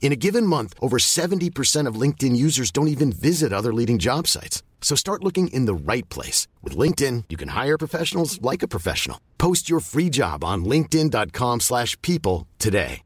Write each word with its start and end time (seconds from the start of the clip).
In 0.00 0.10
a 0.12 0.16
given 0.16 0.46
month, 0.46 0.74
over 0.80 0.96
70% 0.96 1.86
of 1.86 2.00
LinkedIn 2.00 2.34
users 2.34 2.70
don't 2.70 2.88
even 2.88 3.12
visit 3.12 3.52
other 3.52 3.74
leading 3.74 3.98
job 3.98 4.26
sites. 4.26 4.62
So 4.80 4.96
start 4.96 5.22
looking 5.22 5.48
in 5.48 5.66
the 5.66 5.74
right 5.74 6.08
place. 6.08 6.48
With 6.62 6.74
LinkedIn, 6.74 7.24
you 7.28 7.36
can 7.36 7.48
hire 7.48 7.76
professionals 7.76 8.40
like 8.40 8.62
a 8.62 8.68
professional. 8.68 9.20
Post 9.36 9.68
your 9.68 9.80
free 9.80 10.08
job 10.08 10.42
on 10.42 10.64
linkedin.com 10.64 11.60
slash 11.60 12.00
people 12.00 12.46
today. 12.58 13.02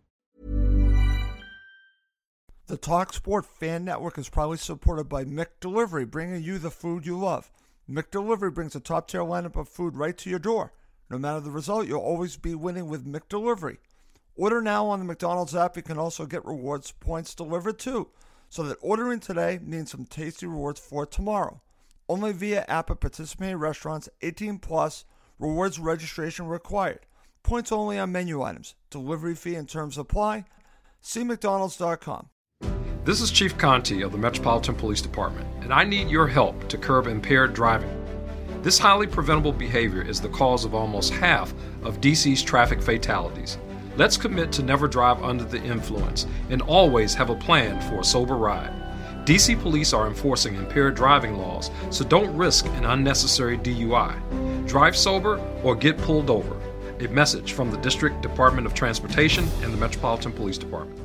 The 2.68 2.78
TalkSport 2.78 3.44
Fan 3.44 3.84
Network 3.84 4.16
is 4.16 4.30
proudly 4.30 4.56
supported 4.56 5.04
by 5.04 5.24
McDelivery, 5.24 6.10
bringing 6.10 6.42
you 6.42 6.58
the 6.58 6.70
food 6.70 7.04
you 7.04 7.18
love. 7.18 7.50
McDelivery 7.90 8.54
brings 8.54 8.74
a 8.74 8.80
top-tier 8.80 9.20
lineup 9.20 9.56
of 9.56 9.68
food 9.68 9.94
right 9.94 10.16
to 10.16 10.30
your 10.30 10.38
door. 10.38 10.72
No 11.10 11.18
matter 11.18 11.40
the 11.40 11.50
result, 11.50 11.86
you'll 11.86 12.00
always 12.00 12.38
be 12.38 12.54
winning 12.54 12.86
with 12.86 13.04
McDelivery. 13.04 13.76
Order 14.36 14.62
now 14.62 14.86
on 14.86 14.98
the 14.98 15.04
McDonald's 15.04 15.54
app. 15.54 15.76
You 15.76 15.82
can 15.82 15.98
also 15.98 16.24
get 16.26 16.44
rewards 16.44 16.92
points 16.92 17.34
delivered 17.34 17.78
too. 17.78 18.08
So 18.48 18.62
that 18.64 18.78
ordering 18.80 19.20
today 19.20 19.58
means 19.62 19.90
some 19.90 20.04
tasty 20.04 20.46
rewards 20.46 20.80
for 20.80 21.06
tomorrow. 21.06 21.60
Only 22.08 22.32
via 22.32 22.64
app 22.68 22.90
at 22.90 23.00
participating 23.00 23.56
restaurants 23.56 24.08
18 24.20 24.58
plus 24.58 25.04
rewards 25.38 25.78
registration 25.78 26.46
required. 26.46 27.00
Points 27.42 27.72
only 27.72 27.98
on 27.98 28.12
menu 28.12 28.42
items. 28.42 28.74
Delivery 28.90 29.34
fee 29.34 29.54
and 29.54 29.68
terms 29.68 29.98
apply. 29.98 30.44
See 31.00 31.24
McDonald's.com. 31.24 32.28
This 33.04 33.20
is 33.20 33.32
Chief 33.32 33.58
Contee 33.58 34.02
of 34.02 34.12
the 34.12 34.18
Metropolitan 34.18 34.76
Police 34.76 35.00
Department, 35.00 35.48
and 35.60 35.72
I 35.72 35.82
need 35.82 36.08
your 36.08 36.28
help 36.28 36.68
to 36.68 36.78
curb 36.78 37.08
impaired 37.08 37.52
driving. 37.52 37.90
This 38.62 38.78
highly 38.78 39.08
preventable 39.08 39.52
behavior 39.52 40.02
is 40.02 40.20
the 40.20 40.28
cause 40.28 40.64
of 40.64 40.72
almost 40.72 41.12
half 41.12 41.52
of 41.82 42.00
DC's 42.00 42.44
traffic 42.44 42.80
fatalities. 42.80 43.58
Let's 43.96 44.16
commit 44.16 44.52
to 44.52 44.62
never 44.62 44.88
drive 44.88 45.22
under 45.22 45.44
the 45.44 45.62
influence 45.62 46.26
and 46.48 46.62
always 46.62 47.12
have 47.14 47.28
a 47.28 47.34
plan 47.34 47.78
for 47.90 48.00
a 48.00 48.04
sober 48.04 48.36
ride. 48.36 48.72
DC 49.26 49.60
police 49.60 49.92
are 49.92 50.08
enforcing 50.08 50.54
impaired 50.54 50.94
driving 50.94 51.36
laws, 51.36 51.70
so 51.90 52.02
don't 52.04 52.34
risk 52.34 52.66
an 52.66 52.86
unnecessary 52.86 53.58
DUI. 53.58 54.66
Drive 54.66 54.96
sober 54.96 55.38
or 55.62 55.76
get 55.76 55.98
pulled 55.98 56.30
over. 56.30 56.56
A 57.00 57.08
message 57.08 57.52
from 57.52 57.70
the 57.70 57.76
District 57.78 58.20
Department 58.22 58.66
of 58.66 58.72
Transportation 58.72 59.46
and 59.62 59.72
the 59.72 59.76
Metropolitan 59.76 60.32
Police 60.32 60.58
Department. 60.58 61.01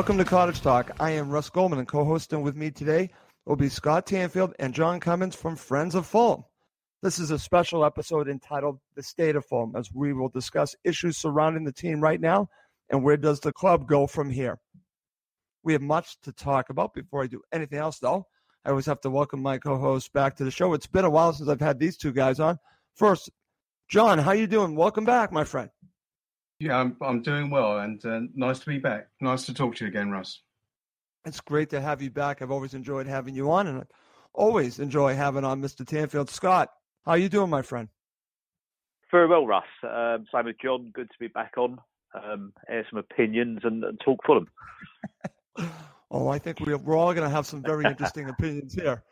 Welcome 0.00 0.16
to 0.16 0.24
Cottage 0.24 0.62
Talk. 0.62 0.92
I 0.98 1.10
am 1.10 1.28
Russ 1.28 1.50
Goldman, 1.50 1.78
and 1.78 1.86
co-hosting 1.86 2.40
with 2.40 2.56
me 2.56 2.70
today 2.70 3.10
will 3.44 3.54
be 3.54 3.68
Scott 3.68 4.06
Tanfield 4.06 4.54
and 4.58 4.72
John 4.72 4.98
Cummins 4.98 5.36
from 5.36 5.56
Friends 5.56 5.94
of 5.94 6.06
Fulham. 6.06 6.42
This 7.02 7.18
is 7.18 7.30
a 7.30 7.38
special 7.38 7.84
episode 7.84 8.26
entitled 8.26 8.78
"The 8.94 9.02
State 9.02 9.36
of 9.36 9.44
Fulham," 9.44 9.76
as 9.76 9.92
we 9.92 10.14
will 10.14 10.30
discuss 10.30 10.74
issues 10.84 11.18
surrounding 11.18 11.64
the 11.64 11.72
team 11.72 12.00
right 12.00 12.18
now 12.18 12.48
and 12.88 13.04
where 13.04 13.18
does 13.18 13.40
the 13.40 13.52
club 13.52 13.86
go 13.86 14.06
from 14.06 14.30
here. 14.30 14.58
We 15.64 15.74
have 15.74 15.82
much 15.82 16.18
to 16.22 16.32
talk 16.32 16.70
about. 16.70 16.94
Before 16.94 17.22
I 17.22 17.26
do 17.26 17.42
anything 17.52 17.78
else, 17.78 17.98
though, 17.98 18.26
I 18.64 18.70
always 18.70 18.86
have 18.86 19.02
to 19.02 19.10
welcome 19.10 19.42
my 19.42 19.58
co-host 19.58 20.14
back 20.14 20.34
to 20.36 20.44
the 20.44 20.50
show. 20.50 20.72
It's 20.72 20.86
been 20.86 21.04
a 21.04 21.10
while 21.10 21.34
since 21.34 21.50
I've 21.50 21.60
had 21.60 21.78
these 21.78 21.98
two 21.98 22.12
guys 22.12 22.40
on. 22.40 22.58
First, 22.94 23.28
John, 23.86 24.18
how 24.18 24.32
you 24.32 24.46
doing? 24.46 24.76
Welcome 24.76 25.04
back, 25.04 25.30
my 25.30 25.44
friend. 25.44 25.68
Yeah, 26.60 26.76
I'm 26.76 26.94
I'm 27.00 27.22
doing 27.22 27.48
well, 27.48 27.78
and 27.78 28.04
uh, 28.04 28.20
nice 28.34 28.58
to 28.58 28.66
be 28.66 28.76
back. 28.76 29.08
Nice 29.22 29.46
to 29.46 29.54
talk 29.54 29.76
to 29.76 29.84
you 29.84 29.88
again, 29.88 30.10
Russ. 30.10 30.42
It's 31.24 31.40
great 31.40 31.70
to 31.70 31.80
have 31.80 32.02
you 32.02 32.10
back. 32.10 32.42
I've 32.42 32.50
always 32.50 32.74
enjoyed 32.74 33.06
having 33.06 33.34
you 33.34 33.50
on, 33.50 33.66
and 33.66 33.78
I 33.80 33.84
always 34.34 34.78
enjoy 34.78 35.14
having 35.14 35.42
on 35.42 35.62
Mr. 35.62 35.86
Tanfield. 35.86 36.28
Scott, 36.28 36.68
how 37.06 37.12
are 37.12 37.18
you 37.18 37.30
doing, 37.30 37.48
my 37.48 37.62
friend? 37.62 37.88
Very 39.10 39.26
well, 39.26 39.46
Russ. 39.46 39.64
Um, 39.82 40.26
same 40.32 40.44
with 40.44 40.56
John. 40.62 40.90
Good 40.94 41.08
to 41.08 41.16
be 41.18 41.28
back 41.28 41.54
on. 41.56 41.78
Um, 42.14 42.52
air 42.68 42.86
some 42.90 42.98
opinions 42.98 43.60
and, 43.64 43.82
and 43.82 43.98
talk 44.04 44.18
Fulham. 44.26 44.46
oh, 46.10 46.28
I 46.28 46.38
think 46.38 46.60
we're, 46.60 46.76
we're 46.76 46.96
all 46.96 47.14
going 47.14 47.28
to 47.28 47.34
have 47.34 47.46
some 47.46 47.62
very 47.62 47.86
interesting 47.86 48.28
opinions 48.28 48.74
here. 48.74 49.02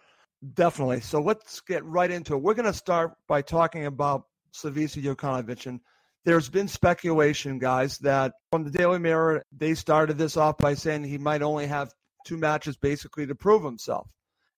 Definitely. 0.54 1.00
So 1.00 1.20
let's 1.20 1.60
get 1.60 1.84
right 1.84 2.10
into 2.10 2.34
it. 2.34 2.42
We're 2.42 2.54
going 2.54 2.66
to 2.66 2.72
start 2.74 3.12
by 3.26 3.40
talking 3.40 3.86
about 3.86 4.24
Slavisa 4.52 5.02
Jokanovic 5.02 5.64
and– 5.64 5.80
there's 6.24 6.48
been 6.48 6.68
speculation, 6.68 7.58
guys, 7.58 7.98
that 7.98 8.32
from 8.50 8.64
the 8.64 8.70
Daily 8.70 8.98
Mirror, 8.98 9.44
they 9.52 9.74
started 9.74 10.18
this 10.18 10.36
off 10.36 10.58
by 10.58 10.74
saying 10.74 11.04
he 11.04 11.18
might 11.18 11.42
only 11.42 11.66
have 11.66 11.92
two 12.26 12.36
matches 12.36 12.76
basically 12.76 13.26
to 13.26 13.34
prove 13.34 13.64
himself. 13.64 14.08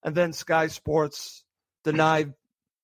And 0.03 0.15
then 0.15 0.32
Sky 0.32 0.66
Sports 0.66 1.44
denied 1.84 2.32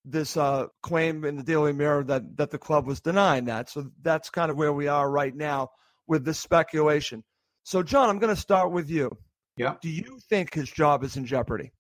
this 0.04 0.36
uh, 0.36 0.66
claim 0.82 1.25
in 1.25 1.36
the 1.36 1.42
Daily 1.42 1.72
Mirror 1.72 2.04
that, 2.04 2.36
that 2.36 2.50
the 2.50 2.59
club 2.59 2.86
was 2.86 3.00
denying 3.00 3.47
that. 3.47 3.69
So 3.69 3.91
that's 4.03 4.31
kind 4.31 4.50
of 4.50 4.56
where 4.56 4.72
we 4.72 4.86
are 4.86 5.10
right 5.10 5.34
now 5.34 5.70
with 6.06 6.25
this 6.25 6.38
speculation. 6.38 7.25
So, 7.65 7.82
John, 7.82 8.09
I'm 8.09 8.19
going 8.19 8.34
to 8.34 8.41
start 8.41 8.70
with 8.70 8.88
you. 8.88 9.10
Yeah. 9.56 9.75
Do 9.82 9.88
you 9.88 10.20
think 10.28 10.54
his 10.54 10.70
job 10.70 11.03
is 11.03 11.16
in 11.16 11.26
jeopardy? 11.26 11.72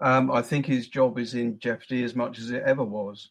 Um, 0.00 0.30
I 0.30 0.42
think 0.42 0.66
his 0.66 0.88
job 0.88 1.18
is 1.18 1.34
in 1.34 1.58
jeopardy 1.58 2.04
as 2.04 2.14
much 2.14 2.38
as 2.38 2.50
it 2.50 2.62
ever 2.64 2.84
was. 2.84 3.30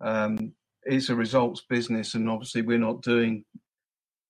Um, 0.00 0.52
it's 0.84 1.08
a 1.08 1.14
results 1.14 1.62
business, 1.68 2.14
and 2.14 2.28
obviously 2.28 2.62
we're 2.62 2.78
not 2.78 3.02
doing 3.02 3.44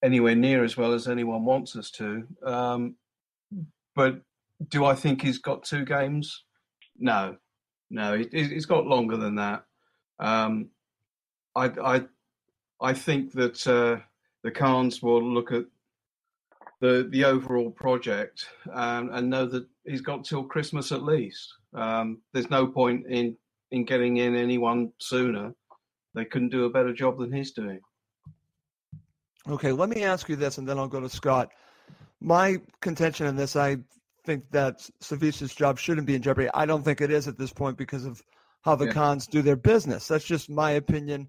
anywhere 0.02 0.34
near 0.34 0.64
as 0.64 0.76
well 0.76 0.92
as 0.92 1.08
anyone 1.08 1.44
wants 1.44 1.76
us 1.76 1.90
to. 1.92 2.26
Um, 2.44 2.96
but 3.96 4.20
do 4.68 4.84
I 4.84 4.94
think 4.94 5.22
he's 5.22 5.38
got 5.38 5.64
two 5.64 5.84
games? 5.84 6.44
No, 6.98 7.36
no, 7.90 8.18
he, 8.18 8.54
has 8.54 8.66
got 8.66 8.86
longer 8.86 9.16
than 9.16 9.36
that. 9.36 9.64
Um, 10.18 10.70
I, 11.56 11.66
I, 11.82 12.02
I 12.80 12.92
think 12.92 13.32
that 13.32 13.66
uh, 13.66 14.00
the 14.42 14.50
Khans 14.50 15.02
will 15.02 15.22
look 15.22 15.52
at 15.52 15.64
the 16.80 17.08
the 17.10 17.24
overall 17.24 17.70
project 17.70 18.46
um, 18.72 19.10
and 19.12 19.30
know 19.30 19.46
that 19.46 19.66
he's 19.84 20.00
got 20.00 20.24
till 20.24 20.44
Christmas 20.44 20.92
at 20.92 21.02
least. 21.02 21.54
Um, 21.72 22.20
there's 22.32 22.50
no 22.50 22.66
point 22.66 23.06
in 23.08 23.36
in 23.70 23.84
getting 23.84 24.18
in 24.18 24.36
anyone 24.36 24.92
sooner 24.98 25.54
they 26.14 26.24
couldn't 26.24 26.50
do 26.50 26.64
a 26.64 26.70
better 26.70 26.92
job 26.92 27.18
than 27.18 27.32
he's 27.32 27.52
doing. 27.52 27.80
Okay, 29.48 29.72
let 29.72 29.88
me 29.88 30.04
ask 30.04 30.28
you 30.28 30.36
this, 30.36 30.58
and 30.58 30.66
then 30.66 30.78
I'll 30.78 30.88
go 30.88 31.00
to 31.00 31.08
Scott. 31.08 31.50
My 32.20 32.60
contention 32.80 33.26
in 33.26 33.36
this, 33.36 33.56
I 33.56 33.76
think 34.24 34.50
that 34.52 34.78
Slavisa's 35.02 35.54
job 35.54 35.78
shouldn't 35.78 36.06
be 36.06 36.14
in 36.14 36.22
jeopardy. 36.22 36.48
I 36.54 36.64
don't 36.64 36.82
think 36.82 37.00
it 37.00 37.10
is 37.10 37.28
at 37.28 37.36
this 37.36 37.52
point 37.52 37.76
because 37.76 38.06
of 38.06 38.22
how 38.62 38.74
the 38.74 38.86
yeah. 38.86 38.92
Khans 38.92 39.26
do 39.26 39.42
their 39.42 39.56
business. 39.56 40.08
That's 40.08 40.24
just 40.24 40.48
my 40.48 40.72
opinion. 40.72 41.28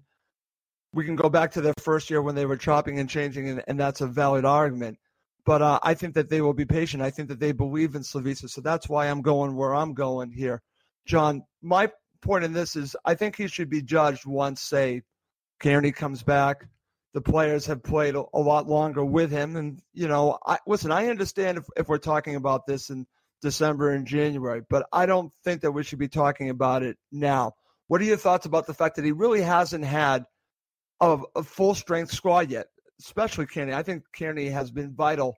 We 0.94 1.04
can 1.04 1.16
go 1.16 1.28
back 1.28 1.52
to 1.52 1.60
their 1.60 1.74
first 1.78 2.08
year 2.08 2.22
when 2.22 2.34
they 2.34 2.46
were 2.46 2.56
chopping 2.56 2.98
and 2.98 3.10
changing, 3.10 3.50
and, 3.50 3.62
and 3.66 3.78
that's 3.78 4.00
a 4.00 4.06
valid 4.06 4.46
argument. 4.46 4.98
But 5.44 5.60
uh, 5.60 5.78
I 5.82 5.92
think 5.92 6.14
that 6.14 6.30
they 6.30 6.40
will 6.40 6.54
be 6.54 6.64
patient. 6.64 7.02
I 7.02 7.10
think 7.10 7.28
that 7.28 7.38
they 7.38 7.52
believe 7.52 7.94
in 7.94 8.02
Slavisa. 8.02 8.48
So 8.48 8.62
that's 8.62 8.88
why 8.88 9.06
I'm 9.06 9.20
going 9.20 9.54
where 9.54 9.74
I'm 9.74 9.92
going 9.92 10.32
here. 10.32 10.62
John, 11.06 11.42
my 11.62 11.90
point 12.26 12.44
in 12.44 12.52
this 12.52 12.76
is 12.76 12.96
I 13.04 13.14
think 13.14 13.36
he 13.36 13.46
should 13.46 13.70
be 13.70 13.82
judged 13.82 14.26
once, 14.26 14.60
say, 14.60 15.02
Cairney 15.62 15.94
comes 15.94 16.22
back. 16.22 16.66
The 17.14 17.20
players 17.22 17.64
have 17.66 17.82
played 17.82 18.14
a, 18.14 18.24
a 18.34 18.40
lot 18.40 18.68
longer 18.68 19.04
with 19.04 19.30
him. 19.30 19.56
And, 19.56 19.80
you 19.94 20.08
know, 20.08 20.38
I, 20.46 20.58
listen, 20.66 20.92
I 20.92 21.06
understand 21.06 21.58
if, 21.58 21.64
if 21.76 21.88
we're 21.88 21.98
talking 21.98 22.36
about 22.36 22.66
this 22.66 22.90
in 22.90 23.06
December 23.40 23.92
and 23.92 24.06
January, 24.06 24.62
but 24.68 24.86
I 24.92 25.06
don't 25.06 25.32
think 25.44 25.62
that 25.62 25.72
we 25.72 25.82
should 25.82 25.98
be 25.98 26.08
talking 26.08 26.50
about 26.50 26.82
it 26.82 26.98
now. 27.10 27.52
What 27.88 28.00
are 28.00 28.04
your 28.04 28.16
thoughts 28.16 28.46
about 28.46 28.66
the 28.66 28.74
fact 28.74 28.96
that 28.96 29.04
he 29.04 29.12
really 29.12 29.40
hasn't 29.40 29.84
had 29.84 30.24
a, 31.00 31.18
a 31.36 31.42
full 31.42 31.74
strength 31.74 32.12
squad 32.12 32.50
yet, 32.50 32.66
especially 33.00 33.46
Cairney? 33.46 33.72
I 33.72 33.82
think 33.82 34.02
Cairney 34.18 34.50
has 34.52 34.70
been 34.70 34.94
vital 34.94 35.36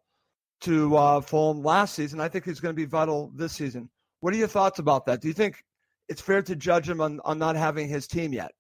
to 0.63 0.97
uh, 0.97 1.21
Fulham 1.21 1.63
last 1.63 1.95
season. 1.95 2.19
I 2.19 2.29
think 2.29 2.45
he's 2.45 2.61
going 2.61 2.75
to 2.75 2.77
be 2.81 2.87
vital 2.87 3.31
this 3.37 3.53
season. 3.53 3.91
What 4.21 4.35
are 4.35 4.39
your 4.39 4.49
thoughts 4.49 4.81
about 4.81 5.07
that? 5.07 5.21
Do 5.21 5.29
you 5.29 5.35
think 5.35 5.63
it's 6.09 6.21
fair 6.21 6.43
to 6.43 6.57
judge 6.57 6.89
him 6.89 7.01
on, 7.01 7.21
on 7.25 7.39
not 7.39 7.57
having 7.57 7.89
his 7.89 8.07
team 8.07 8.33
yet. 8.33 8.53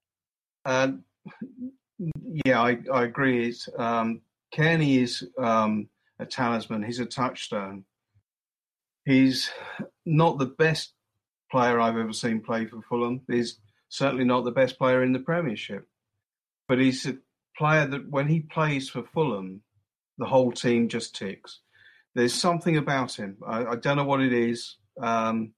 Yeah, 0.66 2.60
I, 2.60 2.78
I 2.92 3.04
agree. 3.04 3.48
It's, 3.48 3.68
um, 3.76 4.20
Cairney 4.54 5.02
is 5.02 5.26
um, 5.38 5.88
a 6.18 6.26
talisman. 6.26 6.82
He's 6.82 7.00
a 7.00 7.06
touchstone. 7.06 7.84
He's 9.04 9.50
not 10.04 10.38
the 10.38 10.46
best 10.46 10.92
player 11.50 11.80
I've 11.80 11.96
ever 11.96 12.12
seen 12.12 12.40
play 12.40 12.66
for 12.66 12.82
Fulham. 12.82 13.22
He's 13.28 13.58
certainly 13.88 14.24
not 14.24 14.44
the 14.44 14.50
best 14.50 14.78
player 14.78 15.02
in 15.02 15.12
the 15.12 15.18
Premiership, 15.18 15.88
but 16.68 16.78
he's 16.78 17.06
a 17.06 17.16
player 17.56 17.86
that 17.86 18.10
when 18.10 18.28
he 18.28 18.40
plays 18.40 18.88
for 18.88 19.02
Fulham, 19.02 19.62
the 20.18 20.26
whole 20.26 20.52
team 20.52 20.88
just 20.88 21.16
ticks. 21.16 21.60
There's 22.14 22.34
something 22.34 22.76
about 22.76 23.14
him. 23.14 23.38
I, 23.46 23.64
I 23.64 23.76
don't 23.76 23.96
know 23.96 24.04
what 24.04 24.20
it 24.20 24.32
is. 24.32 24.76
Um, 25.00 25.52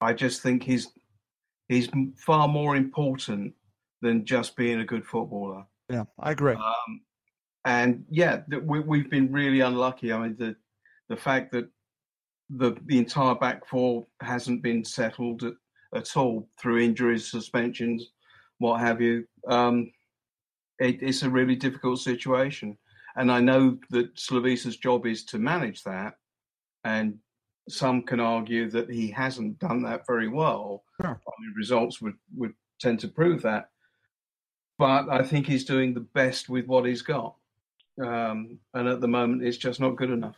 I 0.00 0.12
just 0.12 0.42
think 0.42 0.62
he's 0.62 0.88
he's 1.68 1.88
far 2.16 2.48
more 2.48 2.76
important 2.76 3.54
than 4.00 4.24
just 4.24 4.56
being 4.56 4.80
a 4.80 4.84
good 4.84 5.04
footballer. 5.04 5.64
Yeah, 5.88 6.04
I 6.20 6.32
agree. 6.32 6.54
Um, 6.54 7.00
and 7.64 8.04
yeah, 8.10 8.42
we, 8.64 8.80
we've 8.80 9.10
been 9.10 9.32
really 9.32 9.60
unlucky. 9.60 10.12
I 10.12 10.18
mean, 10.18 10.36
the 10.38 10.56
the 11.08 11.16
fact 11.16 11.52
that 11.52 11.68
the 12.50 12.76
the 12.86 12.98
entire 12.98 13.34
back 13.34 13.66
four 13.66 14.06
hasn't 14.20 14.62
been 14.62 14.84
settled 14.84 15.42
at, 15.42 15.54
at 15.94 16.16
all 16.16 16.48
through 16.60 16.80
injuries, 16.80 17.30
suspensions, 17.30 18.12
what 18.58 18.80
have 18.80 19.00
you. 19.00 19.24
Um, 19.48 19.90
it, 20.78 21.02
it's 21.02 21.22
a 21.22 21.30
really 21.30 21.56
difficult 21.56 21.98
situation, 21.98 22.78
and 23.16 23.32
I 23.32 23.40
know 23.40 23.78
that 23.90 24.14
Slavisa's 24.14 24.76
job 24.76 25.06
is 25.06 25.24
to 25.26 25.38
manage 25.38 25.82
that, 25.82 26.14
and 26.84 27.18
some 27.68 28.02
can 28.02 28.20
argue 28.20 28.70
that 28.70 28.90
he 28.90 29.10
hasn't 29.10 29.58
done 29.58 29.82
that 29.82 30.06
very 30.06 30.28
well. 30.28 30.84
Sure. 31.00 31.20
I 31.26 31.30
mean, 31.40 31.54
results 31.56 32.00
would, 32.00 32.16
would 32.36 32.54
tend 32.80 33.00
to 33.00 33.08
prove 33.08 33.42
that. 33.42 33.70
But 34.78 35.08
I 35.08 35.22
think 35.22 35.46
he's 35.46 35.64
doing 35.64 35.92
the 35.92 36.00
best 36.00 36.48
with 36.48 36.66
what 36.66 36.86
he's 36.86 37.02
got. 37.02 37.34
Um, 38.02 38.58
and 38.74 38.88
at 38.88 39.00
the 39.00 39.08
moment, 39.08 39.44
it's 39.44 39.56
just 39.56 39.80
not 39.80 39.96
good 39.96 40.10
enough. 40.10 40.36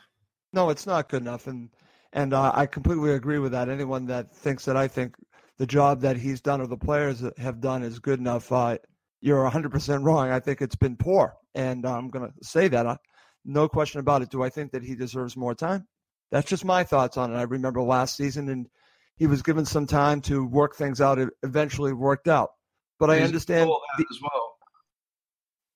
No, 0.52 0.70
it's 0.70 0.86
not 0.86 1.08
good 1.08 1.22
enough. 1.22 1.46
And 1.46 1.68
and 2.12 2.34
uh, 2.34 2.50
I 2.54 2.66
completely 2.66 3.12
agree 3.12 3.38
with 3.38 3.52
that. 3.52 3.68
Anyone 3.68 4.06
that 4.06 4.34
thinks 4.34 4.64
that 4.64 4.76
I 4.76 4.88
think 4.88 5.14
the 5.58 5.66
job 5.66 6.00
that 6.00 6.16
he's 6.16 6.40
done 6.40 6.60
or 6.60 6.66
the 6.66 6.76
players 6.76 7.22
have 7.38 7.60
done 7.60 7.82
is 7.82 7.98
good 7.98 8.18
enough, 8.18 8.50
uh, 8.50 8.78
you're 9.20 9.48
100% 9.48 10.04
wrong. 10.04 10.30
I 10.30 10.40
think 10.40 10.60
it's 10.60 10.74
been 10.74 10.96
poor. 10.96 11.36
And 11.54 11.86
I'm 11.86 12.08
going 12.08 12.28
to 12.28 12.44
say 12.44 12.66
that. 12.68 12.86
Uh, 12.86 12.96
no 13.44 13.68
question 13.68 14.00
about 14.00 14.22
it. 14.22 14.30
Do 14.30 14.42
I 14.42 14.48
think 14.48 14.72
that 14.72 14.82
he 14.82 14.94
deserves 14.94 15.36
more 15.36 15.54
time? 15.54 15.86
That's 16.30 16.48
just 16.48 16.64
my 16.64 16.84
thoughts 16.84 17.16
on 17.16 17.32
it. 17.32 17.36
I 17.36 17.42
remember 17.42 17.82
last 17.82 18.16
season, 18.16 18.48
and 18.48 18.68
he 19.16 19.26
was 19.26 19.42
given 19.42 19.66
some 19.66 19.86
time 19.86 20.20
to 20.22 20.46
work 20.46 20.76
things 20.76 21.00
out. 21.00 21.18
It 21.18 21.28
eventually 21.42 21.92
worked 21.92 22.28
out. 22.28 22.50
But 22.98 23.10
He's 23.10 23.22
I 23.22 23.24
understand 23.24 23.68
the, 23.68 24.06
as 24.10 24.18
well. 24.22 24.56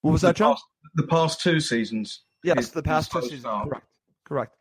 What 0.02 0.12
was 0.12 0.20
the 0.20 0.28
that, 0.28 0.36
John? 0.36 0.52
Past, 0.52 0.64
the 0.94 1.06
past 1.06 1.40
two 1.40 1.60
seasons. 1.60 2.22
Yes, 2.42 2.68
the 2.68 2.82
past 2.82 3.10
two 3.10 3.22
seasons. 3.22 3.44
Correct. 3.44 3.86
Correct. 4.24 4.56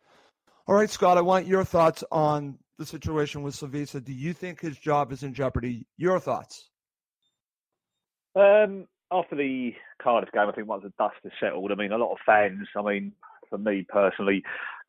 All 0.67 0.75
right, 0.75 0.89
Scott. 0.89 1.17
I 1.17 1.21
want 1.21 1.45
your 1.45 1.65
thoughts 1.65 2.03
on 2.11 2.57
the 2.77 2.85
situation 2.85 3.43
with 3.43 3.55
Slavisa. 3.55 4.03
Do 4.03 4.13
you 4.13 4.33
think 4.33 4.61
his 4.61 4.77
job 4.77 5.11
is 5.11 5.23
in 5.23 5.33
jeopardy? 5.33 5.85
Your 5.97 6.19
thoughts? 6.19 6.69
Um, 8.35 8.87
after 9.11 9.35
the 9.35 9.73
Cardiff 10.01 10.31
game, 10.31 10.47
I 10.47 10.51
think 10.53 10.67
once 10.67 10.83
the 10.83 10.93
dust 10.97 11.15
is 11.23 11.31
settled, 11.39 11.71
I 11.71 11.75
mean, 11.75 11.91
a 11.91 11.97
lot 11.97 12.13
of 12.13 12.17
fans. 12.25 12.67
I 12.75 12.81
mean, 12.81 13.11
for 13.53 13.59
me 13.59 13.85
personally, 13.87 14.41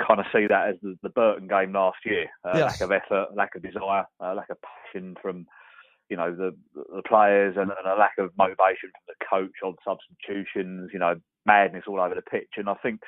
kind 0.06 0.20
of 0.20 0.26
see 0.32 0.46
that 0.48 0.68
as 0.70 0.76
the, 0.82 0.96
the 1.02 1.10
Burton 1.10 1.46
game 1.46 1.72
last 1.72 1.98
year. 2.04 2.26
Uh, 2.44 2.52
yes. 2.54 2.80
Lack 2.80 2.80
of 2.80 2.92
effort, 2.92 3.26
lack 3.36 3.54
of 3.54 3.62
desire, 3.62 4.06
uh, 4.20 4.34
lack 4.34 4.48
of 4.50 4.56
passion 4.62 5.14
from 5.20 5.46
you 6.08 6.16
know 6.16 6.34
the 6.34 6.54
the 6.74 7.02
players, 7.06 7.56
and, 7.56 7.70
and, 7.70 7.86
a 7.86 7.98
lack 7.98 8.12
of 8.18 8.30
motivation 8.38 8.90
from 8.92 9.04
the 9.08 9.26
coach 9.28 9.56
on 9.62 9.76
substitutions. 9.84 10.90
You 10.92 10.98
know, 10.98 11.14
madness 11.46 11.84
all 11.86 12.00
over 12.00 12.14
the 12.14 12.22
pitch. 12.22 12.52
And 12.56 12.68
I 12.68 12.74
think 12.82 13.00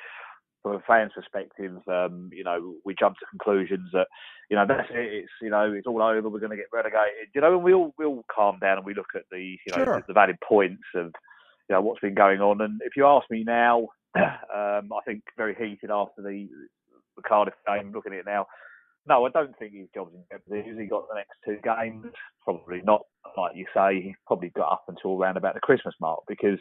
from 0.61 0.75
a 0.75 0.79
fan's 0.87 1.11
perspective, 1.13 1.77
um, 1.87 2.29
you 2.31 2.43
know, 2.43 2.75
we 2.85 2.95
jump 2.97 3.17
to 3.17 3.25
conclusions 3.29 3.89
that, 3.93 4.07
you 4.49 4.55
know, 4.55 4.65
that's 4.67 4.89
it. 4.91 5.23
It's 5.23 5.31
you 5.41 5.49
know, 5.49 5.73
it's 5.73 5.87
all 5.87 6.01
over. 6.01 6.29
We're 6.29 6.39
going 6.39 6.51
to 6.51 6.57
get 6.57 6.71
relegated. 6.71 7.29
You 7.33 7.41
know, 7.41 7.55
and 7.55 7.63
we 7.63 7.73
all 7.73 7.93
we 7.97 8.05
all 8.05 8.23
calm 8.33 8.59
down 8.59 8.77
and 8.77 8.85
we 8.85 8.93
look 8.93 9.15
at 9.15 9.23
the 9.31 9.39
you 9.39 9.71
know 9.75 9.83
sure. 9.83 9.95
the, 9.97 10.03
the 10.07 10.13
valid 10.13 10.37
points 10.47 10.83
of 10.95 11.11
you 11.69 11.75
know 11.75 11.81
what's 11.81 11.99
been 11.99 12.15
going 12.15 12.41
on. 12.41 12.61
And 12.61 12.81
if 12.83 12.95
you 12.95 13.05
ask 13.05 13.29
me 13.29 13.43
now, 13.43 13.89
um, 14.53 14.89
I 14.93 15.01
think 15.05 15.23
very 15.37 15.55
heated 15.55 15.91
after 15.91 16.21
the, 16.21 16.47
the 17.15 17.23
Cardiff 17.27 17.55
game. 17.65 17.91
Looking 17.93 18.13
at 18.13 18.19
it 18.19 18.25
now, 18.25 18.47
no, 19.07 19.25
I 19.25 19.29
don't 19.29 19.57
think 19.57 19.73
his 19.73 19.87
job's 19.93 20.13
in 20.13 20.23
jeopardy. 20.31 20.69
Has 20.69 20.77
he 20.77 20.85
got 20.85 21.07
the 21.07 21.15
next 21.15 21.37
two 21.45 21.57
games? 21.63 22.05
Probably 22.43 22.81
not. 22.83 23.01
Like 23.37 23.55
you 23.55 23.65
say, 23.73 24.01
he's 24.01 24.15
probably 24.25 24.49
got 24.49 24.71
up 24.71 24.83
until 24.87 25.17
around 25.17 25.37
about 25.37 25.53
the 25.53 25.61
Christmas 25.61 25.95
mark 26.01 26.19
because 26.27 26.59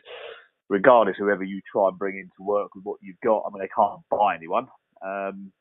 regardless, 0.69 1.17
whoever 1.19 1.43
you 1.43 1.61
try 1.71 1.89
and 1.89 1.99
bring 1.99 2.17
in 2.17 2.31
to 2.37 2.47
work 2.47 2.75
with 2.75 2.85
what 2.85 2.99
you've 3.03 3.21
got, 3.25 3.43
I 3.45 3.51
mean, 3.53 3.63
they 3.63 3.69
can't 3.75 4.01
buy 4.11 4.37
anyone. 4.37 4.67
Um, 5.05 5.53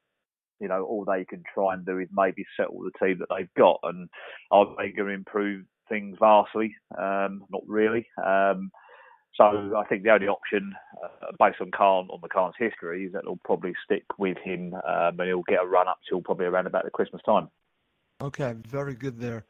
you 0.59 0.67
know, 0.67 0.83
all 0.83 1.05
they 1.05 1.25
can 1.25 1.43
try 1.53 1.73
and 1.73 1.85
do 1.85 1.99
is 1.99 2.07
maybe 2.13 2.45
settle 2.57 2.79
the 2.81 3.05
team 3.05 3.19
that 3.19 3.27
they've 3.35 3.53
got. 3.57 3.79
And 3.83 4.07
are 4.51 4.67
they 4.77 4.91
going 4.91 5.09
to 5.09 5.15
improve 5.15 5.65
things 5.89 6.17
vastly? 6.19 6.75
Um, 6.97 7.43
not 7.49 7.61
really. 7.67 8.07
Um, 8.23 8.71
so 9.37 9.73
I 9.75 9.83
think 9.87 10.03
the 10.03 10.11
only 10.11 10.27
option, 10.27 10.73
uh, 11.03 11.31
based 11.39 11.59
on 11.59 11.71
Khan 11.71 12.07
on 12.09 12.19
the 12.21 12.29
Khan's 12.29 12.55
history, 12.57 13.05
is 13.05 13.13
that 13.13 13.23
he'll 13.23 13.39
probably 13.43 13.73
stick 13.83 14.03
with 14.17 14.37
him, 14.37 14.73
um, 14.73 15.19
and 15.19 15.27
he'll 15.27 15.43
get 15.43 15.61
a 15.61 15.65
run 15.65 15.87
up 15.87 15.97
till 16.07 16.21
probably 16.21 16.45
around 16.45 16.67
about 16.67 16.85
the 16.85 16.91
Christmas 16.91 17.21
time. 17.25 17.49
Okay, 18.21 18.53
very 18.67 18.95
good 18.95 19.19
there, 19.19 19.45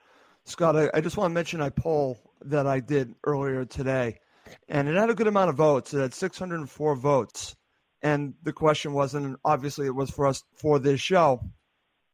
Scott. 0.45 0.75
I, 0.75 0.89
I 0.93 1.01
just 1.01 1.17
want 1.17 1.29
to 1.29 1.35
mention 1.35 1.61
a 1.61 1.69
poll 1.69 2.17
that 2.45 2.65
I 2.65 2.79
did 2.79 3.13
earlier 3.25 3.65
today, 3.65 4.19
and 4.67 4.87
it 4.87 4.95
had 4.95 5.11
a 5.11 5.15
good 5.15 5.27
amount 5.27 5.51
of 5.51 5.57
votes. 5.57 5.93
It 5.93 6.01
had 6.01 6.13
604 6.15 6.95
votes, 6.95 7.55
and 8.01 8.33
the 8.41 8.53
question 8.53 8.93
was, 8.93 9.13
and 9.13 9.35
obviously 9.45 9.85
it 9.85 9.95
was 9.95 10.09
for 10.09 10.25
us 10.25 10.43
for 10.55 10.79
this 10.79 10.99
show, 10.99 11.41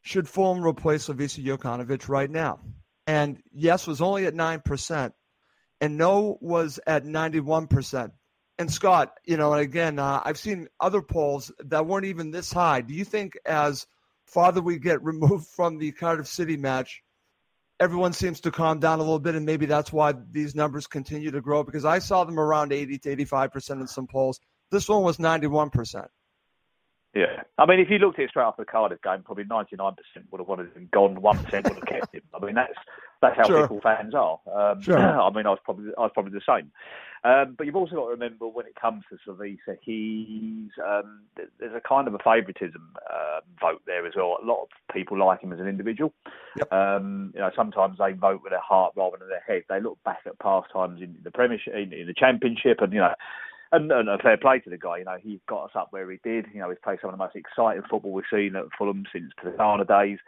should 0.01 0.27
Fulham 0.27 0.65
replace 0.65 1.07
Slavisa 1.07 1.45
Jokanovic 1.45 2.09
right 2.09 2.29
now? 2.29 2.59
And 3.07 3.41
yes 3.53 3.87
was 3.87 4.01
only 4.01 4.25
at 4.25 4.35
nine 4.35 4.59
percent 4.59 5.13
and 5.81 5.97
no 5.97 6.37
was 6.39 6.79
at 6.87 7.03
91%. 7.03 8.11
And 8.59 8.71
Scott, 8.71 9.13
you 9.25 9.37
know, 9.37 9.53
and 9.53 9.61
again, 9.61 9.97
uh, 9.97 10.21
I've 10.23 10.37
seen 10.37 10.67
other 10.79 11.01
polls 11.01 11.51
that 11.65 11.87
weren't 11.87 12.05
even 12.05 12.29
this 12.29 12.53
high. 12.53 12.81
Do 12.81 12.93
you 12.93 13.03
think 13.03 13.37
as 13.45 13.87
farther 14.25 14.61
we 14.61 14.77
get 14.77 15.03
removed 15.03 15.47
from 15.55 15.79
the 15.79 15.91
Cardiff 15.91 16.27
City 16.27 16.55
match, 16.55 17.01
everyone 17.79 18.13
seems 18.13 18.39
to 18.41 18.51
calm 18.51 18.79
down 18.79 18.99
a 18.99 19.01
little 19.01 19.19
bit, 19.19 19.33
and 19.33 19.45
maybe 19.45 19.65
that's 19.65 19.91
why 19.91 20.13
these 20.31 20.53
numbers 20.53 20.85
continue 20.85 21.31
to 21.31 21.41
grow? 21.41 21.63
Because 21.63 21.85
I 21.85 21.97
saw 21.97 22.23
them 22.23 22.39
around 22.39 22.71
80 22.71 22.99
to 22.99 23.15
85% 23.17 23.81
in 23.81 23.87
some 23.87 24.05
polls. 24.05 24.39
This 24.69 24.87
one 24.87 25.01
was 25.01 25.17
91%. 25.17 26.05
Yeah, 27.13 27.43
I 27.57 27.65
mean, 27.65 27.79
if 27.79 27.89
you 27.89 27.97
looked 27.97 28.19
at 28.19 28.25
it 28.25 28.29
straight 28.29 28.45
after 28.45 28.61
the 28.61 28.71
Cardiff 28.71 29.01
game, 29.01 29.21
probably 29.23 29.43
99% 29.43 29.95
would 30.31 30.39
have 30.39 30.47
wanted 30.47 30.73
him 30.73 30.87
gone, 30.93 31.17
1% 31.17 31.23
would 31.23 31.53
have 31.53 31.85
kept 31.85 32.15
him. 32.15 32.21
I 32.33 32.45
mean, 32.45 32.55
that's 32.55 32.73
that's 33.21 33.37
how 33.37 33.47
sure. 33.47 33.61
people 33.61 33.81
fans 33.81 34.15
are. 34.15 34.39
Um, 34.51 34.81
sure. 34.81 34.97
I 35.21 35.29
mean, 35.29 35.45
I 35.45 35.49
was 35.49 35.59
probably 35.63 35.91
I 35.97 36.01
was 36.01 36.11
probably 36.13 36.31
the 36.31 36.41
same. 36.47 36.71
Um, 37.23 37.53
but 37.55 37.67
you've 37.67 37.75
also 37.75 37.95
got 37.95 38.05
to 38.05 38.11
remember 38.11 38.47
when 38.47 38.65
it 38.65 38.73
comes 38.75 39.03
to 39.09 39.17
Slavisa, 39.27 39.77
he's 39.81 40.71
um, 40.83 41.21
there's 41.35 41.75
a 41.75 41.81
kind 41.87 42.07
of 42.07 42.15
a 42.15 42.19
favouritism 42.23 42.95
uh, 43.11 43.41
vote 43.59 43.81
there 43.85 44.07
as 44.07 44.13
well. 44.15 44.37
A 44.41 44.45
lot 44.45 44.63
of 44.63 44.69
people 44.91 45.19
like 45.19 45.41
him 45.41 45.53
as 45.53 45.59
an 45.59 45.67
individual. 45.67 46.13
Yep. 46.57 46.73
Um, 46.73 47.31
you 47.35 47.41
know, 47.41 47.51
sometimes 47.55 47.99
they 47.99 48.13
vote 48.13 48.41
with 48.41 48.51
their 48.51 48.61
heart 48.61 48.93
rather 48.95 49.17
than 49.17 49.29
their 49.29 49.43
head. 49.45 49.63
They 49.69 49.79
look 49.79 49.99
back 50.03 50.21
at 50.25 50.39
past 50.39 50.71
times 50.73 51.01
in 51.01 51.15
the 51.23 51.29
Premiership, 51.29 51.75
in, 51.75 51.93
in 51.93 52.07
the 52.07 52.15
Championship, 52.15 52.81
and 52.81 52.91
you 52.91 52.99
know 52.99 53.13
and, 53.71 53.91
and 53.91 54.09
a 54.09 54.17
fair 54.17 54.37
play 54.37 54.59
to 54.59 54.69
the 54.69 54.77
guy. 54.77 54.97
You 54.97 55.05
know, 55.05 55.17
he 55.21 55.39
got 55.47 55.65
us 55.65 55.71
up 55.75 55.87
where 55.91 56.09
he 56.09 56.19
did. 56.23 56.45
You 56.53 56.59
know, 56.59 56.69
he's 56.69 56.79
played 56.83 56.99
some 57.01 57.09
of 57.09 57.17
the 57.17 57.23
most 57.23 57.35
exciting 57.35 57.83
football 57.89 58.11
we've 58.11 58.25
seen 58.31 58.55
at 58.55 58.65
Fulham 58.77 59.05
since 59.11 59.31
Plazana 59.43 59.87
days. 59.87 60.19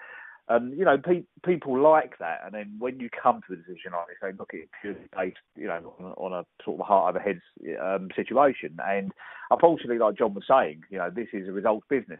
And 0.49 0.77
you 0.77 0.83
know, 0.83 0.97
pe- 0.97 1.23
people 1.45 1.79
like 1.79 2.17
that. 2.19 2.41
And 2.45 2.53
then 2.53 2.75
when 2.79 2.99
you 2.99 3.09
come 3.09 3.41
to 3.41 3.55
the 3.55 3.61
decision 3.61 3.93
like 3.93 4.07
this, 4.07 4.17
they 4.21 4.33
look 4.33 4.53
at 4.53 4.61
it 4.61 4.69
purely 4.81 4.99
based, 5.15 5.37
you 5.55 5.67
know, 5.67 5.93
on, 5.99 6.13
on 6.17 6.33
a 6.33 6.63
sort 6.63 6.75
of 6.75 6.81
a 6.81 6.83
heart 6.83 7.15
over 7.15 7.23
head 7.23 7.39
um, 7.81 8.09
situation. 8.15 8.77
And 8.85 9.11
unfortunately, 9.51 9.99
like 9.99 10.17
John 10.17 10.33
was 10.33 10.43
saying, 10.47 10.83
you 10.89 10.97
know, 10.97 11.09
this 11.09 11.29
is 11.33 11.47
a 11.47 11.51
results 11.51 11.85
business. 11.89 12.19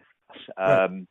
Um, 0.57 1.07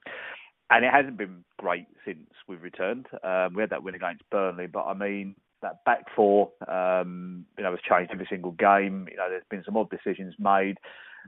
And 0.71 0.87
it 0.87 0.91
hasn't 0.91 1.19
been 1.19 1.45
great 1.59 1.87
since 2.03 2.31
we've 2.49 2.63
returned. 2.63 3.07
Um, 3.23 3.53
we 3.53 3.61
had 3.61 3.69
that 3.71 3.83
win 3.83 3.95
against 3.95 4.23
Burnley, 4.31 4.69
but 4.69 4.87
I 4.87 4.95
mean, 4.95 5.35
that 5.63 5.85
back 5.85 6.05
four, 6.15 6.51
um, 6.69 7.47
you 7.57 7.65
know, 7.65 7.71
has 7.71 7.81
changed 7.89 8.13
every 8.13 8.27
single 8.29 8.53
game. 8.53 9.09
You 9.11 9.17
know, 9.17 9.29
there's 9.29 9.45
been 9.51 9.65
some 9.65 9.77
odd 9.77 9.91
decisions 9.91 10.35
made. 10.39 10.77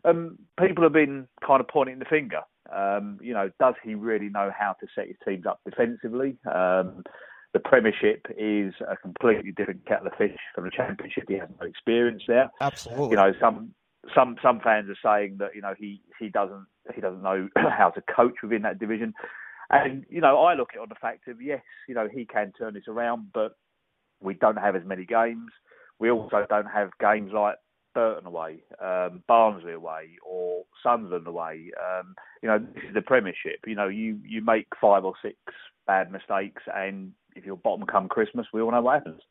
Um, 0.04 0.38
people 0.60 0.82
have 0.84 0.92
been 0.92 1.28
kind 1.46 1.60
of 1.60 1.68
pointing 1.68 1.98
the 1.98 2.04
finger. 2.04 2.40
Um, 2.74 3.18
you 3.22 3.34
know, 3.34 3.50
does 3.60 3.74
he 3.82 3.94
really 3.94 4.28
know 4.28 4.50
how 4.56 4.74
to 4.80 4.86
set 4.94 5.06
his 5.06 5.16
teams 5.26 5.46
up 5.46 5.60
defensively? 5.64 6.36
Um, 6.52 7.02
the 7.52 7.60
Premiership 7.60 8.26
is 8.36 8.74
a 8.88 8.96
completely 8.96 9.52
different 9.52 9.86
kettle 9.86 10.08
of 10.08 10.14
fish 10.18 10.36
from 10.54 10.64
the 10.64 10.70
Championship. 10.70 11.24
He 11.28 11.34
has 11.34 11.48
no 11.60 11.66
experience 11.66 12.22
there. 12.26 12.50
Absolutely. 12.60 13.10
You 13.10 13.16
know, 13.16 13.32
some 13.40 13.74
some 14.14 14.36
some 14.42 14.60
fans 14.60 14.88
are 14.90 14.98
saying 15.02 15.36
that 15.38 15.54
you 15.54 15.62
know 15.62 15.74
he 15.78 16.00
he 16.18 16.28
doesn't 16.28 16.66
he 16.94 17.00
doesn't 17.00 17.22
know 17.22 17.48
how 17.56 17.90
to 17.90 18.02
coach 18.02 18.34
within 18.42 18.62
that 18.62 18.78
division. 18.78 19.14
And 19.70 20.04
you 20.10 20.20
know, 20.20 20.42
I 20.42 20.54
look 20.54 20.70
at 20.72 20.78
it 20.78 20.82
on 20.82 20.88
the 20.88 20.96
fact 20.96 21.28
of 21.28 21.40
yes, 21.40 21.62
you 21.88 21.94
know, 21.94 22.08
he 22.12 22.24
can 22.26 22.52
turn 22.58 22.74
this 22.74 22.88
around, 22.88 23.28
but 23.32 23.56
we 24.20 24.34
don't 24.34 24.56
have 24.56 24.76
as 24.76 24.84
many 24.84 25.04
games. 25.04 25.50
we 25.98 26.10
also 26.10 26.44
don't 26.48 26.66
have 26.66 26.90
games 27.00 27.32
like 27.32 27.56
Burton 27.94 28.26
away, 28.26 28.62
um, 28.82 29.22
Barnsley 29.28 29.72
away, 29.72 30.18
or 30.24 30.64
Sunderland 30.82 31.26
away. 31.26 31.70
Um, 31.80 32.14
you 32.42 32.48
know, 32.48 32.58
this 32.58 32.84
is 32.88 32.94
the 32.94 33.02
Premiership. 33.02 33.60
You 33.66 33.76
know, 33.76 33.88
you 33.88 34.20
you 34.24 34.42
make 34.42 34.66
five 34.80 35.04
or 35.04 35.14
six 35.22 35.36
bad 35.86 36.10
mistakes, 36.10 36.62
and 36.74 37.12
if 37.36 37.44
you're 37.44 37.56
bottom 37.56 37.86
come 37.86 38.08
Christmas, 38.08 38.46
we 38.52 38.60
all 38.60 38.72
know 38.72 38.82
what 38.82 38.94
happens. 38.94 39.22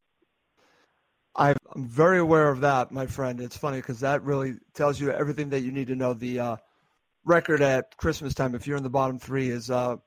I'm 1.36 1.58
very 1.76 2.20
aware 2.20 2.50
of 2.50 2.62
that, 2.62 2.92
my 2.92 3.08
friend. 3.08 3.42
It's 3.42 3.58
funny 3.58 3.78
because 3.78 4.02
that 4.02 4.24
really 4.24 4.56
tells 4.76 5.00
you 5.00 5.12
everything 5.12 5.50
that 5.50 5.62
you 5.62 5.72
need 5.72 5.88
to 5.88 5.96
know. 5.96 6.14
The 6.14 6.40
uh, 6.40 6.56
record 7.26 7.62
at 7.62 7.98
Christmas 7.98 8.34
time, 8.34 8.54
if 8.56 8.68
you're 8.68 8.78
in 8.78 8.84
the 8.84 8.90
bottom 8.90 9.18
three, 9.18 9.50
is 9.50 9.72
uh, 9.72 9.98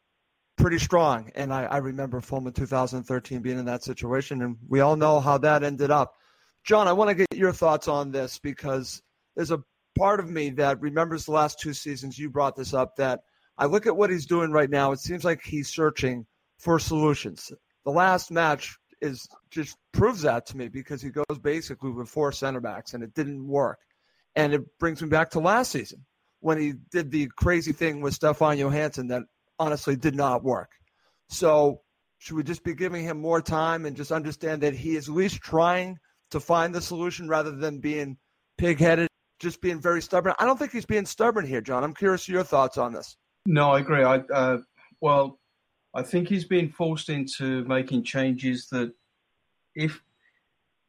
pretty 0.57 0.79
strong. 0.79 1.31
And 1.35 1.53
I, 1.53 1.65
I 1.65 1.77
remember 1.79 2.21
Fulham 2.21 2.51
2013 2.53 3.41
being 3.41 3.59
in 3.59 3.65
that 3.67 3.85
situation, 3.85 4.43
and 4.43 4.57
we 4.69 4.81
all 4.81 4.97
know 4.97 5.21
how 5.21 5.39
that 5.39 5.63
ended 5.63 5.91
up. 5.91 6.15
John, 6.65 6.89
I 6.89 6.93
want 6.93 7.11
to 7.11 7.15
get 7.15 7.35
your 7.35 7.53
thoughts 7.53 7.89
on 7.89 8.11
this 8.11 8.39
because 8.39 9.03
there's 9.37 9.51
a 9.53 9.63
part 9.97 10.21
of 10.21 10.29
me 10.29 10.51
that 10.51 10.81
remembers 10.81 11.25
the 11.25 11.33
last 11.33 11.61
two 11.61 11.73
seasons. 11.73 12.19
You 12.19 12.31
brought 12.31 12.57
this 12.57 12.75
up 12.75 12.97
that 12.97 13.21
I 13.59 13.67
look 13.67 13.87
at 13.87 13.97
what 13.97 14.11
he's 14.11 14.27
doing 14.27 14.51
right 14.51 14.69
now. 14.69 14.93
It 14.93 15.01
seems 15.01 15.25
like 15.25 15.43
he's 15.43 15.69
searching 15.69 16.27
for 16.59 16.79
solutions. 16.79 17.53
The 17.85 17.93
last 17.93 18.31
match 18.31 18.77
is 19.01 19.29
just 19.51 19.77
proves 19.93 20.23
that 20.23 20.47
to 20.47 20.57
me 20.57 20.69
because 20.69 21.03
he 21.03 21.11
goes 21.11 21.39
basically 21.41 21.91
with 21.91 22.09
four 22.09 22.33
center 22.33 22.61
backs 22.61 22.95
and 22.95 23.03
it 23.03 23.15
didn't 23.15 23.47
work. 23.47 23.79
And 24.35 24.53
it 24.53 24.79
brings 24.79 25.01
me 25.01 25.09
back 25.09 25.31
to 25.31 25.41
last 25.41 25.73
season 25.73 26.05
when 26.41 26.59
he 26.59 26.75
did 26.91 27.11
the 27.11 27.29
crazy 27.37 27.73
thing 27.73 28.01
with 28.01 28.15
Stefan 28.15 28.59
Johansen 28.59 29.09
that 29.09 29.23
honestly 29.59 29.97
did 29.97 30.15
not 30.15 30.45
work. 30.45 30.71
So 31.29 31.81
should 32.19 32.37
we 32.37 32.43
just 32.43 32.65
be 32.65 32.75
giving 32.75 33.05
him 33.05 33.21
more 33.21 33.43
time 33.43 33.87
and 33.87 33.97
just 33.97 34.13
understand 34.13 34.63
that 34.63 34.75
he 34.75 34.97
is 34.97 35.09
at 35.09 35.15
least 35.15 35.41
trying 35.41 35.99
to 36.31 36.41
find 36.41 36.75
the 36.75 36.81
solution 36.81 37.29
rather 37.29 37.53
than 37.53 37.79
being 37.79 38.17
pig-headed, 38.59 39.09
just 39.39 39.61
being 39.61 39.81
very 39.81 40.03
stubborn. 40.03 40.35
I 40.39 40.47
don't 40.47 40.59
think 40.59 40.73
he's 40.73 40.87
being 40.87 41.07
stubborn 41.07 41.47
here, 41.47 41.61
John. 41.61 41.85
I'm 41.85 41.95
curious 41.95 42.29
your 42.29 42.43
thoughts 42.43 42.79
on 42.79 42.93
this. 42.93 43.17
No, 43.45 43.71
I 43.71 43.81
agree. 43.81 44.03
I 44.03 44.17
uh, 44.35 44.59
well, 45.01 45.39
I 45.95 46.03
think 46.03 46.29
he's 46.29 46.45
being 46.45 46.71
forced 46.71 47.11
into 47.11 47.65
making 47.65 48.03
changes 48.03 48.67
that, 48.73 48.93
if 49.75 50.03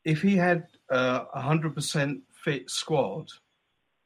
if 0.05 0.21
he 0.21 0.35
had 0.37 0.65
a 0.89 1.41
hundred 1.41 1.75
percent 1.75 2.21
fit 2.43 2.69
squad, 2.69 3.27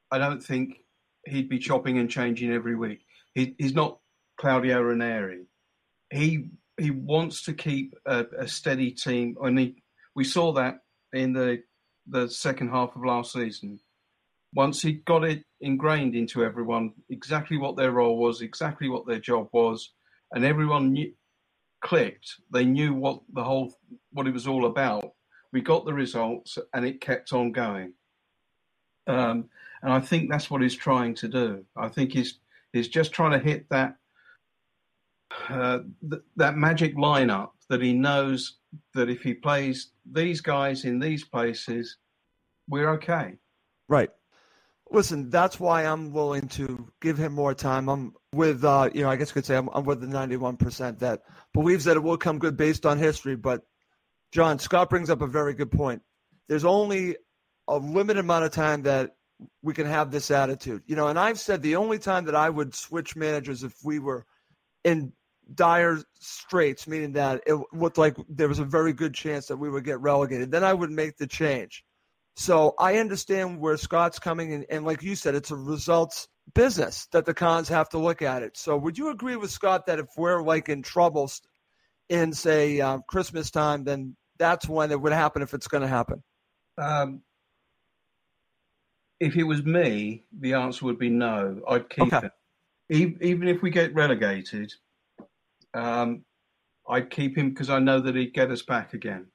I 0.09 0.17
don't 0.17 0.43
think 0.43 0.83
he'd 1.27 1.47
be 1.47 1.59
chopping 1.59 1.99
and 1.99 2.09
changing 2.09 2.51
every 2.51 2.75
week. 2.75 3.05
He, 3.35 3.55
he's 3.57 3.73
not 3.73 3.99
Claudio 4.41 4.81
Ranieri. 4.81 5.45
He 6.11 6.49
he 6.79 6.89
wants 6.89 7.43
to 7.43 7.53
keep 7.53 7.93
a, 8.07 8.25
a 8.39 8.47
steady 8.47 8.89
team, 8.89 9.37
and 9.39 9.59
he, 9.59 9.83
we 10.15 10.23
saw 10.23 10.51
that 10.53 10.79
in 11.13 11.33
the 11.33 11.61
the 12.07 12.27
second 12.27 12.69
half 12.69 12.95
of 12.95 13.05
last 13.05 13.33
season. 13.33 13.79
Once 14.53 14.81
he 14.81 14.93
got 14.93 15.23
it 15.23 15.45
ingrained 15.61 16.15
into 16.15 16.43
everyone 16.43 16.91
exactly 17.09 17.55
what 17.55 17.77
their 17.77 17.91
role 17.91 18.17
was, 18.17 18.41
exactly 18.41 18.89
what 18.89 19.05
their 19.05 19.19
job 19.19 19.47
was, 19.53 19.91
and 20.31 20.43
everyone 20.43 20.91
knew, 20.91 21.13
clicked. 21.81 22.37
They 22.51 22.65
knew 22.65 22.95
what 22.95 23.21
the 23.31 23.43
whole 23.43 23.75
what 24.11 24.25
it 24.25 24.33
was 24.33 24.47
all 24.47 24.65
about. 24.65 25.13
We 25.53 25.61
got 25.61 25.85
the 25.85 25.93
results, 25.93 26.57
and 26.73 26.83
it 26.83 26.99
kept 26.99 27.31
on 27.31 27.51
going. 27.51 27.93
Um, 29.05 29.49
and 29.83 29.93
I 29.93 29.99
think 29.99 30.31
that's 30.31 30.49
what 30.49 30.63
he's 30.63 30.75
trying 30.75 31.13
to 31.15 31.27
do. 31.27 31.63
I 31.77 31.89
think 31.89 32.11
he's 32.11 32.39
he's 32.73 32.87
just 32.87 33.11
trying 33.13 33.33
to 33.39 33.45
hit 33.45 33.69
that 33.69 33.97
uh, 35.49 35.79
th- 36.09 36.21
that 36.35 36.57
magic 36.57 36.95
lineup 36.95 37.49
that 37.69 37.81
he 37.81 37.93
knows 37.93 38.57
that 38.93 39.09
if 39.09 39.21
he 39.21 39.33
plays 39.33 39.91
these 40.11 40.41
guys 40.41 40.85
in 40.85 40.99
these 40.99 41.23
places, 41.23 41.97
we're 42.67 42.89
okay. 42.91 43.33
Right. 43.87 44.09
Listen, 44.91 45.29
that's 45.29 45.59
why 45.59 45.85
I'm 45.85 46.11
willing 46.11 46.47
to 46.49 46.91
give 47.01 47.17
him 47.17 47.33
more 47.33 47.53
time. 47.53 47.87
I'm 47.87 48.13
with, 48.33 48.63
uh, 48.63 48.89
you 48.93 49.03
know, 49.03 49.09
I 49.09 49.15
guess 49.15 49.29
you 49.29 49.35
could 49.35 49.45
say 49.45 49.55
I'm, 49.55 49.69
I'm 49.73 49.85
with 49.85 50.01
the 50.01 50.07
91% 50.07 50.99
that 50.99 51.21
believes 51.53 51.85
that 51.85 51.95
it 51.95 52.03
will 52.03 52.17
come 52.17 52.39
good 52.39 52.57
based 52.57 52.85
on 52.85 52.97
history. 52.97 53.35
But, 53.35 53.63
John, 54.33 54.59
Scott 54.59 54.89
brings 54.89 55.09
up 55.09 55.21
a 55.21 55.27
very 55.27 55.53
good 55.53 55.71
point. 55.71 56.01
There's 56.49 56.65
only 56.65 57.15
a 57.69 57.77
limited 57.77 58.19
amount 58.19 58.43
of 58.43 58.51
time 58.51 58.81
that 58.83 59.11
we 59.61 59.73
can 59.73 59.85
have 59.85 60.11
this 60.11 60.29
attitude. 60.29 60.83
You 60.85 60.97
know, 60.97 61.07
and 61.07 61.17
I've 61.17 61.39
said 61.39 61.61
the 61.61 61.77
only 61.77 61.99
time 61.99 62.25
that 62.25 62.35
I 62.35 62.49
would 62.49 62.75
switch 62.75 63.15
managers 63.15 63.63
if 63.63 63.73
we 63.83 63.99
were 63.99 64.25
in 64.83 65.13
dire 65.53 65.99
straits, 66.19 66.87
meaning 66.87 67.13
that 67.13 67.43
it 67.45 67.59
looked 67.73 67.97
like 67.97 68.15
there 68.29 68.47
was 68.47 68.59
a 68.59 68.65
very 68.65 68.93
good 68.93 69.13
chance 69.13 69.47
that 69.47 69.57
we 69.57 69.69
would 69.69 69.83
get 69.83 69.99
relegated, 69.99 70.51
then 70.51 70.63
I 70.63 70.73
would 70.73 70.91
make 70.91 71.17
the 71.17 71.27
change. 71.27 71.83
So 72.35 72.73
I 72.79 72.97
understand 72.97 73.59
where 73.59 73.77
Scott's 73.77 74.19
coming, 74.19 74.53
and, 74.53 74.65
and 74.69 74.85
like 74.85 75.03
you 75.03 75.15
said, 75.15 75.35
it's 75.35 75.51
a 75.51 75.55
results 75.55 76.27
business 76.53 77.07
that 77.11 77.25
the 77.25 77.33
Khans 77.33 77.69
have 77.69 77.89
to 77.89 77.97
look 77.97 78.21
at 78.21 78.43
it. 78.43 78.57
So 78.57 78.77
would 78.77 78.97
you 78.97 79.09
agree 79.09 79.35
with 79.35 79.51
Scott 79.51 79.85
that 79.87 79.99
if 79.99 80.07
we're 80.17 80.41
like 80.41 80.69
in 80.69 80.81
trouble 80.81 81.29
in 82.09 82.33
say 82.33 82.79
uh, 82.81 82.99
Christmas 83.07 83.51
time, 83.51 83.83
then 83.83 84.15
that's 84.37 84.67
when 84.67 84.91
it 84.91 84.99
would 84.99 85.13
happen 85.13 85.41
if 85.41 85.53
it's 85.53 85.67
going 85.67 85.81
to 85.81 85.87
happen? 85.87 86.23
Um, 86.77 87.21
if 89.19 89.35
it 89.35 89.43
was 89.43 89.63
me, 89.63 90.23
the 90.37 90.53
answer 90.53 90.85
would 90.85 90.97
be 90.97 91.09
no. 91.09 91.61
I'd 91.67 91.89
keep 91.89 92.13
okay. 92.13 92.29
it. 92.89 93.21
Even 93.21 93.47
if 93.47 93.61
we 93.61 93.69
get 93.69 93.93
relegated, 93.93 94.73
um, 95.73 96.23
I'd 96.89 97.09
keep 97.09 97.37
him 97.37 97.49
because 97.49 97.69
I 97.69 97.79
know 97.79 97.99
that 97.99 98.15
he'd 98.15 98.33
get 98.33 98.51
us 98.51 98.61
back 98.61 98.93
again. 98.93 99.27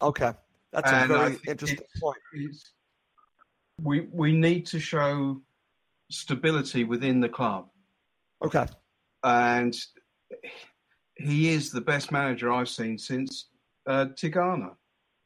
Okay, 0.00 0.32
that's 0.72 0.90
and 0.90 1.10
a 1.10 1.14
very 1.14 1.38
interesting 1.46 1.78
point. 2.00 2.18
We 3.80 4.06
we 4.12 4.32
need 4.32 4.66
to 4.66 4.78
show 4.78 5.40
stability 6.10 6.84
within 6.84 7.20
the 7.20 7.28
club. 7.28 7.68
Okay, 8.44 8.66
and 9.22 9.76
he 11.16 11.50
is 11.50 11.70
the 11.70 11.80
best 11.80 12.12
manager 12.12 12.52
I've 12.52 12.68
seen 12.68 12.98
since 12.98 13.48
uh, 13.86 14.06
Tigana. 14.06 14.74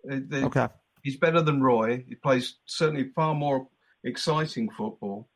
The, 0.05 0.45
okay, 0.45 0.69
he's 1.03 1.17
better 1.17 1.43
than 1.43 1.63
Roy. 1.63 2.05
He 2.09 2.15
plays 2.15 2.57
certainly 2.67 3.11
far 3.15 3.35
more 3.35 3.69
exciting 4.05 4.71
football. 4.71 5.29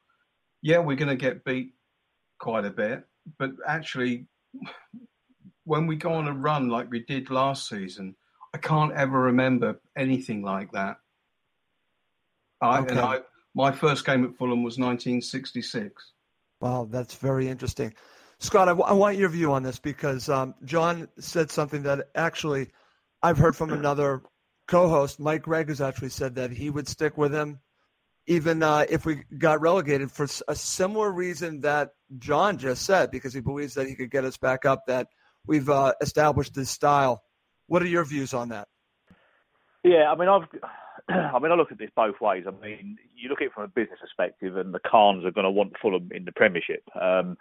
Yeah, 0.62 0.78
we're 0.78 0.96
going 0.96 1.08
to 1.08 1.16
get 1.16 1.44
beat 1.44 1.74
quite 2.38 2.64
a 2.64 2.70
bit, 2.70 3.04
but 3.38 3.50
actually, 3.66 4.26
when 5.72 5.86
we 5.86 5.96
go 5.96 6.12
on 6.12 6.28
a 6.28 6.32
run 6.34 6.68
like 6.68 6.90
we 6.90 7.00
did 7.00 7.30
last 7.30 7.66
season, 7.66 8.14
I 8.52 8.58
can't 8.58 8.92
ever 8.92 9.18
remember 9.18 9.80
anything 9.96 10.42
like 10.42 10.70
that. 10.72 10.98
I, 12.60 12.80
okay. 12.80 12.90
and 12.90 13.00
I, 13.00 13.20
my 13.54 13.72
first 13.72 14.04
game 14.04 14.22
at 14.22 14.36
Fulham 14.36 14.62
was 14.62 14.76
1966. 14.76 16.12
Wow, 16.60 16.86
that's 16.90 17.14
very 17.14 17.48
interesting. 17.48 17.94
Scott, 18.38 18.68
I, 18.68 18.72
w- 18.72 18.86
I 18.86 18.92
want 18.92 19.16
your 19.16 19.30
view 19.30 19.54
on 19.54 19.62
this 19.62 19.78
because 19.78 20.28
um, 20.28 20.54
John 20.62 21.08
said 21.18 21.50
something 21.50 21.84
that 21.84 22.06
actually 22.14 22.68
I've 23.22 23.38
heard 23.38 23.56
from 23.56 23.72
another 23.80 24.20
co-host. 24.68 25.20
Mike 25.20 25.40
Gregg 25.40 25.70
has 25.70 25.80
actually 25.80 26.10
said 26.10 26.34
that 26.34 26.50
he 26.50 26.68
would 26.68 26.86
stick 26.86 27.16
with 27.16 27.32
him 27.32 27.60
even 28.26 28.62
uh, 28.62 28.84
if 28.90 29.06
we 29.06 29.24
got 29.38 29.62
relegated 29.62 30.12
for 30.12 30.26
a 30.48 30.54
similar 30.54 31.10
reason 31.10 31.62
that 31.62 31.92
John 32.18 32.58
just 32.58 32.84
said, 32.84 33.10
because 33.10 33.32
he 33.32 33.40
believes 33.40 33.72
that 33.74 33.88
he 33.88 33.94
could 33.94 34.10
get 34.10 34.24
us 34.24 34.36
back 34.36 34.66
up. 34.66 34.84
That 34.86 35.08
we've 35.46 35.68
uh, 35.68 35.94
established 36.00 36.54
this 36.54 36.70
style. 36.70 37.22
What 37.66 37.82
are 37.82 37.86
your 37.86 38.04
views 38.04 38.34
on 38.34 38.50
that? 38.50 38.68
Yeah, 39.84 40.12
I 40.12 40.16
mean, 40.16 40.28
I've, 40.28 40.48
I 41.08 41.38
mean, 41.38 41.52
I 41.52 41.54
look 41.54 41.72
at 41.72 41.78
this 41.78 41.90
both 41.94 42.20
ways. 42.20 42.44
I 42.46 42.50
mean, 42.64 42.96
you 43.16 43.28
look 43.28 43.40
at 43.40 43.46
it 43.46 43.52
from 43.52 43.64
a 43.64 43.68
business 43.68 43.98
perspective, 44.00 44.56
and 44.56 44.72
the 44.72 44.80
Khans 44.80 45.24
are 45.24 45.30
going 45.30 45.44
to 45.44 45.50
want 45.50 45.72
Fulham 45.80 46.08
in 46.12 46.24
the 46.24 46.32
Premiership. 46.32 46.82
Um, 47.00 47.36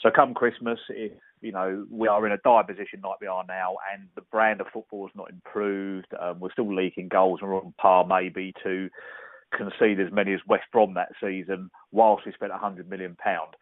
so, 0.00 0.10
come 0.14 0.34
Christmas, 0.34 0.78
if 0.90 1.12
you 1.40 1.52
know 1.52 1.86
we 1.90 2.08
are 2.08 2.26
in 2.26 2.32
a 2.32 2.38
dire 2.38 2.64
position 2.64 3.00
like 3.02 3.20
we 3.20 3.26
are 3.26 3.44
now, 3.46 3.76
and 3.92 4.08
the 4.14 4.22
brand 4.22 4.60
of 4.60 4.66
football 4.72 5.06
is 5.06 5.12
not 5.14 5.30
improved, 5.30 6.08
um, 6.20 6.40
we're 6.40 6.52
still 6.52 6.74
leaking 6.74 7.08
goals, 7.08 7.38
and 7.40 7.50
we're 7.50 7.56
on 7.56 7.74
par 7.78 8.06
maybe 8.06 8.52
to 8.62 8.90
concede 9.56 10.00
as 10.00 10.12
many 10.12 10.34
as 10.34 10.40
West 10.46 10.64
Brom 10.72 10.94
that 10.94 11.12
season, 11.22 11.70
whilst 11.92 12.26
we 12.26 12.32
spent 12.32 12.52
a 12.52 12.58
hundred 12.58 12.90
million 12.90 13.16
pound. 13.18 13.54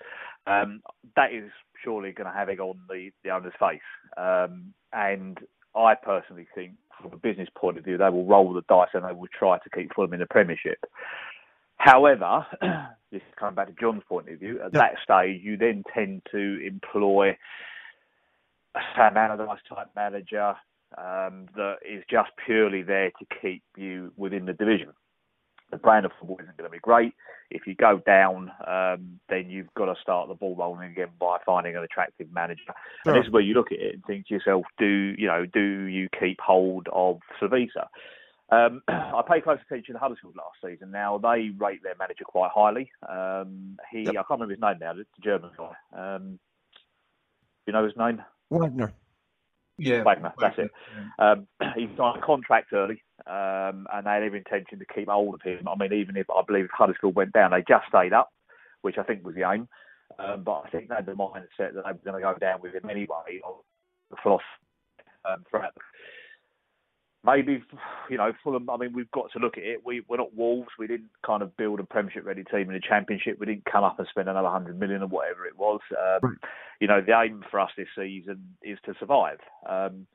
Um, 0.47 0.83
that 1.17 1.33
is 1.33 1.51
surely 1.85 2.13
going 2.13 2.31
to 2.31 2.37
have 2.37 2.49
egg 2.49 2.61
on 2.61 2.79
the, 2.89 3.11
the 3.23 3.31
owner's 3.31 3.53
face. 3.61 3.81
Um, 4.17 4.75
and 4.93 5.39
I 5.77 5.95
personally 5.95 6.47
think, 6.55 6.73
from 7.01 7.13
a 7.13 7.17
business 7.17 7.49
point 7.57 7.77
of 7.77 7.85
view, 7.85 7.99
they 7.99 8.09
will 8.09 8.25
roll 8.25 8.53
the 8.53 8.63
dice 8.69 8.89
and 8.95 9.05
they 9.05 9.13
will 9.13 9.29
try 9.37 9.59
to 9.59 9.71
keep 9.71 9.95
Fulham 9.95 10.15
in 10.15 10.21
the 10.21 10.27
Premiership. 10.27 10.79
However, 11.77 12.47
this 13.13 13.21
is 13.21 13.35
coming 13.39 13.57
back 13.57 13.67
to 13.67 13.75
John's 13.81 14.03
point 14.09 14.29
of 14.29 14.39
view, 14.39 14.61
at 14.65 14.73
that 14.73 14.95
stage, 15.03 15.41
you 15.43 15.57
then 15.57 15.83
tend 15.93 16.23
to 16.31 16.67
employ 16.67 17.31
a 18.75 18.81
Sam 18.97 19.17
Allardyce 19.17 19.63
type 19.69 19.89
manager 19.97 20.55
um, 20.97 21.47
that 21.57 21.77
is 21.85 22.05
just 22.09 22.31
purely 22.47 22.83
there 22.83 23.11
to 23.11 23.27
keep 23.43 23.63
you 23.77 24.13
within 24.17 24.47
the 24.47 24.53
division 24.53 24.93
the 25.75 25.79
brand 25.79 26.07
of 26.07 26.13
football 26.19 26.39
isn't 26.41 26.57
going 26.57 26.71
to 26.71 26.73
be 26.73 26.79
great. 26.79 27.13
If 27.51 27.67
you 27.67 27.75
go 27.75 28.01
down, 28.07 28.51
um, 28.67 29.21
then 29.29 29.51
you've 29.51 29.73
got 29.77 29.87
to 29.87 29.95
start 30.01 30.29
the 30.29 30.35
ball 30.35 30.57
rolling 30.57 30.91
again 30.91 31.09
by 31.19 31.39
finding 31.45 31.77
an 31.77 31.83
attractive 31.83 32.33
manager. 32.33 32.63
Sure. 32.67 32.75
And 33.13 33.17
this 33.17 33.27
is 33.27 33.33
where 33.33 33.43
you 33.43 33.55
look 33.55 33.73
at 33.73 33.79
it 33.79 33.95
and 33.95 34.05
think 34.05 34.29
to 34.29 34.35
yourself, 34.35 34.65
do 34.79 35.15
you 35.19 35.27
know, 35.27 35.45
do 35.47 35.61
you 35.61 36.09
keep 36.19 36.41
hold 36.41 36.89
of 36.93 37.21
Slavisa? 37.41 37.87
Um, 38.51 38.83
I 38.89 39.23
pay 39.29 39.41
close 39.41 39.59
attention 39.67 39.95
to 39.95 40.01
Huddersfield 40.01 40.37
last 40.37 40.57
season. 40.65 40.91
Now 40.91 41.19
they 41.19 41.51
rate 41.57 41.83
their 41.83 41.97
manager 41.99 42.25
quite 42.25 42.51
highly. 42.55 42.91
Um, 43.09 43.77
he, 43.91 44.03
yep. 44.03 44.11
I 44.11 44.23
can't 44.23 44.41
remember 44.41 44.55
his 44.55 44.63
name 44.63 44.77
now. 44.81 44.93
It's 44.93 45.11
the 45.17 45.23
German 45.23 45.51
guy. 45.57 46.15
Um, 46.17 46.39
you 47.67 47.73
know 47.73 47.85
his 47.85 47.97
name? 47.97 48.23
Wagner. 48.51 48.93
Yeah, 49.79 50.03
Wagner. 50.03 50.33
That's 50.39 50.59
it. 50.59 50.71
Um, 51.19 51.47
he 51.75 51.89
signed 51.97 52.19
a 52.19 52.25
contract 52.25 52.73
early, 52.73 53.03
um, 53.27 53.87
and 53.93 54.07
they 54.07 54.11
had 54.11 54.23
every 54.23 54.39
intention 54.39 54.79
to 54.79 54.85
keep 54.85 55.09
hold 55.09 55.35
of 55.35 55.43
him. 55.43 55.67
I 55.69 55.75
mean, 55.77 55.93
even 55.93 56.17
if 56.17 56.27
I 56.31 56.43
believe 56.47 56.67
if 56.67 56.71
Huddersfield 56.71 57.15
went 57.15 57.33
down, 57.33 57.51
they 57.51 57.65
just 57.67 57.87
stayed 57.89 58.13
up, 58.13 58.31
which 58.83 58.99
I 58.99 59.03
think 59.03 59.25
was 59.25 59.35
the 59.35 59.51
aim. 59.51 59.69
Um, 60.19 60.45
but 60.45 60.63
I 60.67 60.71
think 60.71 60.89
they 60.89 60.95
had 60.95 61.07
the 61.07 61.13
mindset 61.13 61.75
that 61.75 61.85
they 61.85 61.93
were 61.93 62.05
going 62.05 62.23
to 62.23 62.33
go 62.33 62.35
down 62.39 62.61
with 62.61 62.75
him 62.75 62.89
anyway. 62.89 63.41
Or 63.43 63.61
the 64.11 64.17
philosophy 64.23 64.45
um, 65.25 65.45
throughout 65.51 65.75
the 65.75 65.81
maybe 67.25 67.63
you 68.11 68.17
know 68.17 68.33
Fulham. 68.43 68.69
I 68.71 68.77
mean, 68.77 68.93
we've 68.93 69.11
got 69.11 69.33
to 69.33 69.39
look 69.39 69.57
at 69.57 69.65
it. 69.65 69.81
We 69.85 70.03
we're 70.09 70.19
not 70.19 70.35
Wolves. 70.35 70.69
We 70.79 70.87
didn't 70.87 71.11
kind 71.25 71.43
of 71.43 71.57
build 71.57 71.81
a 71.81 71.85
Premiership 71.85 72.25
ready 72.25 72.45
team 72.45 72.69
in 72.69 72.75
the 72.75 72.81
Championship. 72.81 73.39
We 73.39 73.47
didn't 73.47 73.65
come 73.71 73.85
up 73.85 73.99
and 73.99 74.09
spend 74.09 74.29
another 74.29 74.49
hundred 74.49 74.79
million 74.79 75.03
or 75.03 75.09
whatever 75.09 75.47
it 75.47 75.59
was. 75.59 75.81
Um, 75.93 76.31
right. 76.31 76.39
You 76.81 76.89
know, 76.89 77.01
the 77.01 77.19
aim 77.19 77.45
for 77.51 77.61
us 77.61 77.71
this 77.77 77.89
season 77.97 78.57
is 78.63 78.79
to 78.85 78.95
survive, 78.99 79.39
um, 79.69 80.07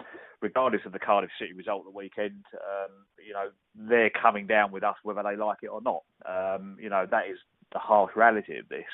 regardless 0.41 0.81
of 0.85 0.91
the 0.91 0.99
Cardiff 0.99 1.31
City 1.39 1.53
result 1.53 1.85
the 1.85 1.91
weekend. 1.91 2.43
Um, 2.53 2.91
you 3.25 3.33
know, 3.33 3.49
they're 3.75 4.11
coming 4.11 4.47
down 4.47 4.71
with 4.71 4.83
us 4.83 4.95
whether 5.03 5.23
they 5.23 5.35
like 5.35 5.59
it 5.63 5.67
or 5.67 5.81
not. 5.81 6.03
Um, 6.27 6.77
you 6.79 6.89
know, 6.89 7.05
that 7.09 7.27
is 7.31 7.37
the 7.71 7.79
harsh 7.79 8.11
reality 8.15 8.57
of 8.57 8.67
this. 8.69 8.85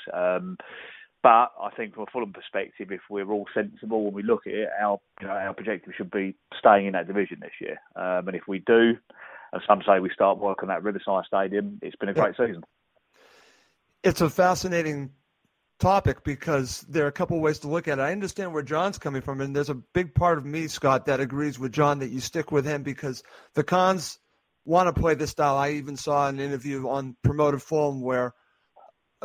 But 1.25 1.53
I 1.59 1.71
think 1.75 1.95
from 1.95 2.03
a 2.03 2.11
Fulham 2.13 2.33
perspective, 2.33 2.91
if 2.91 3.01
we're 3.09 3.31
all 3.31 3.47
sensible 3.51 4.03
when 4.03 4.13
we 4.13 4.21
look 4.21 4.45
at 4.45 4.53
it, 4.53 4.69
our 4.79 4.99
you 5.19 5.25
know, 5.25 5.33
our 5.33 5.47
objective 5.47 5.93
should 5.97 6.11
be 6.11 6.35
staying 6.55 6.85
in 6.85 6.93
that 6.93 7.07
division 7.07 7.39
this 7.41 7.49
year. 7.59 7.79
Um, 7.95 8.27
and 8.27 8.35
if 8.37 8.43
we 8.47 8.59
do, 8.59 8.95
as 9.51 9.61
some 9.67 9.81
say, 9.87 9.99
we 9.99 10.11
start 10.13 10.37
working 10.37 10.69
at 10.69 10.83
Riverside 10.83 11.23
Stadium, 11.25 11.79
it's 11.81 11.95
been 11.95 12.09
a 12.09 12.13
great 12.13 12.35
season. 12.37 12.63
It's 14.03 14.21
a 14.21 14.29
fascinating 14.29 15.13
topic 15.79 16.23
because 16.23 16.81
there 16.81 17.05
are 17.05 17.07
a 17.07 17.11
couple 17.11 17.39
ways 17.39 17.57
to 17.59 17.69
look 17.69 17.87
at 17.87 17.97
it. 17.97 18.03
I 18.03 18.11
understand 18.11 18.53
where 18.53 18.61
John's 18.61 18.99
coming 18.99 19.23
from, 19.23 19.41
and 19.41 19.55
there's 19.55 19.71
a 19.71 19.73
big 19.73 20.13
part 20.13 20.37
of 20.37 20.45
me, 20.45 20.67
Scott, 20.67 21.07
that 21.07 21.19
agrees 21.19 21.57
with 21.57 21.71
John 21.71 21.97
that 21.99 22.11
you 22.11 22.19
stick 22.19 22.51
with 22.51 22.67
him 22.67 22.83
because 22.83 23.23
the 23.55 23.63
Khans 23.63 24.19
want 24.63 24.93
to 24.93 25.01
play 25.01 25.15
this 25.15 25.31
style. 25.31 25.57
I 25.57 25.71
even 25.71 25.97
saw 25.97 26.27
an 26.27 26.39
interview 26.39 26.87
on 26.87 27.15
Promoted 27.23 27.63
Fulham 27.63 28.01
where 28.01 28.35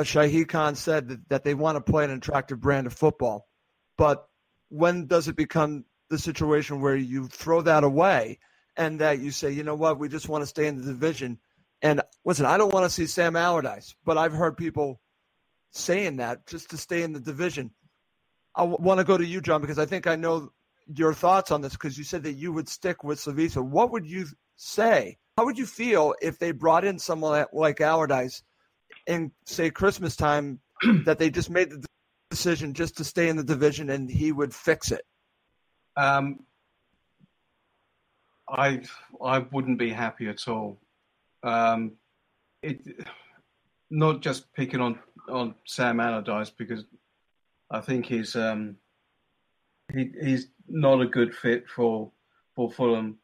Uh, 0.01 0.03
Shahid 0.03 0.49
Khan 0.49 0.77
said 0.77 1.09
that, 1.09 1.29
that 1.29 1.45
they 1.45 1.53
want 1.53 1.77
to 1.77 1.93
play 1.93 2.05
an 2.05 2.11
attractive 2.11 2.59
brand 2.59 2.87
of 2.87 2.95
football. 2.95 3.47
But 3.99 4.27
when 4.71 5.07
does 5.07 5.29
it 5.29 5.37
become 5.37 5.85
the 6.09 6.19
situation 6.19 6.81
where 6.81 6.97
you 6.97 7.29
throw 7.29 7.61
that 7.61 7.85
away 7.85 8.39
and 8.79 8.99
that 9.01 9.19
you 9.19 9.31
say, 9.31 9.51
you 9.51 9.63
know 9.63 9.75
what, 9.75 9.99
we 9.99 10.09
just 10.09 10.27
want 10.27 10.41
to 10.41 10.47
stay 10.47 10.69
in 10.69 10.77
the 10.79 10.91
division? 10.91 11.39
And 11.83 12.01
listen, 12.25 12.47
I 12.47 12.57
don't 12.57 12.73
want 12.73 12.85
to 12.85 12.91
see 12.91 13.05
Sam 13.05 13.37
Allardyce, 13.37 13.95
but 14.03 14.17
I've 14.17 14.33
heard 14.33 14.57
people 14.57 15.03
saying 15.73 16.17
that 16.17 16.47
just 16.47 16.71
to 16.71 16.79
stay 16.79 17.03
in 17.03 17.13
the 17.13 17.21
division. 17.21 17.71
I 18.57 18.63
w- 18.63 18.79
want 18.81 19.01
to 19.01 19.05
go 19.05 19.19
to 19.19 19.27
you, 19.27 19.43
John, 19.43 19.61
because 19.61 19.79
I 19.79 19.85
think 19.85 20.07
I 20.07 20.17
know 20.17 20.51
your 20.87 21.13
thoughts 21.13 21.51
on 21.51 21.61
this 21.61 21.73
because 21.73 21.99
you 21.99 22.05
said 22.05 22.23
that 22.23 22.33
you 22.33 22.55
would 22.55 22.71
stick 22.71 23.05
with 23.05 23.21
Slavisa. 23.21 23.63
What 23.63 23.93
would 23.93 24.07
you 24.07 24.29
say? 24.57 25.19
How 25.37 25.45
would 25.45 25.59
you 25.59 25.67
feel 25.67 26.15
if 26.23 26.39
they 26.39 26.53
brought 26.53 26.87
in 26.87 26.99
someone 26.99 27.45
like 27.53 27.83
Allardyce 27.83 28.43
in 29.07 29.33
say 29.47 29.71
Christmas 29.71 30.17
time 30.17 30.61
that 31.05 31.19
they 31.19 31.31
just 31.31 31.51
made 31.51 31.71
the 31.71 31.87
decision 32.31 32.75
just 32.75 32.97
to 32.97 33.05
stay 33.05 33.29
in 33.29 33.37
the 33.37 33.45
division 33.45 33.91
and 33.91 34.11
he 34.11 34.33
would 34.33 34.55
fix 34.55 34.93
it? 34.93 35.05
Um, 35.97 36.41
I 38.49 38.83
I 39.23 39.39
wouldn't 39.39 39.79
be 39.79 39.91
happy 39.91 40.29
at 40.29 40.49
all. 40.49 40.79
Um, 41.43 41.93
it 42.63 42.81
not 43.91 44.21
just 44.21 44.53
picking 44.55 44.81
on 44.81 44.99
on 45.29 45.55
Sam 45.67 46.01
Allardyce 46.01 46.51
because 46.51 46.85
I 47.71 47.81
think 47.81 48.07
he's 48.07 48.37
um, 48.37 48.77
he, 49.93 50.13
he's 50.21 50.49
not 50.69 51.01
a 51.01 51.07
good 51.07 51.35
fit 51.35 51.69
for 51.69 52.11
for 52.55 52.71
Fulham. 52.71 53.19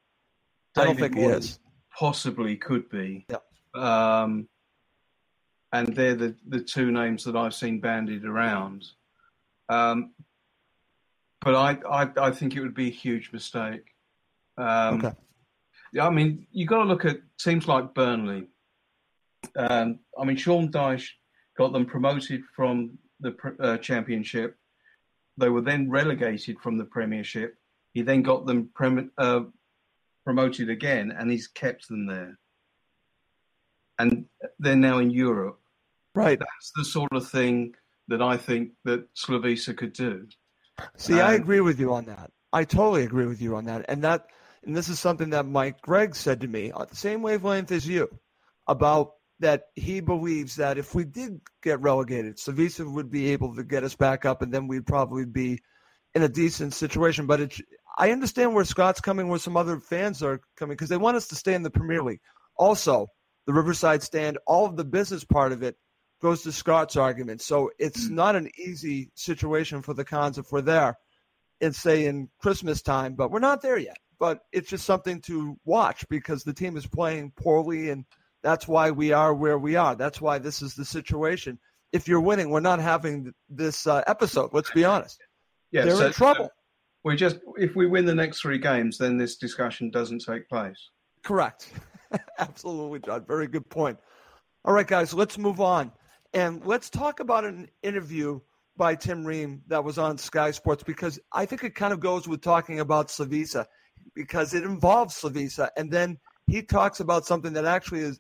David 0.75 0.83
I 0.83 0.85
don't 0.85 1.01
think 1.01 1.17
he 1.17 1.25
is. 1.25 1.59
Possibly 1.99 2.57
could 2.57 2.89
be. 2.91 3.27
Yeah. 3.31 3.39
Um, 3.75 4.49
and 5.73 5.95
they're 5.95 6.15
the, 6.15 6.35
the 6.49 6.61
two 6.61 6.91
names 6.91 7.25
that 7.25 7.37
I've 7.37 7.55
seen 7.55 7.81
bandied 7.81 8.25
around. 8.25 8.85
Um, 9.69 10.13
but 11.41 11.55
I, 11.55 11.79
I, 11.89 12.11
I 12.29 12.31
think 12.31 12.55
it 12.55 12.61
would 12.61 12.75
be 12.75 12.89
a 12.89 12.93
huge 12.93 13.33
mistake. 13.33 13.85
Um, 14.57 14.99
okay. 15.05 15.13
Yeah, 15.93 16.07
I 16.07 16.11
mean, 16.11 16.47
you've 16.51 16.69
got 16.69 16.79
to 16.79 16.85
look 16.85 17.05
at 17.05 17.19
teams 17.39 17.69
like 17.69 17.95
Burnley. 17.95 18.49
Um, 19.57 20.01
I 20.19 20.25
mean, 20.25 20.37
Sean 20.37 20.71
Dyche 20.71 21.09
got 21.57 21.73
them 21.73 21.87
promoted 21.87 22.43
from 22.55 22.99
the 23.21 23.35
uh, 23.61 23.77
Championship. 23.79 24.57
They 25.37 25.49
were 25.49 25.61
then 25.61 25.91
relegated 25.91 26.59
from 26.61 26.79
the 26.79 26.85
Premiership. 26.85 27.57
He 27.93 28.03
then 28.03 28.23
got 28.23 28.47
them 28.47 28.71
prem- 28.75 29.13
uh, 29.17 29.41
promoted 30.25 30.71
again, 30.71 31.15
and 31.17 31.31
he's 31.31 31.47
kept 31.47 31.89
them 31.89 32.07
there 32.07 32.39
they're 34.59 34.77
now 34.77 34.99
in 34.99 35.11
Europe. 35.11 35.61
Right. 36.15 36.39
That's 36.39 36.73
the 36.77 36.85
sort 36.85 37.13
of 37.13 37.29
thing 37.29 37.75
that 38.09 38.23
I 38.23 38.37
think 38.37 38.73
that 38.85 39.13
Slavisa 39.15 39.77
could 39.77 39.93
do. 39.93 40.27
See, 40.97 41.21
um, 41.21 41.27
I 41.27 41.35
agree 41.35 41.61
with 41.61 41.79
you 41.81 41.93
on 41.93 42.07
that. 42.07 42.31
I 42.53 42.65
totally 42.65 43.05
agree 43.05 43.27
with 43.27 43.43
you 43.43 43.57
on 43.57 43.65
that. 43.67 43.85
And 43.89 44.03
that 44.05 44.27
and 44.65 44.77
this 44.77 44.89
is 44.89 44.99
something 44.99 45.31
that 45.31 45.47
Mike 45.47 45.81
Gregg 45.81 46.15
said 46.15 46.41
to 46.41 46.49
me 46.49 46.73
on 46.73 46.87
the 46.89 46.97
same 46.97 47.23
wavelength 47.23 47.71
as 47.71 47.87
you 47.87 48.09
about 48.67 49.13
that 49.39 49.65
he 49.75 50.01
believes 50.01 50.57
that 50.57 50.79
if 50.79 50.95
we 50.95 51.05
did 51.05 51.41
get 51.63 51.81
relegated, 51.81 52.37
Slavisa 52.37 52.91
would 52.91 53.11
be 53.11 53.31
able 53.31 53.55
to 53.55 53.63
get 53.63 53.85
us 53.85 53.95
back 53.95 54.25
up 54.25 54.43
and 54.43 54.53
then 54.53 54.67
we'd 54.67 54.87
probably 54.87 55.25
be 55.25 55.61
in 56.15 56.23
a 56.23 56.29
decent 56.29 56.73
situation. 56.73 57.27
But 57.27 57.41
it, 57.41 57.61
I 57.99 58.11
understand 58.11 58.55
where 58.55 58.65
Scott's 58.65 59.01
coming, 59.01 59.29
where 59.29 59.39
some 59.39 59.57
other 59.57 59.79
fans 59.79 60.23
are 60.23 60.41
coming, 60.57 60.75
because 60.75 60.89
they 60.89 60.97
want 60.97 61.17
us 61.17 61.29
to 61.29 61.37
stay 61.37 61.55
in 61.55 61.63
the 61.63 61.71
Premier 61.71 62.03
League. 62.03 62.21
Also, 62.57 63.09
the 63.47 63.53
Riverside 63.53 64.03
stand, 64.03 64.39
all 64.47 64.67
of 64.67 64.77
the 64.77 64.85
business 64.85 65.25
part 65.25 65.53
of 65.53 65.63
it 65.63 65.77
goes 66.21 66.43
to 66.43 66.53
Scott's 66.53 66.97
argument. 66.97 67.41
So 67.43 67.71
it's 67.79 68.09
mm. 68.09 68.13
not 68.13 68.37
an 68.37 68.51
easy 68.59 69.11
situation 69.15 69.83
for 69.83 69.95
the 69.95 70.05
Khans 70.05 70.39
if 70.39 70.51
we're 70.51 70.63
there 70.63 70.99
and 71.61 71.75
say 71.75 72.07
in 72.07 72.29
Christmas 72.41 72.83
time, 72.83 73.15
but 73.15 73.31
we're 73.31 73.39
not 73.39 73.63
there 73.63 73.79
yet. 73.79 73.99
But 74.19 74.41
it's 74.53 74.71
just 74.71 74.87
something 74.87 75.21
to 75.23 75.59
watch 75.65 76.09
because 76.09 76.43
the 76.43 76.55
team 76.55 76.77
is 76.77 76.87
playing 76.87 77.33
poorly 77.37 77.91
and 77.91 78.05
that's 78.43 78.67
why 78.67 78.91
we 78.91 79.13
are 79.13 79.35
where 79.35 79.59
we 79.59 79.77
are. 79.77 79.95
That's 79.95 80.21
why 80.21 80.39
this 80.39 80.63
is 80.63 80.75
the 80.75 80.85
situation. 80.85 81.59
If 81.93 82.09
you're 82.09 82.21
winning, 82.21 82.51
we're 82.51 82.61
not 82.61 82.81
having 82.81 83.33
this 83.49 83.87
uh, 83.87 84.03
episode. 84.07 84.51
Let's 84.53 84.71
be 84.71 84.85
honest. 84.85 85.21
Yeah, 85.71 85.85
they're 85.85 85.97
so, 85.97 86.07
in 86.07 86.13
trouble. 86.13 86.45
So 86.47 86.51
we 87.05 87.17
just 87.17 87.39
if 87.57 87.77
we 87.77 87.87
win 87.87 88.05
the 88.05 88.15
next 88.15 88.41
three 88.41 88.59
games, 88.59 88.99
then 88.99 89.17
this 89.17 89.37
discussion 89.37 89.91
doesn't 89.91 90.25
take 90.25 90.49
place. 90.49 90.91
Correct. 91.23 91.71
Absolutely, 92.39 93.01
John. 93.01 93.25
Very 93.27 93.47
good 93.47 93.69
point. 93.69 93.99
All 94.65 94.75
right, 94.75 94.87
guys, 94.87 95.15
let's 95.15 95.39
move 95.39 95.61
on. 95.61 95.93
And 96.35 96.65
let's 96.67 96.91
talk 96.91 97.21
about 97.21 97.45
an 97.45 97.69
interview 97.83 98.41
by 98.77 98.95
Tim 98.95 99.25
Ream 99.25 99.63
that 99.69 99.83
was 99.85 99.99
on 99.99 100.19
Sky 100.19 100.51
Sports 100.51 100.83
because 100.83 101.19
I 101.33 101.47
think 101.47 101.65
it 101.65 101.75
kind 101.75 101.93
of 101.93 102.01
goes 102.01 102.29
with 102.29 102.43
talking 102.43 102.81
about 102.81 103.09
Slavisa 103.09 103.67
because 104.15 104.55
it 104.55 104.65
involves 104.65 105.15
Slavisa. 105.15 105.69
And 105.77 105.91
then 105.91 106.19
he 106.47 106.63
talks 106.63 107.01
about 107.01 107.27
something 107.27 107.53
that 107.55 107.65
actually 107.65 108.13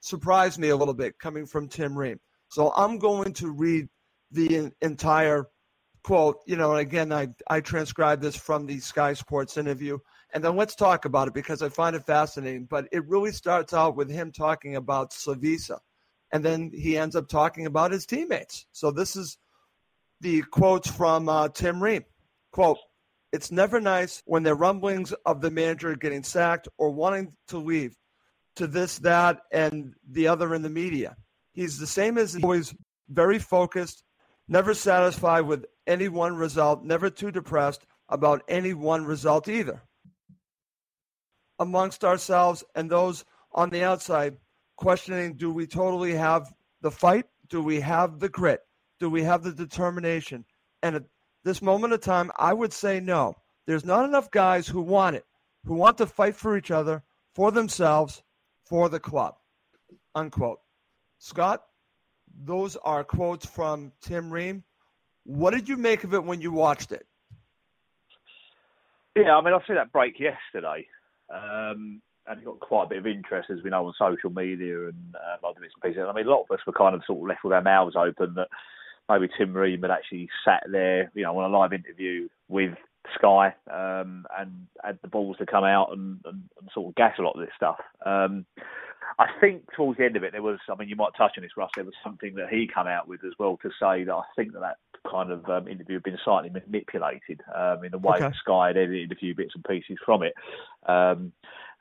surprised 0.00 0.58
me 0.58 0.68
a 0.68 0.76
little 0.76 0.94
bit 0.94 1.18
coming 1.18 1.46
from 1.46 1.68
Tim 1.68 1.96
Ream. 1.96 2.20
So 2.48 2.72
I'm 2.76 2.98
going 2.98 3.32
to 3.34 3.50
read 3.50 3.88
the 4.30 4.70
entire 4.82 5.46
quote. 6.04 6.40
You 6.46 6.56
know, 6.56 6.72
and 6.72 6.80
again, 6.80 7.12
I, 7.12 7.28
I 7.48 7.60
transcribed 7.60 8.22
this 8.22 8.36
from 8.36 8.66
the 8.66 8.80
Sky 8.80 9.14
Sports 9.14 9.56
interview. 9.56 9.98
And 10.32 10.42
then 10.42 10.56
let's 10.56 10.74
talk 10.74 11.04
about 11.04 11.28
it 11.28 11.34
because 11.34 11.62
I 11.62 11.68
find 11.68 11.94
it 11.94 12.06
fascinating. 12.06 12.64
But 12.64 12.88
it 12.90 13.06
really 13.06 13.32
starts 13.32 13.74
out 13.74 13.96
with 13.96 14.10
him 14.10 14.32
talking 14.32 14.76
about 14.76 15.12
Slavisa. 15.12 15.78
And 16.32 16.42
then 16.42 16.70
he 16.72 16.96
ends 16.96 17.14
up 17.14 17.28
talking 17.28 17.66
about 17.66 17.92
his 17.92 18.06
teammates. 18.06 18.66
So 18.72 18.90
this 18.90 19.16
is 19.16 19.36
the 20.20 20.42
quotes 20.42 20.90
from 20.90 21.28
uh, 21.28 21.48
Tim 21.48 21.82
Ream. 21.82 22.04
Quote, 22.52 22.78
it's 23.32 23.52
never 23.52 23.80
nice 23.80 24.22
when 24.24 24.46
are 24.46 24.54
rumblings 24.54 25.12
of 25.26 25.40
the 25.40 25.50
manager 25.50 25.94
getting 25.96 26.22
sacked 26.22 26.68
or 26.78 26.90
wanting 26.90 27.32
to 27.48 27.58
leave 27.58 27.96
to 28.56 28.66
this, 28.66 28.98
that, 28.98 29.40
and 29.50 29.94
the 30.10 30.28
other 30.28 30.54
in 30.54 30.62
the 30.62 30.70
media. 30.70 31.16
He's 31.52 31.78
the 31.78 31.86
same 31.86 32.18
as 32.18 32.36
always 32.42 32.74
very 33.08 33.38
focused, 33.38 34.04
never 34.48 34.74
satisfied 34.74 35.42
with 35.42 35.64
any 35.86 36.08
one 36.08 36.36
result, 36.36 36.84
never 36.84 37.08
too 37.10 37.30
depressed 37.30 37.86
about 38.08 38.42
any 38.48 38.74
one 38.74 39.04
result 39.04 39.48
either 39.48 39.82
amongst 41.58 42.04
ourselves 42.04 42.64
and 42.74 42.90
those 42.90 43.24
on 43.52 43.70
the 43.70 43.84
outside 43.84 44.36
questioning 44.76 45.34
do 45.34 45.52
we 45.52 45.66
totally 45.66 46.14
have 46.14 46.52
the 46.80 46.90
fight? 46.90 47.26
Do 47.48 47.62
we 47.62 47.80
have 47.80 48.18
the 48.18 48.28
grit? 48.28 48.60
Do 48.98 49.10
we 49.10 49.22
have 49.22 49.42
the 49.42 49.52
determination? 49.52 50.44
And 50.82 50.96
at 50.96 51.04
this 51.44 51.62
moment 51.62 51.92
of 51.92 52.00
time, 52.00 52.30
I 52.36 52.52
would 52.52 52.72
say 52.72 53.00
no. 53.00 53.36
There's 53.66 53.84
not 53.84 54.04
enough 54.04 54.30
guys 54.30 54.66
who 54.66 54.80
want 54.80 55.16
it, 55.16 55.24
who 55.64 55.74
want 55.74 55.98
to 55.98 56.06
fight 56.06 56.34
for 56.34 56.56
each 56.56 56.70
other, 56.70 57.02
for 57.34 57.52
themselves, 57.52 58.22
for 58.64 58.88
the 58.88 58.98
club. 58.98 59.36
Unquote. 60.14 60.60
Scott, 61.18 61.62
those 62.44 62.76
are 62.76 63.04
quotes 63.04 63.46
from 63.46 63.92
Tim 64.00 64.32
Ream. 64.32 64.64
What 65.24 65.52
did 65.52 65.68
you 65.68 65.76
make 65.76 66.02
of 66.04 66.14
it 66.14 66.24
when 66.24 66.40
you 66.40 66.50
watched 66.50 66.90
it? 66.90 67.06
Yeah, 69.14 69.36
I 69.36 69.42
mean, 69.42 69.54
I 69.54 69.58
see 69.66 69.74
that 69.74 69.92
break 69.92 70.18
yesterday, 70.18 70.86
um, 71.32 72.00
and 72.26 72.44
got 72.44 72.60
quite 72.60 72.84
a 72.84 72.88
bit 72.88 72.98
of 72.98 73.06
interest, 73.06 73.50
as 73.50 73.62
we 73.64 73.70
know, 73.70 73.86
on 73.86 73.94
social 73.98 74.30
media 74.30 74.88
and 74.88 75.14
uh, 75.14 75.46
other 75.46 75.60
bits 75.60 75.74
and 75.74 75.92
pieces. 75.92 76.06
I 76.08 76.12
mean, 76.12 76.26
a 76.26 76.30
lot 76.30 76.44
of 76.48 76.54
us 76.54 76.64
were 76.66 76.72
kind 76.72 76.94
of 76.94 77.02
sort 77.06 77.20
of 77.20 77.28
left 77.28 77.44
with 77.44 77.52
our 77.52 77.62
mouths 77.62 77.96
open 77.96 78.34
that 78.34 78.48
maybe 79.08 79.32
Tim 79.36 79.52
Ream 79.52 79.82
had 79.82 79.90
actually 79.90 80.28
sat 80.44 80.62
there, 80.70 81.10
you 81.14 81.24
know, 81.24 81.36
on 81.38 81.50
a 81.50 81.56
live 81.56 81.72
interview 81.72 82.28
with 82.48 82.74
Sky 83.16 83.54
um, 83.72 84.26
and 84.38 84.66
had 84.84 84.98
the 85.02 85.08
balls 85.08 85.36
to 85.38 85.46
come 85.46 85.64
out 85.64 85.90
and, 85.92 86.20
and, 86.24 86.42
and, 86.60 86.70
sort 86.72 86.88
of 86.88 86.94
gas 86.94 87.14
a 87.18 87.22
lot 87.22 87.34
of 87.34 87.40
this 87.40 87.50
stuff. 87.56 87.78
Um, 88.06 88.46
I 89.18 89.26
think 89.40 89.64
towards 89.74 89.98
the 89.98 90.04
end 90.04 90.16
of 90.16 90.24
it, 90.24 90.32
there 90.32 90.42
was, 90.42 90.58
I 90.70 90.74
mean, 90.76 90.88
you 90.88 90.96
might 90.96 91.12
touch 91.16 91.32
on 91.36 91.42
this, 91.42 91.56
Russ, 91.56 91.70
there 91.74 91.84
was 91.84 91.94
something 92.02 92.34
that 92.36 92.48
he 92.48 92.68
come 92.72 92.86
out 92.86 93.08
with 93.08 93.24
as 93.24 93.32
well 93.38 93.58
to 93.62 93.70
say 93.70 94.04
that 94.04 94.12
I 94.12 94.22
think 94.36 94.52
that 94.52 94.60
that 94.60 94.76
kind 95.10 95.30
of 95.30 95.48
um, 95.48 95.68
interview 95.68 95.96
had 95.96 96.02
been 96.02 96.18
slightly 96.24 96.50
manipulated 96.50 97.40
um, 97.54 97.84
in 97.84 97.90
the 97.90 97.98
way 97.98 98.16
okay. 98.16 98.24
that 98.24 98.34
Sky 98.36 98.68
had 98.68 98.76
edited 98.76 99.12
a 99.12 99.16
few 99.16 99.34
bits 99.34 99.52
and 99.54 99.64
pieces 99.64 99.98
from 100.04 100.22
it. 100.22 100.34
Um, 100.86 101.32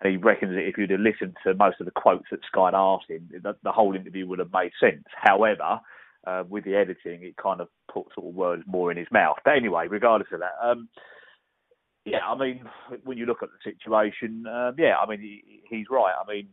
and 0.02 0.12
he 0.12 0.18
reckons 0.18 0.54
that 0.54 0.68
if 0.68 0.78
you'd 0.78 0.90
have 0.90 1.00
listened 1.00 1.38
to 1.44 1.54
most 1.54 1.80
of 1.80 1.86
the 1.86 1.92
quotes 1.92 2.26
that 2.32 2.40
Sky 2.48 2.66
had 2.66 2.76
asked 2.76 3.10
him, 3.10 3.30
the, 3.32 3.56
the 3.64 3.72
whole 3.72 3.96
interview 3.96 4.28
would 4.28 4.40
have 4.40 4.52
made 4.52 4.72
sense. 4.80 5.04
However, 5.16 5.80
uh, 6.26 6.44
with 6.50 6.64
the 6.66 6.76
editing, 6.76 7.24
it 7.24 7.38
kind 7.38 7.62
of 7.62 7.68
put 7.92 8.08
sort 8.16 8.28
of 8.28 8.36
words 8.36 8.64
more 8.66 8.92
in 8.92 8.98
his 8.98 9.08
mouth. 9.12 9.38
But 9.46 9.56
anyway, 9.56 9.88
regardless 9.88 10.30
of 10.34 10.40
that, 10.40 10.54
um, 10.62 10.90
yeah, 12.06 12.26
I 12.28 12.36
mean, 12.36 12.64
when 13.04 13.18
you 13.18 13.28
look 13.28 13.44
at 13.44 13.50
the 13.50 13.72
situation, 13.72 14.46
um, 14.48 14.76
yeah, 14.78 14.96
I 14.98 15.08
mean, 15.08 15.20
he, 15.20 15.62
he's 15.70 15.86
right. 15.90 16.14
I 16.20 16.32
mean, 16.32 16.48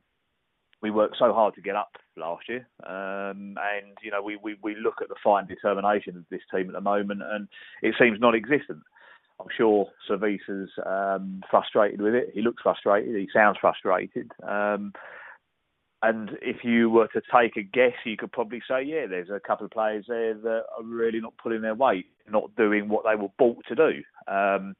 we 0.83 0.91
worked 0.91 1.17
so 1.19 1.33
hard 1.33 1.55
to 1.55 1.61
get 1.61 1.77
up 1.77 1.93
last 2.17 2.49
year, 2.49 2.69
um, 2.87 3.57
and 3.59 3.97
you 4.03 4.11
know, 4.11 4.23
we, 4.23 4.37
we, 4.43 4.57
we 4.63 4.77
look 4.77 4.97
at 5.03 5.09
the 5.09 5.31
and 5.31 5.49
determination 5.49 6.17
of 6.17 6.25
this 6.31 6.41
team 6.55 6.69
at 6.69 6.73
the 6.73 6.81
moment, 6.81 7.23
and 7.23 7.49
it 7.83 7.95
seems 7.99 8.21
non-existent. 8.21 8.83
I'm 9.41 9.47
sure 9.57 9.87
Slavisa's 10.09 10.71
um, 10.85 11.43
frustrated 11.51 12.01
with 12.01 12.15
it. 12.15 12.31
He 12.35 12.43
looks 12.43 12.63
frustrated. 12.63 13.15
He 13.15 13.29
sounds 13.33 13.57
frustrated. 13.61 14.33
Um, 14.47 14.93
and 16.03 16.31
if 16.43 16.63
you 16.63 16.91
were 16.91 17.09
to 17.09 17.21
take 17.33 17.57
a 17.57 17.63
guess, 17.63 17.95
you 18.05 18.17
could 18.17 18.31
probably 18.31 18.63
say, 18.69 18.83
yeah, 18.85 19.07
there's 19.07 19.31
a 19.31 19.41
couple 19.41 19.65
of 19.65 19.73
players 19.73 20.05
there 20.09 20.35
that 20.35 20.63
are 20.77 20.85
really 20.85 21.21
not 21.21 21.35
pulling 21.43 21.63
their 21.63 21.75
weight, 21.75 22.07
not 22.31 22.55
doing 22.57 22.89
what 22.89 23.05
they 23.05 23.21
were 23.21 23.29
bought 23.37 23.65
to 23.69 23.75
do. 23.75 24.03
Um, 24.33 24.75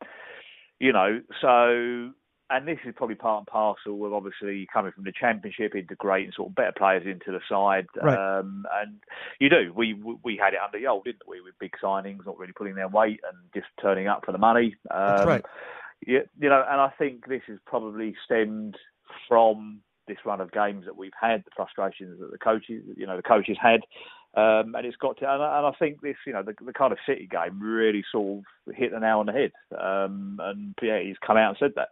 you 0.79 0.93
know, 0.93 1.21
so 1.41 2.11
and 2.51 2.67
this 2.67 2.79
is 2.87 2.95
probably 2.97 3.17
part 3.17 3.41
and 3.41 3.47
parcel 3.47 4.07
of 4.07 4.13
obviously 4.13 4.67
coming 4.73 4.93
from 4.93 5.05
the 5.05 5.13
championship, 5.13 5.75
integrating 5.75 6.33
sort 6.35 6.49
of 6.49 6.55
better 6.55 6.73
players 6.77 7.05
into 7.07 7.31
the 7.31 7.41
side. 7.49 7.87
Right. 8.01 8.39
Um, 8.39 8.65
and 8.81 8.99
you 9.39 9.51
do. 9.51 9.73
We 9.75 9.95
we 10.23 10.37
had 10.37 10.55
it 10.55 10.61
under 10.65 10.81
Jol, 10.81 11.03
didn't 11.05 11.29
we? 11.29 11.41
With 11.41 11.59
big 11.59 11.73
signings, 11.83 12.25
not 12.25 12.39
really 12.39 12.53
pulling 12.53 12.75
their 12.75 12.89
weight 12.89 13.21
and 13.29 13.39
just 13.55 13.67
turning 13.81 14.09
up 14.09 14.25
for 14.25 14.33
the 14.33 14.39
money. 14.39 14.77
Um, 14.91 15.07
That's 15.07 15.27
right. 15.27 15.45
You, 16.07 16.21
you 16.41 16.49
know, 16.49 16.65
and 16.69 16.81
I 16.81 16.93
think 16.99 17.27
this 17.27 17.43
has 17.49 17.59
probably 17.67 18.15
stemmed 18.25 18.77
from 19.27 19.81
this 20.07 20.19
run 20.25 20.41
of 20.41 20.53
games 20.53 20.85
that 20.87 20.97
we've 20.97 21.13
had, 21.21 21.45
the 21.45 21.51
frustrations 21.55 22.19
that 22.21 22.31
the 22.31 22.39
coaches, 22.39 22.83
you 22.97 23.07
know, 23.07 23.17
the 23.17 23.23
coaches 23.23 23.59
had, 23.61 23.81
um, 24.35 24.75
and 24.75 24.87
it's 24.87 24.97
got 24.97 25.19
to. 25.19 25.31
And, 25.31 25.43
and, 25.43 25.67
I 25.67 25.73
think 25.79 26.01
this, 26.01 26.17
you 26.27 26.33
know, 26.33 26.43
the, 26.43 26.55
the 26.65 26.73
kind 26.73 26.93
of 26.93 26.99
City 27.07 27.29
game 27.31 27.61
really 27.61 28.05
sort 28.11 28.39
of 28.69 28.75
hit 28.75 28.93
the 28.93 29.01
nail 29.01 29.19
on 29.19 29.27
the 29.27 29.33
head. 29.33 29.53
Um, 29.79 30.39
and 30.43 30.75
yeah, 30.83 31.01
he's 31.01 31.17
come 31.25 31.37
out 31.37 31.51
and 31.51 31.57
said 31.59 31.73
that. 31.77 31.89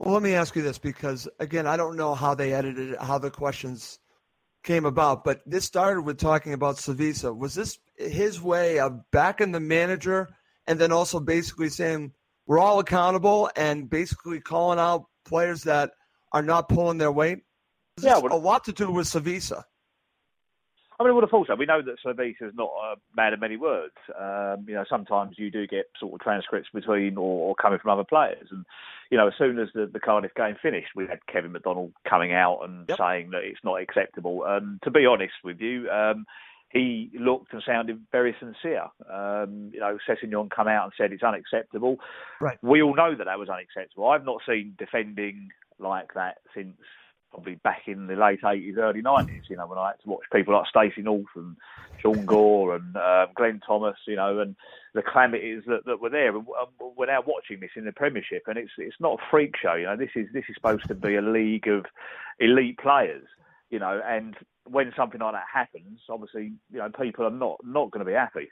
Well, 0.00 0.14
let 0.14 0.22
me 0.22 0.32
ask 0.32 0.56
you 0.56 0.62
this 0.62 0.78
because 0.78 1.28
again, 1.40 1.66
I 1.66 1.76
don't 1.76 1.94
know 1.94 2.14
how 2.14 2.34
they 2.34 2.54
edited 2.54 2.92
it, 2.92 3.02
how 3.02 3.18
the 3.18 3.30
questions 3.30 3.98
came 4.64 4.86
about, 4.86 5.24
but 5.24 5.42
this 5.44 5.66
started 5.66 6.00
with 6.00 6.16
talking 6.16 6.54
about 6.54 6.76
Slavisa. 6.76 7.36
Was 7.36 7.54
this 7.54 7.78
his 7.96 8.40
way 8.40 8.78
of 8.78 8.98
backing 9.10 9.52
the 9.52 9.60
manager 9.60 10.30
and 10.66 10.78
then 10.78 10.90
also 10.90 11.20
basically 11.20 11.68
saying 11.68 12.12
we're 12.46 12.58
all 12.58 12.78
accountable 12.78 13.50
and 13.56 13.90
basically 13.90 14.40
calling 14.40 14.78
out 14.78 15.04
players 15.26 15.64
that 15.64 15.90
are 16.32 16.42
not 16.42 16.70
pulling 16.70 16.96
their 16.96 17.12
weight? 17.12 17.40
yeah, 18.00 18.16
well, 18.16 18.32
a 18.32 18.40
lot 18.40 18.64
to 18.64 18.72
do 18.72 18.90
with 18.90 19.06
Slavisa. 19.06 19.64
I 21.00 21.02
mean, 21.02 21.12
I 21.12 21.14
would 21.14 21.24
have 21.24 21.30
thought 21.30 21.46
so. 21.46 21.54
We 21.54 21.64
know 21.64 21.80
that 21.80 21.96
Slavisa 22.04 22.48
is 22.48 22.54
not 22.54 22.68
a 22.68 22.94
man 23.16 23.32
of 23.32 23.40
many 23.40 23.56
words. 23.56 23.94
Um, 24.20 24.66
you 24.68 24.74
know, 24.74 24.84
sometimes 24.86 25.36
you 25.38 25.50
do 25.50 25.66
get 25.66 25.86
sort 25.98 26.12
of 26.12 26.20
transcripts 26.20 26.68
between 26.74 27.16
or, 27.16 27.48
or, 27.48 27.54
coming 27.54 27.78
from 27.78 27.92
other 27.92 28.04
players. 28.04 28.48
And, 28.50 28.66
you 29.10 29.16
know, 29.16 29.28
as 29.28 29.32
soon 29.38 29.58
as 29.58 29.68
the, 29.74 29.88
the 29.90 29.98
Cardiff 29.98 30.34
game 30.34 30.56
finished, 30.62 30.90
we 30.94 31.06
had 31.06 31.24
Kevin 31.26 31.52
McDonald 31.52 31.92
coming 32.06 32.34
out 32.34 32.60
and 32.64 32.84
yep. 32.86 32.98
saying 32.98 33.30
that 33.30 33.44
it's 33.44 33.64
not 33.64 33.80
acceptable. 33.80 34.44
And 34.44 34.78
to 34.82 34.90
be 34.90 35.06
honest 35.06 35.32
with 35.42 35.58
you, 35.58 35.88
um, 35.88 36.26
he 36.68 37.10
looked 37.18 37.54
and 37.54 37.62
sounded 37.66 38.04
very 38.12 38.36
sincere. 38.38 38.84
Um, 39.10 39.70
you 39.72 39.80
know, 39.80 39.96
Sessegnon 40.06 40.50
come 40.50 40.68
out 40.68 40.84
and 40.84 40.92
said 40.98 41.12
it's 41.12 41.22
unacceptable. 41.22 41.96
Right. 42.42 42.58
We 42.62 42.82
all 42.82 42.94
know 42.94 43.16
that 43.16 43.24
that 43.24 43.38
was 43.38 43.48
unacceptable. 43.48 44.08
I've 44.08 44.26
not 44.26 44.42
seen 44.46 44.74
defending 44.78 45.48
like 45.78 46.12
that 46.14 46.38
since 46.54 46.76
probably 47.30 47.56
back 47.56 47.82
in 47.86 48.06
the 48.06 48.16
late 48.16 48.42
80s, 48.42 48.76
early 48.76 49.02
90s, 49.02 49.48
you 49.48 49.56
know, 49.56 49.66
when 49.66 49.78
I 49.78 49.88
had 49.88 50.00
to 50.02 50.08
watch 50.08 50.24
people 50.32 50.54
like 50.54 50.66
Stacey 50.66 51.02
North 51.02 51.26
and 51.36 51.56
Shaun 52.00 52.24
Gore 52.26 52.76
and 52.76 52.96
um, 52.96 53.28
Glenn 53.34 53.60
Thomas, 53.66 53.96
you 54.06 54.16
know, 54.16 54.40
and 54.40 54.56
the 54.94 55.02
calamities 55.02 55.62
that, 55.66 55.84
that 55.86 56.00
were 56.00 56.10
there. 56.10 56.36
And 56.36 56.46
we're 56.96 57.06
now 57.06 57.22
watching 57.26 57.60
this 57.60 57.70
in 57.76 57.84
the 57.84 57.92
Premiership, 57.92 58.42
and 58.46 58.58
it's 58.58 58.72
it's 58.78 58.96
not 59.00 59.18
a 59.20 59.30
freak 59.30 59.54
show, 59.60 59.74
you 59.74 59.86
know. 59.86 59.96
This 59.96 60.10
is 60.14 60.26
this 60.32 60.44
is 60.48 60.54
supposed 60.54 60.88
to 60.88 60.94
be 60.94 61.16
a 61.16 61.22
league 61.22 61.68
of 61.68 61.86
elite 62.38 62.78
players, 62.78 63.26
you 63.70 63.78
know, 63.78 64.00
and 64.04 64.36
when 64.68 64.92
something 64.96 65.20
like 65.20 65.34
that 65.34 65.46
happens, 65.52 66.00
obviously, 66.08 66.52
you 66.72 66.78
know, 66.78 66.90
people 66.90 67.26
are 67.26 67.30
not 67.30 67.58
not 67.64 67.90
going 67.90 68.04
to 68.04 68.10
be 68.10 68.16
happy. 68.16 68.48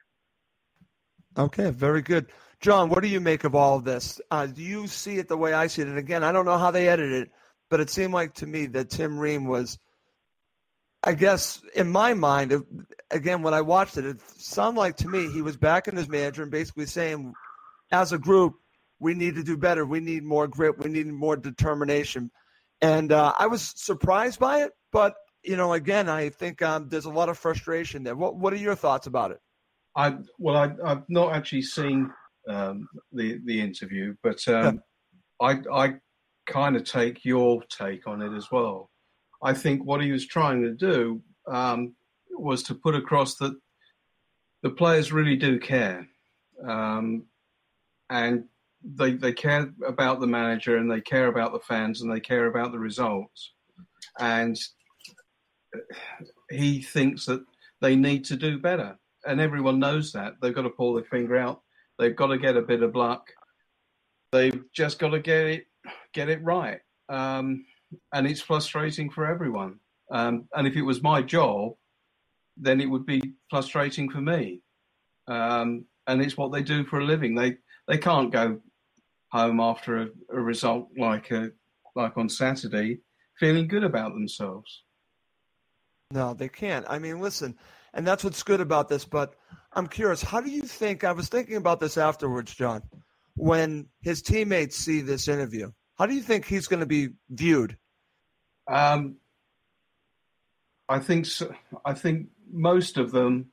Okay, 1.36 1.70
very 1.70 2.02
good. 2.02 2.26
John, 2.60 2.88
what 2.88 3.02
do 3.02 3.08
you 3.08 3.20
make 3.20 3.44
of 3.44 3.54
all 3.54 3.76
of 3.76 3.84
this? 3.84 4.20
Uh, 4.30 4.46
do 4.46 4.62
you 4.62 4.88
see 4.88 5.18
it 5.18 5.28
the 5.28 5.36
way 5.36 5.52
I 5.52 5.68
see 5.68 5.82
it? 5.82 5.88
And 5.88 5.98
again, 5.98 6.24
I 6.24 6.32
don't 6.32 6.44
know 6.44 6.58
how 6.58 6.70
they 6.70 6.88
edited 6.88 7.22
it, 7.22 7.30
but 7.70 7.80
it 7.80 7.90
seemed 7.90 8.12
like 8.12 8.34
to 8.34 8.46
me 8.46 8.66
that 8.66 8.90
Tim 8.90 9.18
Ream 9.18 9.46
was, 9.46 9.78
I 11.02 11.14
guess, 11.14 11.60
in 11.74 11.90
my 11.90 12.14
mind, 12.14 12.54
again, 13.10 13.42
when 13.42 13.54
I 13.54 13.60
watched 13.60 13.96
it, 13.96 14.04
it 14.04 14.20
sounded 14.36 14.78
like 14.78 14.96
to 14.98 15.08
me 15.08 15.30
he 15.30 15.42
was 15.42 15.56
backing 15.56 15.96
his 15.96 16.08
manager 16.08 16.42
and 16.42 16.50
basically 16.50 16.86
saying, 16.86 17.34
as 17.90 18.12
a 18.12 18.18
group, 18.18 18.54
we 19.00 19.14
need 19.14 19.36
to 19.36 19.44
do 19.44 19.56
better. 19.56 19.84
We 19.84 20.00
need 20.00 20.24
more 20.24 20.48
grit. 20.48 20.78
We 20.78 20.90
need 20.90 21.06
more 21.06 21.36
determination. 21.36 22.30
And 22.80 23.12
uh, 23.12 23.32
I 23.38 23.46
was 23.46 23.72
surprised 23.76 24.38
by 24.38 24.62
it, 24.64 24.72
but 24.92 25.14
you 25.42 25.56
know, 25.56 25.72
again, 25.72 26.08
I 26.08 26.30
think 26.30 26.62
um, 26.62 26.88
there's 26.88 27.04
a 27.04 27.10
lot 27.10 27.28
of 27.28 27.38
frustration 27.38 28.02
there. 28.02 28.16
What 28.16 28.36
What 28.36 28.52
are 28.52 28.56
your 28.56 28.74
thoughts 28.74 29.06
about 29.06 29.30
it? 29.30 29.40
I 29.96 30.16
well, 30.38 30.56
I, 30.56 30.88
have 30.88 31.04
not 31.08 31.34
actually 31.34 31.62
seen 31.62 32.10
um, 32.48 32.88
the 33.12 33.40
the 33.44 33.60
interview, 33.60 34.14
but 34.22 34.46
um, 34.48 34.82
I 35.40 35.60
I 35.72 35.94
kind 36.48 36.76
of 36.76 36.84
take 36.84 37.24
your 37.24 37.62
take 37.64 38.06
on 38.06 38.22
it 38.22 38.34
as 38.36 38.50
well. 38.50 38.90
I 39.42 39.54
think 39.54 39.84
what 39.84 40.02
he 40.02 40.10
was 40.10 40.26
trying 40.26 40.62
to 40.62 40.72
do 40.72 41.22
um, 41.46 41.94
was 42.30 42.62
to 42.64 42.74
put 42.74 42.94
across 42.94 43.36
that 43.36 43.56
the 44.62 44.70
players 44.70 45.12
really 45.12 45.36
do 45.36 45.60
care, 45.60 46.08
um, 46.66 47.26
and 48.10 48.44
they 48.82 49.12
they 49.12 49.32
care 49.32 49.70
about 49.86 50.20
the 50.20 50.26
manager, 50.26 50.76
and 50.76 50.90
they 50.90 51.00
care 51.00 51.28
about 51.28 51.52
the 51.52 51.60
fans, 51.60 52.02
and 52.02 52.12
they 52.12 52.20
care 52.20 52.46
about 52.46 52.72
the 52.72 52.78
results, 52.78 53.52
and 54.18 54.58
he 56.50 56.82
thinks 56.82 57.26
that 57.26 57.44
they 57.80 57.94
need 57.94 58.24
to 58.24 58.36
do 58.36 58.58
better, 58.58 58.98
and 59.24 59.40
everyone 59.40 59.78
knows 59.78 60.12
that. 60.12 60.34
They've 60.40 60.54
got 60.54 60.62
to 60.62 60.70
pull 60.70 60.94
their 60.94 61.04
finger 61.04 61.36
out, 61.36 61.62
they've 61.98 62.16
got 62.16 62.28
to 62.28 62.38
get 62.38 62.56
a 62.56 62.62
bit 62.62 62.82
of 62.82 62.96
luck, 62.96 63.28
they've 64.32 64.64
just 64.74 64.98
got 64.98 65.10
to 65.10 65.20
get 65.20 65.46
it 65.46 65.67
get 66.12 66.28
it 66.28 66.42
right. 66.42 66.80
Um, 67.08 67.64
and 68.12 68.26
it's 68.26 68.40
frustrating 68.40 69.10
for 69.10 69.26
everyone. 69.26 69.80
Um, 70.10 70.48
and 70.54 70.66
if 70.66 70.76
it 70.76 70.82
was 70.82 71.02
my 71.02 71.22
job, 71.22 71.72
then 72.56 72.80
it 72.80 72.86
would 72.86 73.06
be 73.06 73.34
frustrating 73.50 74.10
for 74.10 74.20
me. 74.20 74.62
Um, 75.26 75.84
and 76.06 76.22
it's 76.22 76.36
what 76.36 76.52
they 76.52 76.62
do 76.62 76.84
for 76.84 77.00
a 77.00 77.04
living. 77.04 77.34
They 77.34 77.56
they 77.86 77.98
can't 77.98 78.32
go 78.32 78.60
home 79.30 79.60
after 79.60 80.02
a, 80.02 80.08
a 80.32 80.40
result 80.40 80.88
like 80.96 81.30
a, 81.30 81.50
like 81.94 82.16
on 82.16 82.28
Saturday 82.28 83.00
feeling 83.38 83.68
good 83.68 83.84
about 83.84 84.14
themselves. 84.14 84.82
No, 86.10 86.34
they 86.34 86.48
can't. 86.48 86.86
I 86.88 86.98
mean, 86.98 87.20
listen, 87.20 87.56
and 87.92 88.06
that's 88.06 88.24
what's 88.24 88.42
good 88.42 88.60
about 88.60 88.88
this. 88.88 89.04
But 89.04 89.34
I'm 89.72 89.86
curious, 89.86 90.22
how 90.22 90.40
do 90.40 90.50
you 90.50 90.62
think? 90.62 91.04
I 91.04 91.12
was 91.12 91.28
thinking 91.28 91.56
about 91.56 91.80
this 91.80 91.98
afterwards, 91.98 92.54
John, 92.54 92.82
when 93.38 93.86
his 94.00 94.22
teammates 94.22 94.76
see 94.76 95.00
this 95.00 95.28
interview. 95.28 95.70
How 95.98 96.06
do 96.06 96.14
you 96.14 96.22
think 96.22 96.44
he's 96.44 96.66
going 96.66 96.80
to 96.80 96.86
be 96.86 97.10
viewed? 97.30 97.76
Um, 98.66 99.16
I 100.88 100.98
think 100.98 101.26
so, 101.26 101.52
I 101.84 101.94
think 101.94 102.28
most 102.50 102.98
of 102.98 103.10
them 103.12 103.46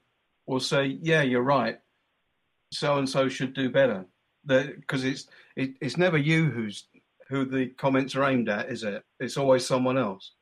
will 0.46 0.60
say, 0.60 0.98
"Yeah, 1.02 1.22
you're 1.22 1.42
right. 1.42 1.80
So 2.72 2.98
and 2.98 3.10
so 3.10 3.30
should 3.30 3.54
do 3.54 3.70
better." 3.70 4.06
Because 4.46 5.04
it's 5.04 5.28
it, 5.56 5.72
it's 5.82 5.98
never 5.98 6.18
you 6.18 6.50
who's 6.50 6.88
who 7.30 7.46
the 7.46 7.68
comments 7.68 8.16
are 8.16 8.26
aimed 8.26 8.50
at, 8.50 8.70
is 8.70 8.84
it? 8.84 9.04
It's 9.20 9.38
always 9.38 9.66
someone 9.66 9.98
else. 9.98 10.34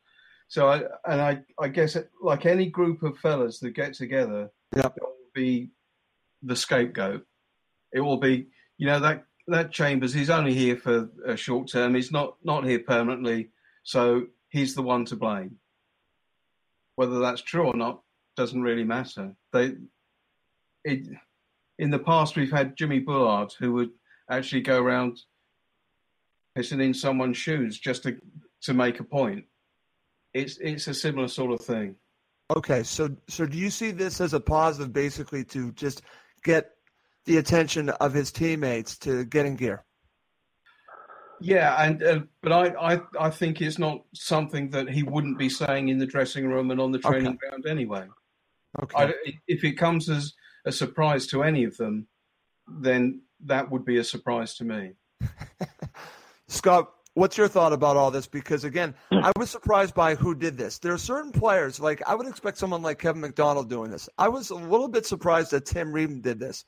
So 0.48 0.68
I 0.68 0.84
and 1.06 1.22
I 1.22 1.42
I 1.60 1.68
guess 1.70 1.96
it, 1.96 2.10
like 2.22 2.46
any 2.46 2.68
group 2.68 3.04
of 3.04 3.18
fellas 3.18 3.60
that 3.60 3.72
get 3.72 3.94
together, 3.94 4.52
yeah. 4.76 4.88
it 4.88 5.02
will 5.02 5.32
be 5.34 5.72
the 6.42 6.56
scapegoat. 6.56 7.26
It 7.94 8.02
will 8.02 8.18
be 8.18 8.48
you 8.78 8.88
know 8.88 9.00
that 9.00 9.26
that 9.48 9.72
Chambers. 9.72 10.14
He's 10.14 10.30
only 10.30 10.54
here 10.54 10.78
for 10.78 11.10
a 11.26 11.36
short 11.36 11.70
term. 11.70 11.96
He's 11.96 12.12
not 12.12 12.38
not 12.44 12.66
here 12.66 12.80
permanently. 12.80 13.50
So 13.84 14.28
he's 14.50 14.76
the 14.76 14.82
one 14.82 15.06
to 15.06 15.16
blame. 15.16 15.58
Whether 16.96 17.20
that's 17.20 17.42
true 17.42 17.68
or 17.68 17.76
not 17.76 18.02
doesn't 18.36 18.62
really 18.62 18.84
matter. 18.84 19.36
They, 19.52 19.74
it, 20.84 21.08
in 21.80 21.90
the 21.90 22.00
past, 22.00 22.36
we've 22.36 22.52
had 22.52 22.78
Jimmy 22.78 23.00
Bullard 23.00 23.54
who 23.60 23.74
would 23.74 23.92
actually 24.30 24.62
go 24.62 24.82
around 24.82 25.20
pissing 26.58 26.82
in 26.84 26.94
someone's 26.94 27.38
shoes 27.38 27.80
just 27.80 28.04
to 28.04 28.18
to 28.62 28.74
make 28.74 29.00
a 29.00 29.04
point. 29.04 29.46
It's 30.34 30.58
it's 30.58 30.88
a 30.88 30.94
similar 30.94 31.28
sort 31.28 31.52
of 31.52 31.66
thing. 31.66 31.96
Okay, 32.56 32.84
so 32.84 33.10
so 33.28 33.46
do 33.46 33.58
you 33.58 33.70
see 33.70 33.92
this 33.92 34.22
as 34.22 34.34
a 34.34 34.40
positive, 34.40 34.94
basically, 34.94 35.44
to 35.46 35.72
just 35.74 36.04
get 36.44 36.73
the 37.26 37.38
attention 37.38 37.90
of 37.90 38.14
his 38.14 38.32
teammates 38.32 38.98
to 39.00 39.26
get 39.26 39.46
in 39.46 39.56
gear? 39.56 39.84
Yeah, 41.40 41.76
and 41.82 42.02
uh, 42.02 42.20
but 42.42 42.52
I, 42.54 42.94
I 42.94 43.02
I 43.20 43.30
think 43.30 43.62
it's 43.62 43.78
not 43.78 44.04
something 44.14 44.70
that 44.70 44.90
he 44.90 45.04
wouldn't 45.04 45.38
be 45.38 45.50
saying 45.50 45.90
in 45.90 45.98
the 45.98 46.06
dressing 46.06 46.48
room 46.48 46.72
and 46.72 46.80
on 46.80 46.92
the 46.92 47.00
training 47.00 47.28
okay. 47.28 47.50
ground 47.50 47.66
anyway. 47.68 48.08
Okay. 48.82 48.96
I, 48.98 49.14
if 49.48 49.64
it 49.64 49.74
comes 49.74 50.10
as 50.10 50.34
a 50.66 50.72
surprise 50.72 51.28
to 51.28 51.44
any 51.44 51.66
of 51.66 51.76
them, 51.78 52.08
then 52.68 53.22
that 53.46 53.70
would 53.70 53.86
be 53.86 53.98
a 53.98 54.04
surprise 54.04 54.56
to 54.56 54.64
me. 54.64 54.94
Scott, 56.48 56.92
what's 57.14 57.38
your 57.38 57.48
thought 57.48 57.74
about 57.74 57.98
all 57.98 58.12
this? 58.12 58.28
Because 58.28 58.64
again, 58.64 58.96
I 59.12 59.32
was 59.38 59.50
surprised 59.50 59.94
by 59.94 60.16
who 60.16 60.34
did 60.36 60.58
this. 60.58 60.80
There 60.80 60.94
are 60.94 60.98
certain 60.98 61.32
players, 61.32 61.80
like 61.80 62.02
I 62.08 62.16
would 62.16 62.28
expect 62.28 62.58
someone 62.58 62.82
like 62.82 63.00
Kevin 63.00 63.22
McDonald 63.22 63.70
doing 63.70 63.92
this. 63.92 64.10
I 64.18 64.30
was 64.30 64.50
a 64.50 64.56
little 64.56 64.88
bit 64.88 65.06
surprised 65.06 65.52
that 65.52 65.66
Tim 65.66 65.92
Ream 65.92 66.22
did 66.22 66.40
this, 66.40 66.66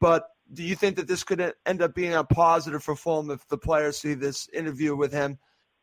but 0.00 0.24
do 0.52 0.62
you 0.62 0.74
think 0.74 0.96
that 0.96 1.08
this 1.08 1.24
could 1.24 1.52
end 1.66 1.82
up 1.82 1.94
being 1.94 2.14
a 2.14 2.24
positive 2.24 2.82
for 2.82 2.96
Fulham 2.96 3.30
if 3.30 3.46
the 3.48 3.58
players 3.58 3.98
see 3.98 4.14
this 4.14 4.48
interview 4.52 4.96
with 4.96 5.12
him 5.12 5.38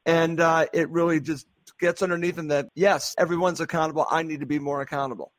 and 0.05 0.39
uh, 0.39 0.65
it 0.73 0.89
really 0.89 1.19
just 1.19 1.47
gets 1.79 2.01
underneath 2.01 2.35
them 2.35 2.47
that, 2.49 2.67
yes, 2.75 3.15
everyone's 3.17 3.59
accountable. 3.59 4.05
I 4.09 4.23
need 4.23 4.39
to 4.41 4.45
be 4.45 4.59
more 4.59 4.81
accountable? 4.81 5.31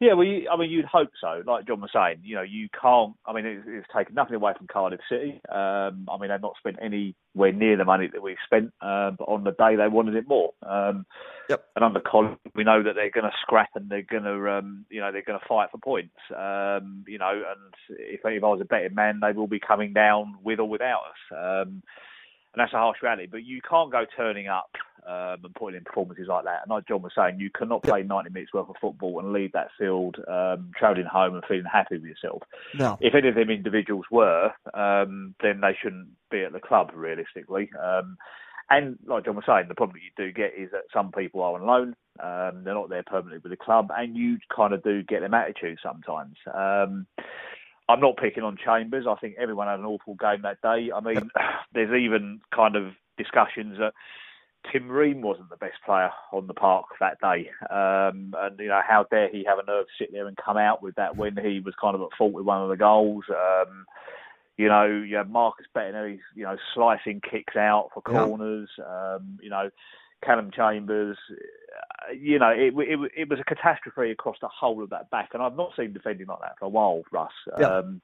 Yeah, 0.00 0.14
well, 0.14 0.26
you, 0.26 0.48
I 0.52 0.56
mean, 0.56 0.70
you'd 0.70 0.84
hope 0.84 1.10
so. 1.20 1.42
Like 1.46 1.66
John 1.66 1.80
was 1.80 1.90
saying, 1.94 2.18
you 2.24 2.34
know, 2.34 2.42
you 2.42 2.68
can't. 2.80 3.14
I 3.24 3.32
mean, 3.32 3.46
it's, 3.46 3.64
it's 3.66 3.86
taken 3.96 4.14
nothing 4.14 4.34
away 4.34 4.52
from 4.56 4.66
Cardiff 4.66 5.00
City. 5.08 5.40
Um, 5.48 6.08
I 6.10 6.18
mean, 6.18 6.30
they've 6.30 6.40
not 6.42 6.56
spent 6.58 6.78
anywhere 6.82 7.52
near 7.52 7.76
the 7.76 7.84
money 7.84 8.08
that 8.12 8.20
we've 8.20 8.36
spent, 8.44 8.72
uh, 8.80 9.12
but 9.12 9.24
on 9.24 9.44
the 9.44 9.52
day 9.52 9.76
they 9.76 9.88
wanted 9.88 10.16
it 10.16 10.28
more. 10.28 10.52
Um, 10.62 11.06
yep. 11.48 11.64
And 11.76 11.84
under 11.84 12.00
Colin, 12.00 12.36
we 12.54 12.64
know 12.64 12.82
that 12.82 12.94
they're 12.96 13.10
going 13.10 13.24
to 13.24 13.36
scrap 13.42 13.70
and 13.76 13.88
they're 13.88 14.02
going 14.02 14.24
to, 14.24 14.50
um, 14.50 14.84
you 14.90 15.00
know, 15.00 15.12
they're 15.12 15.22
going 15.22 15.38
to 15.38 15.46
fight 15.48 15.70
for 15.70 15.78
points. 15.78 16.16
Um, 16.36 17.04
you 17.06 17.18
know, 17.18 17.30
and 17.30 17.74
if, 17.88 18.20
if 18.24 18.44
I 18.44 18.48
was 18.48 18.60
a 18.60 18.64
betting 18.64 18.94
man, 18.96 19.20
they 19.22 19.32
will 19.32 19.46
be 19.46 19.60
coming 19.60 19.92
down 19.92 20.34
with 20.42 20.58
or 20.58 20.68
without 20.68 21.02
us. 21.02 21.66
Um, 21.66 21.82
and 22.54 22.60
that's 22.60 22.72
a 22.72 22.78
harsh 22.78 22.98
reality. 23.02 23.26
But 23.30 23.44
you 23.44 23.60
can't 23.68 23.90
go 23.90 24.04
turning 24.16 24.48
up 24.48 24.70
um, 25.06 25.44
and 25.44 25.54
putting 25.54 25.76
in 25.76 25.84
performances 25.84 26.26
like 26.28 26.44
that. 26.44 26.62
And 26.62 26.70
like 26.70 26.86
John 26.86 27.02
was 27.02 27.12
saying, 27.16 27.40
you 27.40 27.50
cannot 27.50 27.82
play 27.82 28.02
90 28.02 28.30
minutes 28.30 28.54
worth 28.54 28.68
of 28.68 28.76
football 28.80 29.18
and 29.20 29.32
leave 29.32 29.52
that 29.52 29.68
field 29.78 30.16
um, 30.28 30.70
travelling 30.78 31.06
home 31.06 31.34
and 31.34 31.44
feeling 31.46 31.64
happy 31.70 31.96
with 31.96 32.04
yourself. 32.04 32.42
No. 32.74 32.96
If 33.00 33.14
any 33.14 33.28
of 33.28 33.34
them 33.34 33.50
individuals 33.50 34.06
were, 34.10 34.52
um, 34.72 35.34
then 35.42 35.60
they 35.60 35.76
shouldn't 35.82 36.08
be 36.30 36.42
at 36.42 36.52
the 36.52 36.60
club 36.60 36.92
realistically. 36.94 37.70
Um, 37.82 38.16
and 38.70 38.98
like 39.06 39.24
John 39.26 39.36
was 39.36 39.44
saying, 39.46 39.66
the 39.68 39.74
problem 39.74 39.98
that 39.98 40.04
you 40.04 40.26
do 40.26 40.32
get 40.32 40.54
is 40.56 40.70
that 40.70 40.84
some 40.92 41.12
people 41.12 41.42
are 41.42 41.60
on 41.60 41.66
loan. 41.66 41.96
Um, 42.20 42.64
they're 42.64 42.74
not 42.74 42.88
there 42.88 43.02
permanently 43.02 43.40
with 43.42 43.50
the 43.50 43.62
club, 43.62 43.90
and 43.94 44.16
you 44.16 44.38
kind 44.54 44.72
of 44.72 44.82
do 44.82 45.02
get 45.02 45.20
them 45.20 45.34
attitude 45.34 45.78
sometimes. 45.82 46.36
Um, 46.46 47.06
I'm 47.88 48.00
not 48.00 48.16
picking 48.16 48.42
on 48.42 48.56
Chambers. 48.62 49.06
I 49.08 49.14
think 49.16 49.36
everyone 49.38 49.68
had 49.68 49.78
an 49.78 49.84
awful 49.84 50.14
game 50.14 50.42
that 50.42 50.60
day. 50.62 50.90
I 50.94 51.00
mean, 51.00 51.30
there's 51.74 51.92
even 51.92 52.40
kind 52.54 52.76
of 52.76 52.92
discussions 53.18 53.78
that 53.78 53.92
Tim 54.72 54.90
Ream 54.90 55.20
wasn't 55.20 55.50
the 55.50 55.56
best 55.56 55.76
player 55.84 56.10
on 56.32 56.46
the 56.46 56.54
park 56.54 56.86
that 57.00 57.20
day. 57.20 57.50
Um, 57.70 58.34
and, 58.38 58.58
you 58.58 58.68
know, 58.68 58.80
how 58.86 59.04
dare 59.10 59.28
he 59.28 59.44
have 59.44 59.58
a 59.58 59.66
nerve 59.66 59.86
to 59.86 60.04
sit 60.04 60.12
there 60.12 60.26
and 60.26 60.36
come 60.36 60.56
out 60.56 60.82
with 60.82 60.94
that 60.96 61.16
when 61.16 61.36
he 61.36 61.60
was 61.60 61.74
kind 61.80 61.94
of 61.94 62.02
at 62.02 62.16
fault 62.16 62.32
with 62.32 62.46
one 62.46 62.62
of 62.62 62.70
the 62.70 62.76
goals. 62.76 63.24
Um, 63.28 63.84
you 64.56 64.68
know, 64.68 64.86
you 64.86 65.16
have 65.16 65.28
Marcus 65.28 65.66
Bettinelli, 65.76 66.20
you 66.34 66.44
know, 66.44 66.56
slicing 66.74 67.20
kicks 67.20 67.56
out 67.56 67.90
for 67.92 68.00
corners. 68.00 68.70
Yeah. 68.78 69.14
Um, 69.16 69.38
you 69.42 69.50
know, 69.50 69.68
Calum 70.22 70.50
Chambers, 70.54 71.16
uh, 71.30 72.12
you 72.12 72.38
know, 72.38 72.50
it, 72.50 72.74
it, 72.76 73.12
it 73.16 73.28
was 73.28 73.38
a 73.40 73.44
catastrophe 73.44 74.10
across 74.10 74.36
the 74.40 74.48
whole 74.48 74.82
of 74.82 74.90
that 74.90 75.10
back, 75.10 75.30
and 75.32 75.42
I've 75.42 75.56
not 75.56 75.72
seen 75.76 75.92
defending 75.92 76.26
like 76.26 76.40
that 76.40 76.58
for 76.58 76.66
a 76.66 76.68
while, 76.68 77.02
Russ. 77.10 77.32
Yeah. 77.58 77.78
Um, 77.78 78.00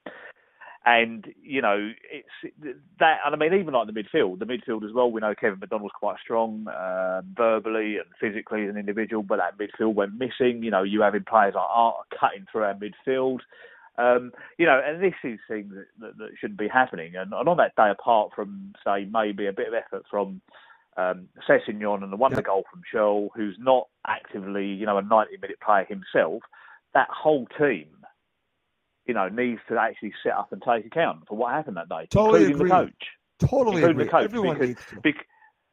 and 0.84 1.26
you 1.42 1.60
know, 1.60 1.90
it's 2.10 2.54
that, 2.98 3.18
and 3.24 3.34
I 3.34 3.38
mean, 3.38 3.52
even 3.52 3.74
like 3.74 3.86
the 3.86 3.92
midfield, 3.92 4.38
the 4.38 4.46
midfield 4.46 4.82
as 4.82 4.94
well. 4.94 5.10
We 5.10 5.20
know 5.20 5.34
Kevin 5.38 5.58
McDonald's 5.60 5.92
quite 5.98 6.16
strong 6.22 6.66
uh, 6.68 7.20
verbally 7.36 7.98
and 7.98 8.06
physically 8.18 8.64
as 8.64 8.70
an 8.70 8.78
individual, 8.78 9.22
but 9.22 9.38
that 9.38 9.58
midfield 9.58 9.94
went 9.94 10.14
missing. 10.14 10.62
You 10.62 10.70
know, 10.70 10.82
you 10.82 11.02
having 11.02 11.24
players 11.28 11.54
like 11.54 11.66
Art 11.68 12.06
cutting 12.18 12.46
through 12.50 12.64
our 12.64 12.74
midfield. 12.74 13.40
Um, 13.98 14.32
you 14.56 14.64
know, 14.64 14.80
and 14.82 15.02
this 15.02 15.12
is 15.22 15.38
things 15.46 15.74
that, 15.74 15.86
that, 16.00 16.16
that 16.16 16.30
shouldn't 16.40 16.58
be 16.58 16.68
happening. 16.68 17.14
And, 17.14 17.34
and 17.34 17.48
on 17.48 17.56
that 17.58 17.76
day, 17.76 17.90
apart 17.90 18.30
from 18.34 18.72
say 18.82 19.06
maybe 19.12 19.46
a 19.46 19.52
bit 19.52 19.68
of 19.68 19.74
effort 19.74 20.04
from 20.10 20.40
um, 20.96 21.28
Sessegnon 21.48 22.02
and 22.02 22.12
the 22.12 22.16
wonder 22.16 22.42
goal 22.42 22.64
from 22.70 22.82
Schürrle, 22.92 23.28
who's 23.34 23.56
not 23.58 23.88
actively, 24.06 24.66
you 24.66 24.86
know, 24.86 24.98
a 24.98 25.02
90 25.02 25.36
minute 25.40 25.60
player 25.60 25.86
himself, 25.88 26.42
that 26.94 27.08
whole 27.10 27.46
team, 27.58 27.86
you 29.06 29.14
know, 29.14 29.28
needs 29.28 29.60
to 29.68 29.78
actually 29.78 30.12
set 30.22 30.32
up 30.32 30.52
and 30.52 30.62
take 30.62 30.86
account 30.86 31.26
for 31.28 31.36
what 31.36 31.52
happened 31.52 31.76
that 31.76 31.88
day, 31.88 32.06
totally 32.10 32.44
including 32.44 32.54
agree. 32.56 32.68
the 32.68 32.74
coach. 32.74 33.06
Totally 33.38 33.76
including 33.76 33.90
agree. 33.90 34.04
the 34.04 34.10
coach. 34.10 34.24
Everyone 34.24 34.54
because, 34.54 34.68
needs 34.68 34.80
to. 34.90 35.00
Because, 35.00 35.24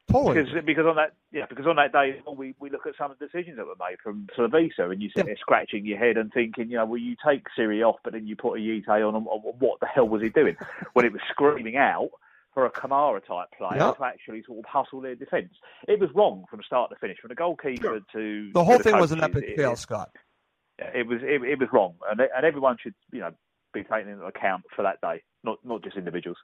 Totally. 0.10 0.42
Because, 0.42 0.64
because 0.66 0.86
on 0.86 0.96
that 0.96 1.14
yeah 1.34 1.46
because 1.50 1.68
on 1.68 1.76
that 1.76 1.92
day 1.92 2.22
we, 2.34 2.56
we 2.62 2.70
look 2.70 2.88
at 2.88 2.94
some 2.98 3.12
of 3.12 3.20
the 3.20 3.26
decisions 3.26 3.58
that 3.58 3.66
were 3.66 3.76
made 3.78 3.98
from 4.02 4.28
Slavisa 4.38 4.90
and 4.90 5.02
you 5.02 5.10
sit 5.10 5.18
Yeah. 5.18 5.24
there 5.24 5.38
scratching 5.38 5.86
your 5.86 5.98
head 5.98 6.16
and 6.16 6.32
thinking 6.32 6.70
you 6.70 6.78
know 6.78 6.86
well 6.86 6.98
you 6.98 7.18
take 7.28 7.44
Seri 7.58 7.84
off 7.84 7.98
but 8.06 8.14
then 8.14 8.26
you 8.26 8.38
put 8.38 8.58
Ayité 8.58 9.06
on 9.06 9.16
and 9.16 9.26
what 9.26 9.82
the 9.82 9.86
hell 9.86 10.08
was 10.08 10.22
he 10.22 10.30
doing 10.30 10.56
when 10.94 11.06
it 11.06 11.12
was 11.12 11.20
screaming 11.30 11.76
out 11.76 12.12
for 12.58 12.66
a 12.66 12.72
Kamara 12.72 13.24
type 13.24 13.50
player 13.56 13.78
Yeah. 13.78 13.92
to 13.92 14.04
actually 14.04 14.42
sort 14.42 14.58
of 14.58 14.66
hustle 14.66 15.00
their 15.00 15.14
defence 15.14 15.54
it 15.88 16.00
was 16.00 16.10
wrong 16.16 16.44
from 16.50 16.64
start 16.64 16.90
to 16.90 16.96
finish 16.96 17.20
from 17.22 17.30
the 17.30 17.36
goalkeeper 17.36 18.00
to 18.14 18.52
the 18.52 18.64
whole 18.64 18.80
to 18.80 18.84
thing 18.84 18.98
was 18.98 19.12
an 19.12 19.22
epic 19.22 19.54
fail, 19.56 19.76
Scott. 19.76 20.10
it 20.80 21.06
was 21.06 21.20
it, 21.22 21.44
it 21.44 21.60
was 21.60 21.70
wrong 21.72 21.94
and 22.10 22.20
and 22.20 22.44
everyone 22.44 22.76
should 22.82 22.96
you 23.12 23.20
know 23.20 23.30
be 23.76 23.84
taken 23.84 24.10
into 24.10 24.26
account 24.26 24.64
for 24.76 24.82
that 24.82 25.00
day 25.02 25.22
not 25.44 25.60
not 25.64 25.84
just 25.84 25.98
individuals. 25.98 26.38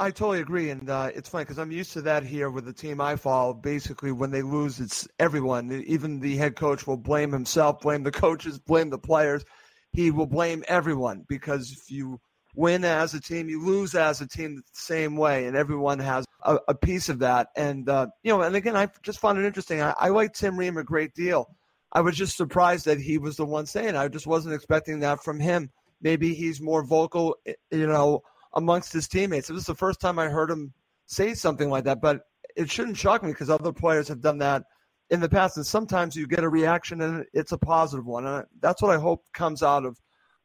I 0.00 0.10
totally 0.10 0.40
agree, 0.40 0.70
and 0.70 0.88
uh, 0.88 1.10
it's 1.14 1.28
funny 1.28 1.42
because 1.44 1.58
I'm 1.58 1.72
used 1.72 1.92
to 1.94 2.02
that 2.02 2.22
here 2.22 2.50
with 2.50 2.64
the 2.64 2.72
team 2.72 3.00
I 3.00 3.16
follow. 3.16 3.52
Basically, 3.52 4.12
when 4.12 4.30
they 4.30 4.42
lose, 4.42 4.78
it's 4.78 5.08
everyone. 5.18 5.72
Even 5.88 6.20
the 6.20 6.36
head 6.36 6.54
coach 6.54 6.86
will 6.86 6.96
blame 6.96 7.32
himself, 7.32 7.80
blame 7.80 8.04
the 8.04 8.12
coaches, 8.12 8.60
blame 8.60 8.90
the 8.90 8.98
players. 8.98 9.44
He 9.92 10.12
will 10.12 10.26
blame 10.26 10.62
everyone 10.68 11.24
because 11.28 11.72
if 11.72 11.90
you 11.90 12.20
win 12.58 12.84
as 12.84 13.14
a 13.14 13.20
team, 13.20 13.48
you 13.48 13.64
lose 13.64 13.94
as 13.94 14.20
a 14.20 14.26
team 14.26 14.56
the 14.56 14.62
same 14.72 15.16
way, 15.16 15.46
and 15.46 15.56
everyone 15.56 15.98
has 16.00 16.24
a, 16.42 16.58
a 16.68 16.74
piece 16.74 17.08
of 17.08 17.20
that. 17.20 17.48
And 17.56 17.88
uh, 17.88 18.08
you 18.22 18.32
know, 18.32 18.42
and 18.42 18.56
again, 18.56 18.76
I 18.76 18.88
just 19.02 19.20
found 19.20 19.38
it 19.38 19.46
interesting. 19.46 19.80
I, 19.80 19.94
I 19.98 20.08
like 20.08 20.34
Tim 20.34 20.58
Ream 20.58 20.76
a 20.76 20.84
great 20.84 21.14
deal. 21.14 21.54
I 21.92 22.02
was 22.02 22.16
just 22.16 22.36
surprised 22.36 22.84
that 22.84 23.00
he 23.00 23.16
was 23.16 23.36
the 23.36 23.46
one 23.46 23.64
saying. 23.64 23.90
it. 23.90 23.96
I 23.96 24.08
just 24.08 24.26
wasn't 24.26 24.54
expecting 24.54 25.00
that 25.00 25.22
from 25.22 25.40
him. 25.40 25.70
Maybe 26.02 26.34
he's 26.34 26.60
more 26.60 26.84
vocal, 26.84 27.36
you 27.70 27.86
know 27.86 28.22
amongst 28.54 28.92
his 28.92 29.08
teammates. 29.08 29.50
It 29.50 29.54
was 29.54 29.66
the 29.66 29.74
first 29.74 30.00
time 30.00 30.18
I 30.18 30.28
heard 30.28 30.50
him 30.50 30.72
say 31.06 31.34
something 31.34 31.70
like 31.70 31.84
that, 31.84 32.00
but 32.00 32.22
it 32.56 32.70
shouldn't 32.70 32.96
shock 32.96 33.22
me 33.22 33.30
because 33.30 33.50
other 33.50 33.72
players 33.72 34.08
have 34.08 34.20
done 34.20 34.38
that 34.38 34.64
in 35.10 35.20
the 35.20 35.28
past. 35.28 35.56
And 35.56 35.66
sometimes 35.66 36.16
you 36.16 36.26
get 36.26 36.44
a 36.44 36.48
reaction 36.48 37.00
and 37.00 37.24
it's 37.32 37.52
a 37.52 37.58
positive 37.58 38.06
one. 38.06 38.26
And 38.26 38.44
that's 38.60 38.82
what 38.82 38.94
I 38.94 39.00
hope 39.00 39.24
comes 39.32 39.62
out 39.62 39.84
of 39.84 39.98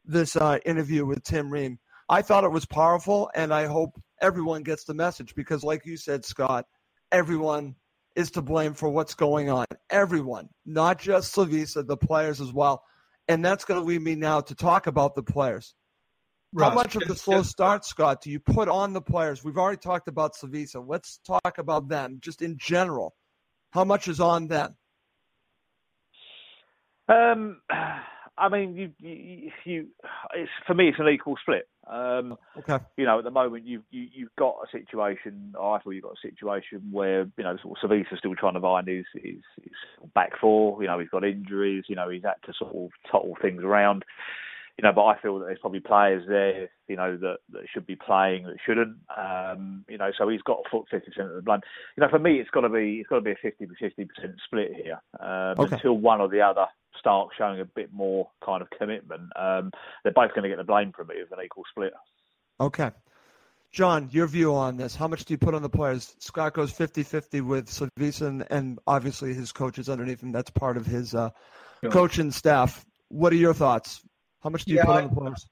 this 0.05 0.35
uh, 0.35 0.59
interview 0.65 1.05
with 1.05 1.23
Tim 1.23 1.49
Ream. 1.49 1.79
I 2.09 2.21
thought 2.21 2.43
it 2.43 2.51
was 2.51 2.65
powerful, 2.65 3.29
and 3.35 3.53
I 3.53 3.65
hope 3.65 4.01
everyone 4.21 4.63
gets 4.63 4.83
the 4.83 4.93
message 4.93 5.35
because, 5.35 5.63
like 5.63 5.85
you 5.85 5.97
said, 5.97 6.25
Scott, 6.25 6.65
everyone 7.11 7.75
is 8.15 8.31
to 8.31 8.41
blame 8.41 8.73
for 8.73 8.89
what's 8.89 9.13
going 9.13 9.49
on. 9.49 9.65
Everyone, 9.89 10.49
not 10.65 10.99
just 10.99 11.35
Slavisa, 11.35 11.85
the 11.85 11.97
players 11.97 12.41
as 12.41 12.51
well. 12.53 12.83
And 13.27 13.43
that's 13.43 13.65
going 13.65 13.79
to 13.79 13.85
lead 13.85 14.01
me 14.01 14.15
now 14.15 14.41
to 14.41 14.53
talk 14.53 14.87
about 14.87 15.15
the 15.15 15.23
players. 15.23 15.73
How 16.59 16.73
much 16.73 16.95
of 16.95 17.07
the 17.07 17.15
slow 17.15 17.41
start, 17.41 17.83
Scott, 17.83 18.21
do 18.21 18.29
you 18.29 18.39
put 18.39 18.69
on 18.69 18.93
the 18.93 19.01
players? 19.01 19.43
We've 19.43 19.57
already 19.57 19.77
talked 19.77 20.07
about 20.07 20.35
Slavisa. 20.35 20.83
Let's 20.85 21.19
talk 21.25 21.57
about 21.57 21.87
them 21.87 22.19
just 22.21 22.43
in 22.43 22.57
general. 22.59 23.15
How 23.71 23.83
much 23.83 24.07
is 24.07 24.19
on 24.19 24.47
them? 24.47 24.75
Um, 27.07 27.61
I 28.37 28.49
mean, 28.49 28.75
you, 28.75 28.91
you, 28.99 29.51
you, 29.65 29.87
it's 30.35 30.51
for 30.67 30.73
me, 30.73 30.89
it's 30.89 30.99
an 30.99 31.07
equal 31.07 31.37
split. 31.41 31.63
Um, 31.89 32.37
okay. 32.57 32.79
You 32.95 33.05
know, 33.05 33.19
at 33.19 33.25
the 33.25 33.31
moment 33.31 33.65
you've 33.65 33.83
you, 33.91 34.03
have 34.03 34.13
you 34.13 34.25
have 34.25 34.35
got 34.37 34.55
a 34.63 34.71
situation. 34.71 35.53
I 35.59 35.79
thought 35.79 35.89
you've 35.89 36.03
got 36.03 36.13
a 36.13 36.27
situation 36.27 36.81
where 36.91 37.23
you 37.37 37.43
know 37.43 37.57
sort 37.61 37.77
of 37.77 37.89
Slavisa's 37.89 38.19
still 38.19 38.35
trying 38.35 38.53
to 38.53 38.61
find 38.61 38.87
his, 38.87 39.05
his, 39.13 39.41
his 39.61 39.73
back 40.15 40.31
four. 40.39 40.81
You 40.81 40.87
know, 40.87 40.99
he's 40.99 41.09
got 41.09 41.23
injuries. 41.25 41.85
You 41.87 41.95
know, 41.95 42.09
he's 42.09 42.23
had 42.23 42.35
to 42.45 42.53
sort 42.57 42.75
of 42.75 42.89
tottle 43.11 43.35
things 43.41 43.63
around 43.63 44.05
you 44.77 44.83
know, 44.83 44.91
but 44.91 45.05
I 45.05 45.19
feel 45.19 45.37
that 45.39 45.45
there's 45.45 45.59
probably 45.59 45.79
players 45.79 46.23
there, 46.27 46.69
you 46.87 46.95
know, 46.95 47.15
that, 47.17 47.37
that 47.51 47.63
should 47.71 47.85
be 47.85 47.95
playing 47.95 48.45
that 48.45 48.57
shouldn't. 48.65 48.97
Um, 49.15 49.85
you 49.87 49.97
know, 49.97 50.11
so 50.17 50.27
he's 50.27 50.41
got 50.41 50.59
a 50.65 50.69
foot 50.69 50.85
fifty 50.89 51.11
percent 51.11 51.29
of 51.29 51.35
the 51.35 51.41
blind. 51.41 51.63
You 51.95 52.01
know, 52.01 52.09
for 52.09 52.19
me, 52.19 52.39
it's 52.39 52.49
got 52.49 52.61
to 52.61 52.69
be 52.69 52.97
it's 52.99 53.09
got 53.09 53.15
to 53.15 53.21
be 53.21 53.31
a 53.31 53.35
fifty 53.41 53.67
fifty 53.79 54.05
percent 54.05 54.35
split 54.45 54.73
here 54.75 54.99
um, 55.19 55.59
okay. 55.59 55.75
until 55.75 55.97
one 55.97 56.21
or 56.21 56.27
the 56.27 56.41
other 56.41 56.65
start 56.97 57.29
showing 57.37 57.59
a 57.59 57.65
bit 57.65 57.93
more 57.93 58.29
kind 58.43 58.61
of 58.61 58.69
commitment. 58.71 59.29
Um, 59.35 59.71
they're 60.03 60.13
both 60.13 60.29
going 60.29 60.43
to 60.43 60.49
get 60.49 60.57
the 60.57 60.63
blame 60.63 60.91
from 60.95 61.07
me 61.07 61.15
with 61.19 61.37
an 61.37 61.43
equal 61.43 61.63
split. 61.69 61.93
Okay. 62.59 62.91
John, 63.71 64.09
your 64.11 64.27
view 64.27 64.53
on 64.55 64.77
this. 64.77 64.95
How 64.95 65.07
much 65.07 65.25
do 65.25 65.33
you 65.33 65.39
put 65.39 65.55
on 65.55 65.63
the 65.63 65.69
players? 65.69 66.15
Scott 66.19 66.53
goes 66.53 66.71
50-50 66.71 67.41
with 67.41 67.67
Slavisa 67.67 68.45
and, 68.51 68.79
obviously 68.85 69.33
his 69.33 69.51
coaches 69.51 69.89
underneath 69.89 70.21
him. 70.21 70.31
That's 70.31 70.51
part 70.51 70.77
of 70.77 70.85
his 70.85 71.15
uh, 71.15 71.31
coaching 71.89 72.29
staff. 72.29 72.85
What 73.09 73.33
are 73.33 73.37
your 73.37 73.55
thoughts? 73.55 74.03
How 74.43 74.49
much 74.49 74.65
do 74.65 74.71
you 74.71 74.77
yeah, 74.77 74.85
put 74.85 74.91
I, 74.91 75.01
on 75.01 75.09
the 75.09 75.15
players? 75.15 75.47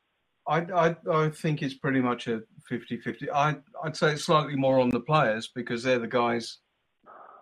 I, 0.48 0.58
I, 0.60 0.96
I 1.10 1.30
think 1.30 1.62
it's 1.62 1.76
pretty 1.76 2.02
much 2.02 2.28
a 2.28 2.42
50-50. 2.70 3.30
I, 3.34 3.56
I'd 3.84 3.96
say 3.96 4.14
it's 4.14 4.26
slightly 4.26 4.56
more 4.56 4.80
on 4.80 4.90
the 4.90 5.00
players 5.00 5.50
because 5.56 5.84
they're 5.84 6.00
the 6.00 6.08
guys 6.08 6.58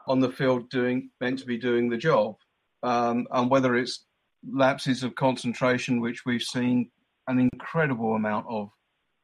on 0.07 0.19
the 0.19 0.31
field 0.31 0.69
doing 0.69 1.09
meant 1.19 1.39
to 1.39 1.45
be 1.45 1.57
doing 1.57 1.89
the 1.89 1.97
job. 1.97 2.35
Um, 2.83 3.27
and 3.31 3.49
whether 3.49 3.75
it's 3.75 4.05
lapses 4.47 5.03
of 5.03 5.15
concentration, 5.15 6.01
which 6.01 6.25
we've 6.25 6.41
seen 6.41 6.91
an 7.27 7.39
incredible 7.39 8.15
amount 8.15 8.45
of 8.49 8.69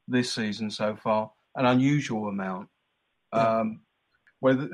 this 0.08 0.34
season 0.34 0.72
so 0.72 0.96
far, 0.96 1.32
an 1.56 1.66
unusual 1.66 2.28
amount. 2.28 2.70
Yeah. 3.34 3.60
Um, 3.60 3.82
whether 4.40 4.70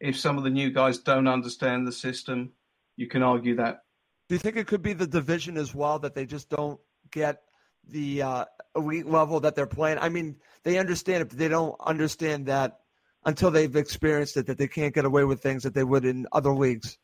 if 0.00 0.18
some 0.18 0.38
of 0.38 0.44
the 0.44 0.50
new 0.50 0.70
guys 0.70 0.98
don't 0.98 1.26
understand 1.26 1.86
the 1.86 1.92
system, 1.92 2.52
you 2.96 3.06
can 3.06 3.22
argue 3.22 3.56
that. 3.56 3.80
Do 4.28 4.34
you 4.34 4.38
think 4.38 4.56
it 4.56 4.66
could 4.66 4.82
be 4.82 4.92
the 4.92 5.06
division 5.06 5.56
as 5.56 5.74
well 5.74 5.98
that 6.00 6.14
they 6.14 6.26
just 6.26 6.50
don't 6.50 6.78
get 7.10 7.42
the 7.88 8.22
uh, 8.22 8.44
elite 8.76 9.06
level 9.06 9.40
that 9.40 9.54
they're 9.54 9.66
playing. 9.66 9.98
I 9.98 10.08
mean, 10.08 10.36
they 10.64 10.78
understand 10.78 11.22
it, 11.22 11.28
but 11.30 11.38
they 11.38 11.48
don't 11.48 11.76
understand 11.80 12.46
that 12.46 12.80
until 13.24 13.50
they've 13.50 13.74
experienced 13.76 14.36
it 14.36 14.46
that 14.46 14.58
they 14.58 14.68
can't 14.68 14.94
get 14.94 15.04
away 15.04 15.24
with 15.24 15.42
things 15.42 15.62
that 15.62 15.74
they 15.74 15.84
would 15.84 16.04
in 16.04 16.26
other 16.32 16.52
leagues. 16.52 16.98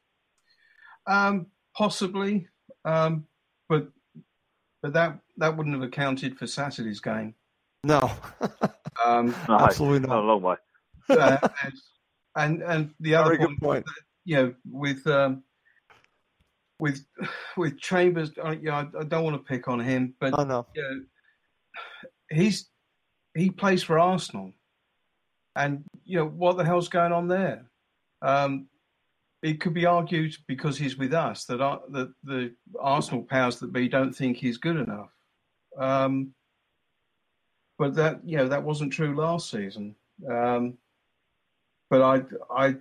Um, 1.06 1.46
possibly, 1.76 2.48
um, 2.84 3.26
but 3.68 3.88
but 4.82 4.92
that 4.94 5.18
that 5.36 5.56
wouldn't 5.56 5.74
have 5.74 5.84
accounted 5.84 6.38
for 6.38 6.46
Saturday's 6.46 7.00
game. 7.00 7.34
No, 7.82 8.10
um, 9.04 9.34
no 9.48 9.58
absolutely 9.58 10.08
not. 10.08 10.18
A 10.18 10.26
long 10.26 10.42
way. 10.42 10.56
uh, 11.10 11.48
and, 12.36 12.62
and 12.62 12.94
the 13.00 13.14
other 13.14 13.36
point, 13.36 13.60
point. 13.60 13.84
That, 13.84 13.94
you 14.24 14.36
know, 14.36 14.54
with 14.70 15.06
um, 15.06 15.42
with 16.84 17.06
with 17.56 17.80
Chambers, 17.80 18.30
I, 18.44 18.52
you 18.52 18.64
know, 18.64 18.90
I, 19.00 19.04
don't 19.04 19.24
want 19.24 19.36
to 19.36 19.42
pick 19.42 19.68
on 19.68 19.80
him, 19.80 20.14
but 20.20 20.38
I 20.38 20.44
know. 20.44 20.66
You 20.74 20.82
know, 20.82 21.00
he's 22.30 22.68
he 23.34 23.48
plays 23.50 23.82
for 23.82 23.98
Arsenal, 23.98 24.52
and 25.56 25.82
you 26.04 26.18
know 26.18 26.26
what 26.26 26.58
the 26.58 26.64
hell's 26.64 26.90
going 26.90 27.12
on 27.12 27.26
there. 27.26 27.64
Um, 28.20 28.66
it 29.42 29.60
could 29.62 29.72
be 29.72 29.86
argued 29.86 30.36
because 30.46 30.76
he's 30.76 30.98
with 30.98 31.14
us 31.14 31.46
that 31.46 31.62
uh, 31.62 31.78
that 31.88 32.12
the 32.22 32.54
Arsenal 32.78 33.22
powers 33.22 33.58
that 33.60 33.72
be 33.72 33.88
don't 33.88 34.12
think 34.12 34.36
he's 34.36 34.58
good 34.58 34.76
enough. 34.76 35.10
Um, 35.78 36.34
but 37.78 37.94
that 37.94 38.20
you 38.26 38.36
know 38.36 38.48
that 38.48 38.62
wasn't 38.62 38.92
true 38.92 39.16
last 39.16 39.50
season. 39.50 39.96
Um, 40.30 40.76
but 41.88 42.02
I 42.02 42.22
I 42.54 42.74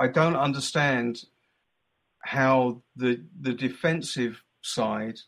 I 0.00 0.08
don't 0.08 0.36
understand 0.36 1.24
how 2.24 2.82
the 2.96 3.22
the 3.40 3.52
defensive 3.52 4.42
side 4.62 5.18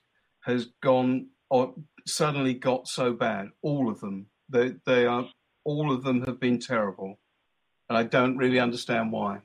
has 0.45 0.67
gone 0.83 1.29
or 1.51 1.75
suddenly 2.07 2.55
got 2.55 2.89
so 2.89 3.13
bad. 3.13 3.51
All 3.63 3.91
of 3.91 4.01
them, 4.01 4.27
they 4.49 4.75
they 4.87 5.07
are 5.07 5.27
all 5.65 5.93
of 5.93 6.03
them 6.05 6.23
have 6.27 6.41
been 6.41 6.59
terrible, 6.59 7.19
and 7.89 7.99
I 7.99 8.05
don't 8.05 8.37
really 8.37 8.59
understand 8.59 9.13
why. 9.13 9.41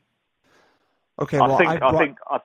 Okay, 1.19 1.39
well, 1.39 1.53
I 1.53 1.57
think 1.57 1.81
I. 1.81 1.87
I 1.87 1.97
think 1.97 2.17
I, 2.29 2.39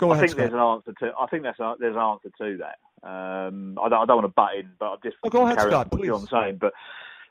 Go 0.00 0.10
I 0.10 0.14
ahead, 0.14 0.20
think 0.22 0.30
Scott. 0.32 0.38
there's 0.38 0.52
an 0.52 0.58
answer 0.58 0.92
to. 1.00 1.12
I 1.20 1.26
think 1.28 1.42
there's 1.44 1.60
a, 1.60 1.74
there's 1.78 1.94
an 1.94 2.02
answer 2.02 2.30
to 2.38 2.58
that. 2.58 3.08
Um, 3.08 3.78
I, 3.80 3.88
don't, 3.88 4.02
I 4.02 4.06
don't 4.06 4.16
want 4.16 4.24
to 4.24 4.28
butt 4.34 4.56
in, 4.58 4.70
but 4.78 4.86
I'm 4.86 4.98
just 5.04 5.16
oh, 5.22 5.28
go 5.30 5.46
ahead, 5.46 5.60
Scott, 5.60 5.92
what 5.92 6.02
you're 6.02 6.26
saying. 6.26 6.58
But 6.60 6.72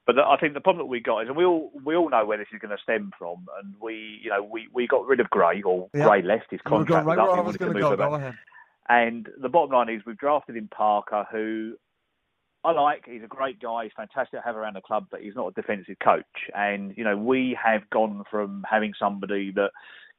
but 0.06 0.20
I 0.20 0.36
think 0.38 0.54
the 0.54 0.62
problem 0.62 0.86
that 0.86 0.90
we 0.90 1.00
got 1.00 1.22
is, 1.22 1.28
and 1.30 1.38
we 1.38 1.46
all 1.46 1.72
we 1.84 1.96
all 1.96 2.10
know 2.10 2.26
where 2.26 2.38
this 2.38 2.48
is 2.54 2.60
going 2.60 2.76
to 2.76 2.82
stem 2.82 3.12
from, 3.18 3.46
and 3.62 3.74
we 3.82 4.20
you 4.22 4.30
know 4.30 4.44
we, 4.44 4.68
we 4.74 4.86
got 4.88 5.06
rid 5.06 5.20
of 5.20 5.30
Gray 5.30 5.62
or 5.62 5.90
yeah. 5.94 6.06
Gray 6.06 6.22
left 6.22 6.52
his 6.52 6.60
contract. 6.66 7.06
Right 7.06 7.18
I 7.18 7.40
was 7.40 7.58
going 7.58 7.74
to 7.74 7.80
go. 7.80 7.96
Go 7.96 8.16
ahead. 8.16 8.36
And 8.90 9.30
the 9.42 9.48
bottom 9.48 9.72
line 9.72 9.90
is 9.90 10.02
we've 10.06 10.18
drafted 10.18 10.58
in 10.58 10.68
Parker, 10.68 11.26
who 11.32 11.76
I 12.66 12.72
like. 12.72 13.06
He's 13.06 13.24
a 13.24 13.28
great 13.28 13.62
guy. 13.62 13.84
He's 13.84 13.94
fantastic 13.96 14.42
to 14.42 14.46
have 14.46 14.58
around 14.58 14.76
the 14.76 14.82
club, 14.82 15.08
but 15.10 15.22
he's 15.22 15.36
not 15.36 15.48
a 15.48 15.52
defensive 15.54 15.96
coach. 16.04 16.26
And 16.54 16.94
you 16.98 17.06
know 17.06 17.16
we 17.16 17.58
have 17.64 17.90
gone 17.90 18.24
from 18.30 18.66
having 18.70 18.94
somebody 19.00 19.52
that 19.52 19.72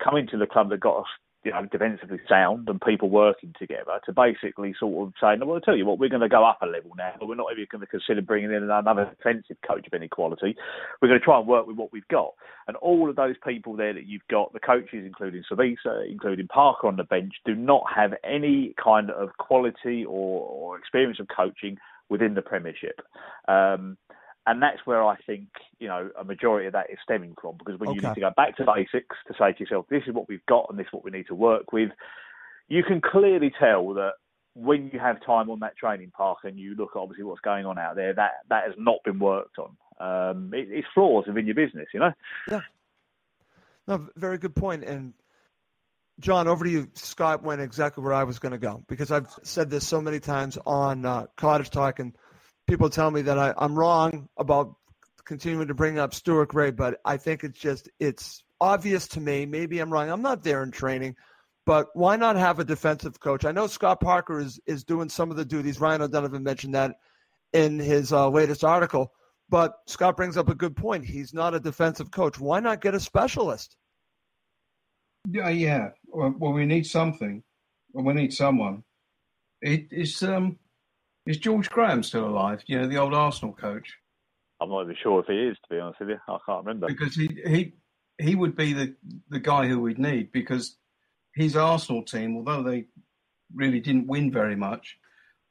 come 0.02 0.16
into 0.16 0.38
the 0.38 0.46
club 0.46 0.70
that 0.70 0.80
got 0.80 1.00
us 1.00 1.06
you 1.44 1.52
know, 1.52 1.66
defensively 1.70 2.18
sound 2.28 2.68
and 2.68 2.80
people 2.80 3.10
working 3.10 3.54
together 3.58 4.00
to 4.06 4.12
basically 4.12 4.74
sort 4.78 5.06
of 5.06 5.12
saying, 5.20 5.40
well, 5.40 5.56
I'll 5.56 5.60
tell 5.60 5.76
you 5.76 5.84
what, 5.84 5.98
we're 5.98 6.08
going 6.08 6.22
to 6.22 6.28
go 6.28 6.44
up 6.44 6.60
a 6.62 6.66
level 6.66 6.92
now, 6.96 7.12
but 7.18 7.28
we're 7.28 7.34
not 7.34 7.52
even 7.52 7.66
going 7.70 7.80
to 7.82 7.86
consider 7.86 8.22
bringing 8.22 8.50
in 8.50 8.62
another 8.62 9.14
defensive 9.16 9.58
coach 9.66 9.86
of 9.86 9.92
any 9.92 10.08
quality. 10.08 10.56
We're 11.00 11.08
going 11.08 11.20
to 11.20 11.24
try 11.24 11.38
and 11.38 11.46
work 11.46 11.66
with 11.66 11.76
what 11.76 11.92
we've 11.92 12.08
got. 12.08 12.32
And 12.66 12.76
all 12.78 13.10
of 13.10 13.16
those 13.16 13.36
people 13.46 13.76
there 13.76 13.92
that 13.92 14.06
you've 14.06 14.26
got, 14.30 14.54
the 14.54 14.60
coaches, 14.60 15.04
including 15.04 15.44
Slavisa, 15.50 16.10
including 16.10 16.48
Parker 16.48 16.88
on 16.88 16.96
the 16.96 17.04
bench, 17.04 17.34
do 17.44 17.54
not 17.54 17.84
have 17.94 18.14
any 18.24 18.74
kind 18.82 19.10
of 19.10 19.36
quality 19.38 20.04
or, 20.04 20.48
or 20.48 20.78
experience 20.78 21.20
of 21.20 21.28
coaching 21.34 21.76
within 22.08 22.34
the 22.34 22.42
Premiership. 22.42 23.00
Um, 23.48 23.98
and 24.46 24.62
that's 24.62 24.80
where 24.84 25.04
I 25.04 25.16
think 25.26 25.48
you 25.78 25.88
know 25.88 26.10
a 26.18 26.24
majority 26.24 26.66
of 26.66 26.72
that 26.74 26.90
is 26.90 26.98
stemming 27.02 27.34
from 27.40 27.56
because 27.58 27.78
when 27.78 27.90
okay. 27.90 27.96
you 27.96 28.08
need 28.08 28.14
to 28.14 28.20
go 28.20 28.30
back 28.36 28.56
to 28.56 28.64
basics 28.64 29.16
to 29.28 29.34
say 29.38 29.52
to 29.52 29.60
yourself, 29.60 29.86
this 29.88 30.02
is 30.06 30.14
what 30.14 30.28
we've 30.28 30.44
got 30.46 30.66
and 30.68 30.78
this 30.78 30.86
is 30.86 30.92
what 30.92 31.04
we 31.04 31.10
need 31.10 31.26
to 31.28 31.34
work 31.34 31.72
with, 31.72 31.90
you 32.68 32.82
can 32.82 33.00
clearly 33.00 33.52
tell 33.58 33.94
that 33.94 34.12
when 34.54 34.90
you 34.92 35.00
have 35.00 35.24
time 35.24 35.50
on 35.50 35.60
that 35.60 35.76
training 35.76 36.12
park 36.16 36.38
and 36.44 36.58
you 36.58 36.74
look 36.76 36.90
at 36.94 36.98
obviously 36.98 37.24
what's 37.24 37.40
going 37.40 37.66
on 37.66 37.78
out 37.78 37.96
there, 37.96 38.14
that 38.14 38.32
that 38.50 38.64
has 38.64 38.74
not 38.78 38.98
been 39.04 39.18
worked 39.18 39.58
on. 39.58 39.76
Um, 40.00 40.52
it, 40.54 40.68
it's 40.70 40.86
flaws 40.94 41.24
within 41.26 41.46
your 41.46 41.54
business, 41.54 41.86
you 41.92 42.00
know. 42.00 42.12
Yeah. 42.50 42.60
No, 43.86 44.08
very 44.16 44.38
good 44.38 44.54
point. 44.54 44.84
And 44.84 45.12
John, 46.20 46.48
over 46.48 46.64
to 46.64 46.70
you. 46.70 46.88
Scott 46.94 47.42
went 47.42 47.60
exactly 47.60 48.02
where 48.02 48.12
I 48.12 48.24
was 48.24 48.38
going 48.38 48.52
to 48.52 48.58
go 48.58 48.82
because 48.88 49.10
I've 49.10 49.28
said 49.42 49.70
this 49.70 49.86
so 49.86 50.00
many 50.00 50.20
times 50.20 50.56
on 50.64 51.04
uh, 51.04 51.26
Cottage 51.36 51.70
Talk 51.70 51.98
and 51.98 52.16
people 52.66 52.90
tell 52.90 53.10
me 53.10 53.22
that 53.22 53.38
I, 53.38 53.54
I'm 53.58 53.78
wrong 53.78 54.28
about 54.36 54.74
continuing 55.24 55.68
to 55.68 55.74
bring 55.74 55.98
up 55.98 56.14
Stuart 56.14 56.48
Gray, 56.48 56.70
but 56.70 57.00
I 57.04 57.16
think 57.16 57.44
it's 57.44 57.58
just 57.58 57.88
it's 57.98 58.42
obvious 58.60 59.08
to 59.08 59.20
me. 59.20 59.46
Maybe 59.46 59.78
I'm 59.78 59.92
wrong. 59.92 60.10
I'm 60.10 60.22
not 60.22 60.42
there 60.42 60.62
in 60.62 60.70
training, 60.70 61.16
but 61.66 61.88
why 61.94 62.16
not 62.16 62.36
have 62.36 62.58
a 62.58 62.64
defensive 62.64 63.20
coach? 63.20 63.44
I 63.44 63.52
know 63.52 63.66
Scott 63.66 64.00
Parker 64.00 64.40
is 64.40 64.60
is 64.66 64.84
doing 64.84 65.08
some 65.08 65.30
of 65.30 65.36
the 65.36 65.44
duties. 65.44 65.80
Ryan 65.80 66.02
O'Donovan 66.02 66.42
mentioned 66.42 66.74
that 66.74 66.96
in 67.52 67.78
his 67.78 68.12
uh, 68.12 68.28
latest 68.28 68.64
article. 68.64 69.12
But 69.48 69.74
Scott 69.86 70.16
brings 70.16 70.36
up 70.36 70.48
a 70.48 70.54
good 70.54 70.74
point. 70.74 71.04
He's 71.04 71.34
not 71.34 71.54
a 71.54 71.60
defensive 71.60 72.10
coach. 72.10 72.40
Why 72.40 72.60
not 72.60 72.80
get 72.80 72.94
a 72.94 73.00
specialist? 73.00 73.76
Yeah, 75.28 75.50
yeah. 75.50 75.90
Well, 76.06 76.52
we 76.52 76.66
need 76.66 76.86
something. 76.86 77.42
We 77.92 78.12
need 78.14 78.32
someone. 78.32 78.84
It 79.60 79.88
is 79.90 80.22
um 80.22 80.58
is 81.26 81.38
George 81.38 81.70
Graham 81.70 82.02
still 82.02 82.26
alive? 82.26 82.62
You 82.66 82.80
know, 82.80 82.86
the 82.86 82.98
old 82.98 83.14
Arsenal 83.14 83.54
coach. 83.54 83.94
I'm 84.60 84.68
not 84.68 84.82
even 84.82 84.96
sure 85.02 85.20
if 85.20 85.26
he 85.26 85.34
is, 85.34 85.56
to 85.56 85.74
be 85.74 85.80
honest 85.80 86.00
with 86.00 86.10
you. 86.10 86.18
I 86.28 86.38
can't 86.46 86.64
remember. 86.64 86.86
Because 86.86 87.14
he 87.14 87.28
he 87.46 87.72
he 88.18 88.34
would 88.34 88.56
be 88.56 88.72
the 88.72 88.94
the 89.30 89.40
guy 89.40 89.66
who 89.66 89.80
we'd 89.80 89.98
need 89.98 90.32
because 90.32 90.76
his 91.34 91.56
Arsenal 91.56 92.02
team, 92.02 92.36
although 92.36 92.62
they 92.62 92.86
really 93.54 93.80
didn't 93.80 94.06
win 94.06 94.30
very 94.30 94.56
much, 94.56 94.98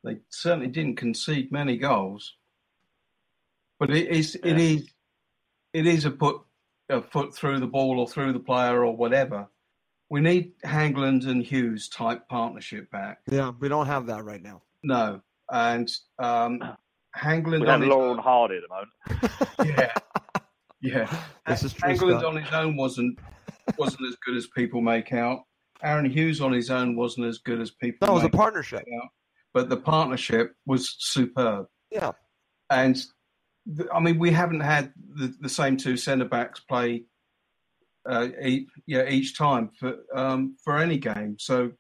they 0.04 0.18
certainly 0.30 0.68
didn't 0.68 0.96
concede 0.96 1.52
many 1.52 1.78
goals. 1.78 2.36
But 3.80 3.92
it 3.92 4.08
is 4.10 4.38
yeah. 4.44 4.52
it 4.52 4.60
is 4.60 4.90
it 5.74 5.88
is 5.88 6.06
a 6.06 6.12
put 6.12 6.42
a 6.90 7.02
foot 7.02 7.36
through 7.36 7.60
the 7.60 7.68
ball 7.68 8.00
or 8.00 8.08
through 8.08 8.34
the 8.34 8.40
player 8.40 8.86
or 8.86 8.96
whatever. 8.96 9.48
We 10.10 10.22
need 10.22 10.54
Hangeland 10.64 11.28
and 11.28 11.44
Hughes 11.44 11.90
type 11.90 12.28
partnership 12.30 12.92
back. 12.92 13.20
Yeah, 13.30 13.52
we 13.60 13.68
don't 13.68 13.88
have 13.88 14.06
that 14.08 14.24
right 14.24 14.42
now. 14.42 14.62
No, 14.84 15.22
and 15.52 15.90
um, 16.20 16.62
Hangeland 17.16 17.62
we 17.62 17.68
on 17.68 17.82
his 17.82 17.90
Laurel 17.90 18.22
Hardy 18.22 18.58
at 18.58 18.64
the 18.64 19.66
moment. 19.66 19.78
yeah, 19.78 19.94
yeah. 20.82 21.20
This 21.48 21.64
is 21.64 21.74
true, 21.74 21.90
Hangeland 21.90 22.20
Scott. 22.20 22.26
on 22.26 22.42
his 22.42 22.54
own 22.54 22.76
wasn't 22.78 23.20
wasn't 23.78 24.08
as 24.08 24.16
good 24.26 24.38
as 24.38 24.48
people 24.48 24.82
make 24.82 25.14
out. 25.14 25.42
Aaron 25.82 26.10
Hughes 26.10 26.40
on 26.40 26.54
his 26.54 26.70
own 26.70 26.96
wasn't 26.96 27.28
as 27.28 27.40
good 27.40 27.60
as 27.60 27.72
people. 27.72 28.08
That 28.08 28.14
was 28.14 28.24
a 28.24 28.30
partnership. 28.30 28.80
Out, 28.80 29.10
but 29.54 29.70
the 29.70 29.78
partnership 29.78 30.56
was 30.66 30.96
superb. 31.00 31.68
Yeah, 31.92 32.12
and 32.70 32.98
I 33.94 34.00
mean 34.00 34.20
we 34.20 34.32
haven't 34.32 34.62
had 34.62 34.94
the, 35.16 35.34
the 35.40 35.50
same 35.50 35.78
two 35.78 35.98
centre 35.98 36.26
backs 36.26 36.62
play 36.62 37.04
uh, 38.10 38.28
each, 38.42 38.68
yeah, 38.86 39.08
each 39.08 39.38
time 39.38 39.70
for 39.80 39.98
um, 40.16 40.56
for 40.64 40.78
any 40.78 40.98
game. 40.98 41.36
So 41.40 41.72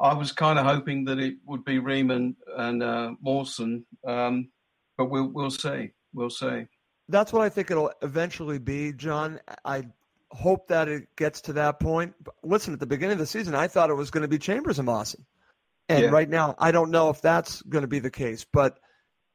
I 0.00 0.14
was 0.14 0.32
kind 0.32 0.58
of 0.58 0.64
hoping 0.66 1.04
that 1.06 1.18
it 1.18 1.36
would 1.46 1.64
be 1.64 1.78
Riemann 1.78 2.36
and 2.56 2.82
uh, 2.82 3.12
Mawson, 3.20 3.84
um, 4.06 4.48
but 4.96 5.10
we'll 5.10 5.28
we'll 5.28 5.50
see. 5.50 5.90
We'll 6.12 6.30
see. 6.30 6.66
That's 7.08 7.32
what 7.32 7.42
I 7.42 7.48
think 7.48 7.70
it'll 7.70 7.92
eventually 8.02 8.58
be, 8.58 8.92
John. 8.92 9.40
I 9.64 9.86
hope 10.30 10.68
that 10.68 10.88
it 10.88 11.08
gets 11.16 11.40
to 11.42 11.54
that 11.54 11.80
point. 11.80 12.14
But 12.22 12.34
listen, 12.42 12.74
at 12.74 12.80
the 12.80 12.86
beginning 12.86 13.14
of 13.14 13.18
the 13.18 13.26
season, 13.26 13.54
I 13.54 13.66
thought 13.66 13.90
it 13.90 13.94
was 13.94 14.10
going 14.10 14.22
to 14.22 14.28
be 14.28 14.38
Chambers 14.38 14.78
and 14.78 14.86
Mawson. 14.86 15.24
And 15.88 16.04
yeah. 16.04 16.10
right 16.10 16.28
now, 16.28 16.54
I 16.58 16.70
don't 16.70 16.90
know 16.90 17.08
if 17.08 17.22
that's 17.22 17.62
going 17.62 17.82
to 17.82 17.88
be 17.88 17.98
the 17.98 18.10
case. 18.10 18.44
But 18.52 18.78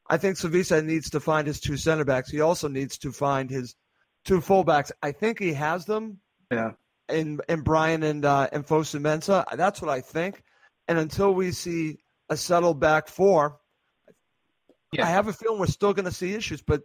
I 0.08 0.18
think 0.18 0.38
Slavisa 0.38 0.86
needs 0.86 1.10
to 1.12 1.20
find 1.20 1.48
his 1.48 1.60
two 1.60 1.78
center 1.78 2.06
backs. 2.06 2.30
He 2.30 2.42
also 2.42 2.68
needs 2.68 3.00
to 3.00 3.12
find 3.12 3.50
his 3.50 3.76
two 4.24 4.40
fullbacks. 4.40 4.92
I 5.02 5.12
think 5.12 5.40
he 5.40 5.54
has 5.54 5.86
them. 5.86 6.20
Yeah. 6.52 6.72
In 7.10 7.42
in 7.50 7.62
Bryan 7.62 8.04
and 8.04 8.24
uh, 8.24 8.48
and 8.52 8.66
Fosu-Mensah. 8.66 9.58
That's 9.58 9.82
what 9.82 9.90
I 9.90 10.02
think. 10.02 10.43
And 10.88 10.98
until 10.98 11.34
we 11.34 11.52
see 11.52 12.00
a 12.30 12.38
settled 12.38 12.80
back 12.80 13.08
four, 13.08 13.60
yeah. 14.92 15.06
I 15.06 15.10
have 15.10 15.28
a 15.28 15.34
feeling 15.34 15.60
we're 15.60 15.68
still 15.68 15.94
going 15.94 16.06
to 16.06 16.12
see 16.12 16.34
issues. 16.34 16.62
But 16.62 16.84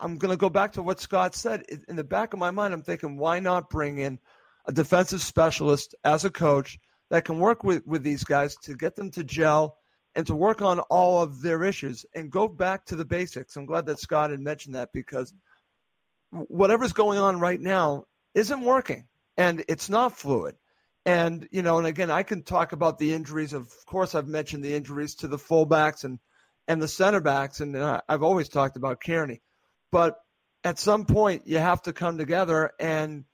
I'm 0.00 0.18
going 0.18 0.30
to 0.30 0.36
go 0.36 0.50
back 0.50 0.72
to 0.74 0.82
what 0.82 1.00
Scott 1.00 1.34
said. 1.34 1.64
In 1.88 1.96
the 1.96 2.04
back 2.04 2.32
of 2.32 2.38
my 2.38 2.50
mind, 2.50 2.74
I'm 2.74 2.82
thinking, 2.82 3.16
why 3.16 3.40
not 3.40 3.70
bring 3.70 3.98
in 3.98 4.18
a 4.66 4.72
defensive 4.72 5.22
specialist 5.22 5.94
as 6.04 6.24
a 6.24 6.30
coach 6.30 6.78
that 7.10 7.24
can 7.24 7.38
work 7.38 7.64
with, 7.64 7.86
with 7.86 8.02
these 8.02 8.24
guys 8.24 8.56
to 8.64 8.74
get 8.74 8.96
them 8.96 9.10
to 9.12 9.24
gel 9.24 9.78
and 10.14 10.26
to 10.26 10.34
work 10.34 10.62
on 10.62 10.80
all 10.80 11.22
of 11.22 11.42
their 11.42 11.62
issues 11.62 12.04
and 12.14 12.30
go 12.30 12.48
back 12.48 12.84
to 12.86 12.96
the 12.96 13.04
basics. 13.04 13.56
I'm 13.56 13.66
glad 13.66 13.86
that 13.86 14.00
Scott 14.00 14.30
had 14.30 14.40
mentioned 14.40 14.74
that 14.74 14.92
because 14.92 15.32
whatever's 16.30 16.92
going 16.92 17.18
on 17.18 17.38
right 17.38 17.60
now 17.60 18.04
isn't 18.34 18.62
working 18.62 19.06
and 19.36 19.64
it's 19.68 19.88
not 19.88 20.16
fluid. 20.16 20.56
And, 21.06 21.48
you 21.52 21.62
know, 21.62 21.78
and 21.78 21.86
again, 21.86 22.10
I 22.10 22.24
can 22.24 22.42
talk 22.42 22.72
about 22.72 22.98
the 22.98 23.14
injuries. 23.14 23.52
Of 23.52 23.70
course, 23.86 24.14
I've 24.14 24.26
mentioned 24.26 24.64
the 24.64 24.74
injuries 24.74 25.14
to 25.16 25.28
the 25.28 25.38
fullbacks 25.38 26.02
and, 26.02 26.18
and 26.66 26.82
the 26.82 26.88
center 26.88 27.20
backs, 27.20 27.60
and 27.60 27.76
uh, 27.76 28.00
I've 28.08 28.24
always 28.24 28.48
talked 28.48 28.76
about 28.76 29.00
Cairney. 29.00 29.40
But 29.92 30.16
at 30.64 30.80
some 30.80 31.04
point, 31.06 31.46
you 31.46 31.58
have 31.58 31.80
to 31.82 31.92
come 31.92 32.18
together. 32.18 32.72
And 32.80 33.24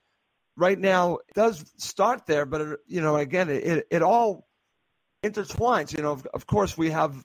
right 0.54 0.78
now, 0.78 1.14
it 1.14 1.34
does 1.34 1.64
start 1.78 2.26
there. 2.26 2.44
But, 2.44 2.60
it, 2.60 2.78
you 2.86 3.00
know, 3.00 3.16
again, 3.16 3.48
it, 3.48 3.86
it 3.90 4.02
all 4.02 4.46
intertwines. 5.24 5.96
You 5.96 6.02
know, 6.02 6.12
of, 6.12 6.26
of 6.34 6.46
course, 6.46 6.76
we 6.76 6.90
have 6.90 7.16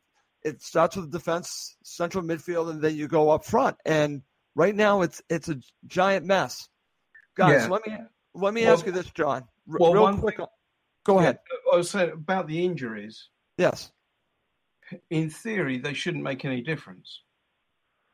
it 0.43 0.61
starts 0.61 0.95
with 0.95 1.11
defense, 1.11 1.75
central 1.83 2.23
midfield, 2.23 2.69
and 2.69 2.81
then 2.81 2.95
you 2.95 3.09
go 3.09 3.29
up 3.31 3.43
front. 3.43 3.75
And 3.85 4.21
right 4.55 4.75
now, 4.75 5.01
it's 5.01 5.21
it's 5.29 5.49
a 5.49 5.57
giant 5.85 6.25
mess. 6.25 6.69
Guys, 7.35 7.63
yeah. 7.63 7.67
let 7.67 7.85
me 7.85 7.97
let 8.33 8.53
me 8.53 8.63
well, 8.63 8.73
ask 8.73 8.85
you 8.85 8.93
this, 8.93 9.09
John. 9.11 9.43
Well, 9.67 9.93
real 9.93 10.17
quick. 10.17 10.37
Thing, 10.37 10.45
go 11.05 11.15
yeah, 11.15 11.21
ahead. 11.21 11.39
I 11.71 11.75
was 11.75 11.89
saying 11.89 12.11
about 12.11 12.47
the 12.47 12.63
injuries. 12.63 13.29
Yes. 13.57 13.91
In 15.09 15.29
theory, 15.29 15.79
they 15.79 15.93
shouldn't 15.93 16.23
make 16.23 16.45
any 16.45 16.61
difference 16.61 17.21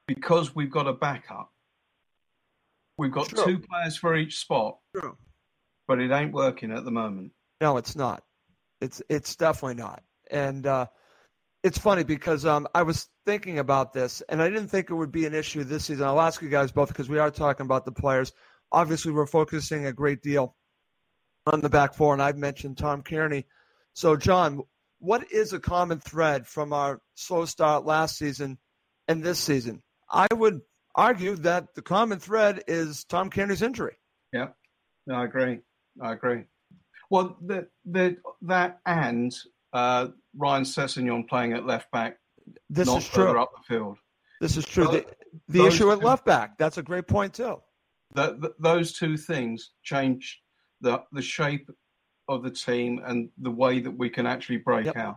because 0.07 0.55
we've 0.55 0.71
got 0.71 0.87
a 0.87 0.93
backup. 0.93 1.51
We've 2.97 3.11
got 3.11 3.27
True. 3.27 3.45
two 3.45 3.59
players 3.59 3.97
for 3.97 4.15
each 4.15 4.39
spot. 4.39 4.77
True. 4.95 5.17
But 5.87 5.99
it 5.99 6.11
ain't 6.11 6.33
working 6.33 6.71
at 6.71 6.85
the 6.85 6.91
moment. 6.91 7.31
No, 7.61 7.77
it's 7.77 7.95
not. 7.95 8.23
It's 8.81 9.01
it's 9.09 9.35
definitely 9.35 9.75
not. 9.75 10.01
And 10.31 10.65
uh, 10.65 10.87
it's 11.63 11.77
funny 11.77 12.03
because 12.03 12.45
um, 12.45 12.67
I 12.73 12.83
was 12.83 13.07
thinking 13.25 13.59
about 13.59 13.93
this, 13.93 14.21
and 14.29 14.41
I 14.41 14.49
didn't 14.49 14.67
think 14.69 14.89
it 14.89 14.95
would 14.95 15.11
be 15.11 15.25
an 15.25 15.33
issue 15.33 15.63
this 15.63 15.85
season. 15.85 16.05
I'll 16.05 16.21
ask 16.21 16.41
you 16.41 16.49
guys 16.49 16.71
both 16.71 16.89
because 16.89 17.09
we 17.09 17.19
are 17.19 17.31
talking 17.31 17.65
about 17.65 17.85
the 17.85 17.91
players. 17.91 18.31
Obviously, 18.71 19.11
we're 19.11 19.27
focusing 19.27 19.85
a 19.85 19.93
great 19.93 20.21
deal 20.21 20.55
on 21.45 21.61
the 21.61 21.69
back 21.69 21.93
four, 21.93 22.13
and 22.13 22.21
I've 22.21 22.37
mentioned 22.37 22.77
Tom 22.77 23.01
Cairney. 23.01 23.45
So, 23.93 24.15
John, 24.15 24.61
what 24.99 25.31
is 25.31 25.53
a 25.53 25.59
common 25.59 25.99
thread 25.99 26.47
from 26.47 26.73
our 26.73 27.01
slow 27.15 27.45
start 27.45 27.85
last 27.85 28.17
season 28.17 28.57
and 29.07 29.23
this 29.23 29.39
season? 29.39 29.83
I 30.09 30.27
would 30.33 30.61
argue 30.95 31.35
that 31.37 31.75
the 31.75 31.81
common 31.81 32.19
thread 32.19 32.63
is 32.67 33.03
Tom 33.05 33.29
Cairney's 33.29 33.61
injury. 33.61 33.97
Yeah, 34.31 34.49
no, 35.05 35.15
I 35.15 35.25
agree. 35.25 35.59
I 36.01 36.13
agree. 36.13 36.43
Well, 37.09 37.37
the, 37.41 37.67
the, 37.85 38.17
that 38.43 38.79
and 38.85 39.35
uh, 39.73 40.07
Ryan 40.35 40.63
Sessegnon 40.63 41.27
playing 41.27 41.53
at 41.53 41.65
left 41.65 41.91
back, 41.91 42.17
this 42.69 42.87
not 42.87 42.99
is 42.99 43.07
true. 43.07 43.39
up 43.39 43.51
the 43.55 43.75
field. 43.75 43.97
This 44.41 44.57
is 44.57 44.65
true. 44.65 44.85
the, 44.85 45.05
the 45.47 45.65
issue 45.65 45.91
at 45.91 45.99
left 45.99 46.25
back, 46.25 46.57
that's 46.57 46.77
a 46.77 46.83
great 46.83 47.07
point 47.07 47.33
too. 47.33 47.61
The, 48.15 48.37
the, 48.39 48.53
those 48.59 48.93
two 48.93 49.17
things 49.17 49.71
change 49.83 50.42
the 50.83 51.01
the 51.11 51.21
shape 51.21 51.69
of 52.27 52.43
the 52.43 52.51
team 52.51 53.01
and 53.05 53.29
the 53.39 53.51
way 53.51 53.79
that 53.79 53.91
we 53.91 54.09
can 54.09 54.27
actually 54.27 54.57
break 54.57 54.85
yep. 54.85 54.97
out. 54.97 55.15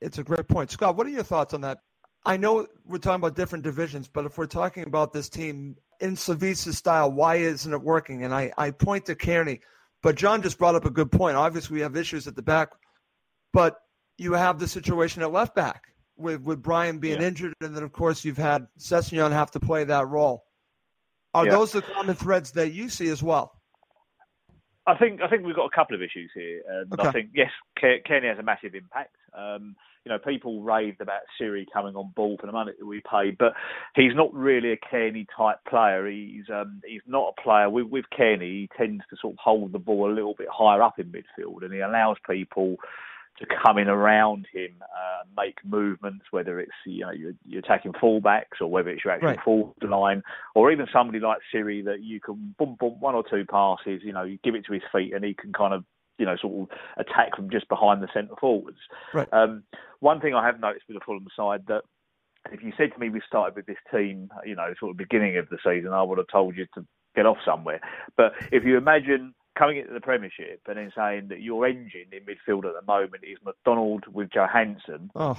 It's 0.00 0.18
a 0.18 0.24
great 0.24 0.46
point, 0.46 0.70
Scott. 0.70 0.96
What 0.96 1.06
are 1.06 1.10
your 1.10 1.22
thoughts 1.22 1.54
on 1.54 1.62
that? 1.62 1.78
I 2.24 2.36
know 2.36 2.66
we're 2.84 2.98
talking 2.98 3.20
about 3.20 3.36
different 3.36 3.64
divisions, 3.64 4.08
but 4.08 4.24
if 4.24 4.36
we're 4.36 4.46
talking 4.46 4.84
about 4.84 5.12
this 5.12 5.28
team 5.28 5.76
in 6.00 6.16
Slavisa's 6.16 6.76
style, 6.76 7.10
why 7.10 7.36
isn't 7.36 7.72
it 7.72 7.82
working? 7.82 8.24
And 8.24 8.34
I, 8.34 8.52
I 8.58 8.72
point 8.72 9.06
to 9.06 9.14
Cairney, 9.14 9.60
but 10.02 10.16
John 10.16 10.42
just 10.42 10.58
brought 10.58 10.74
up 10.74 10.84
a 10.84 10.90
good 10.90 11.10
point. 11.10 11.36
Obviously, 11.36 11.74
we 11.74 11.80
have 11.80 11.96
issues 11.96 12.26
at 12.26 12.36
the 12.36 12.42
back, 12.42 12.70
but 13.52 13.78
you 14.18 14.32
have 14.32 14.58
the 14.58 14.68
situation 14.68 15.22
at 15.22 15.32
left 15.32 15.54
back 15.54 15.84
with, 16.16 16.42
with 16.42 16.62
Bryan 16.62 16.98
being 16.98 17.20
yeah. 17.20 17.28
injured, 17.28 17.54
and 17.60 17.74
then 17.74 17.82
of 17.82 17.92
course 17.92 18.24
you've 18.24 18.36
had 18.36 18.66
Sessegnon 18.78 19.32
have 19.32 19.52
to 19.52 19.60
play 19.60 19.84
that 19.84 20.08
role. 20.08 20.44
Are 21.32 21.44
yeah. 21.44 21.52
those 21.52 21.72
the 21.72 21.82
common 21.82 22.16
threads 22.16 22.52
that 22.52 22.72
you 22.72 22.88
see 22.88 23.08
as 23.08 23.22
well? 23.22 23.55
I 24.86 24.96
think 24.96 25.20
I 25.20 25.28
think 25.28 25.44
we've 25.44 25.56
got 25.56 25.66
a 25.66 25.74
couple 25.74 25.96
of 25.96 26.02
issues 26.02 26.30
here, 26.34 26.62
and 26.68 26.92
okay. 26.92 27.08
I 27.08 27.12
think 27.12 27.30
yes, 27.34 27.50
Cairney 27.82 28.28
has 28.28 28.38
a 28.38 28.42
massive 28.42 28.74
impact. 28.74 29.14
Um, 29.36 29.74
you 30.04 30.12
know, 30.12 30.18
people 30.18 30.62
raved 30.62 31.00
about 31.00 31.22
Seri 31.36 31.66
coming 31.72 31.96
on 31.96 32.12
board 32.14 32.40
for 32.40 32.46
the 32.46 32.52
money 32.52 32.72
that 32.78 32.86
we 32.86 33.02
paid, 33.10 33.36
but 33.38 33.54
he's 33.96 34.14
not 34.14 34.32
really 34.32 34.70
a 34.70 34.76
Cairney 34.76 35.26
type 35.36 35.56
player. 35.68 36.08
He's 36.08 36.44
um, 36.52 36.80
he's 36.86 37.02
not 37.06 37.34
a 37.36 37.42
player 37.42 37.68
with 37.68 37.88
with 37.88 38.04
Cairney. 38.16 38.42
He 38.42 38.70
tends 38.76 39.02
to 39.10 39.16
sort 39.20 39.34
of 39.34 39.38
hold 39.42 39.72
the 39.72 39.80
ball 39.80 40.10
a 40.10 40.14
little 40.14 40.34
bit 40.38 40.48
higher 40.52 40.82
up 40.82 41.00
in 41.00 41.06
midfield, 41.12 41.64
and 41.64 41.74
he 41.74 41.80
allows 41.80 42.16
people 42.28 42.76
to 43.38 43.46
come 43.64 43.78
in 43.78 43.88
around 43.88 44.46
him, 44.52 44.70
uh, 44.82 45.24
make 45.36 45.56
movements, 45.64 46.24
whether 46.30 46.58
it's 46.58 46.72
you 46.86 47.04
know 47.04 47.10
you're, 47.10 47.34
you're 47.44 47.60
attacking 47.60 47.92
fullbacks 47.92 48.60
or 48.60 48.68
whether 48.68 48.88
it's 48.88 49.04
your 49.04 49.12
actual 49.14 49.28
right. 49.28 49.40
forward 49.44 49.74
line, 49.82 50.22
or 50.54 50.72
even 50.72 50.86
somebody 50.92 51.20
like 51.20 51.38
Seri 51.52 51.82
that 51.82 52.02
you 52.02 52.20
can 52.20 52.54
bump 52.58 52.78
bump 52.78 52.98
one 52.98 53.14
or 53.14 53.24
two 53.28 53.44
passes, 53.44 54.02
you 54.02 54.12
know, 54.12 54.22
you 54.22 54.38
give 54.42 54.54
it 54.54 54.64
to 54.66 54.72
his 54.72 54.82
feet 54.92 55.12
and 55.14 55.24
he 55.24 55.34
can 55.34 55.52
kind 55.52 55.74
of 55.74 55.84
you 56.18 56.26
know 56.26 56.36
sort 56.40 56.70
of 56.70 56.78
attack 56.98 57.36
from 57.36 57.50
just 57.50 57.68
behind 57.68 58.02
the 58.02 58.08
centre 58.12 58.34
forwards. 58.40 58.78
Right. 59.12 59.28
Um, 59.32 59.64
one 60.00 60.20
thing 60.20 60.34
I 60.34 60.46
have 60.46 60.60
noticed 60.60 60.84
with 60.88 60.96
the 60.96 61.04
Fulham 61.04 61.26
side 61.36 61.64
that 61.68 61.82
if 62.52 62.62
you 62.62 62.72
said 62.76 62.92
to 62.92 62.98
me 62.98 63.08
we 63.08 63.20
started 63.26 63.56
with 63.56 63.66
this 63.66 63.76
team, 63.92 64.28
you 64.44 64.54
know, 64.54 64.72
sort 64.78 64.92
of 64.92 64.96
beginning 64.96 65.36
of 65.36 65.48
the 65.48 65.58
season, 65.64 65.92
I 65.92 66.02
would 66.02 66.18
have 66.18 66.28
told 66.32 66.56
you 66.56 66.66
to 66.74 66.86
get 67.14 67.26
off 67.26 67.38
somewhere. 67.44 67.80
But 68.16 68.32
if 68.52 68.64
you 68.64 68.76
imagine 68.76 69.34
coming 69.56 69.78
into 69.78 69.92
the 69.92 70.00
Premiership 70.00 70.60
and 70.66 70.76
then 70.76 70.92
saying 70.96 71.28
that 71.28 71.40
your 71.40 71.66
engine 71.66 72.06
in 72.12 72.20
midfield 72.20 72.64
at 72.64 72.74
the 72.74 72.86
moment 72.86 73.24
is 73.24 73.38
McDonald 73.44 74.04
with 74.12 74.28
Johansen, 74.30 75.10
oh. 75.16 75.38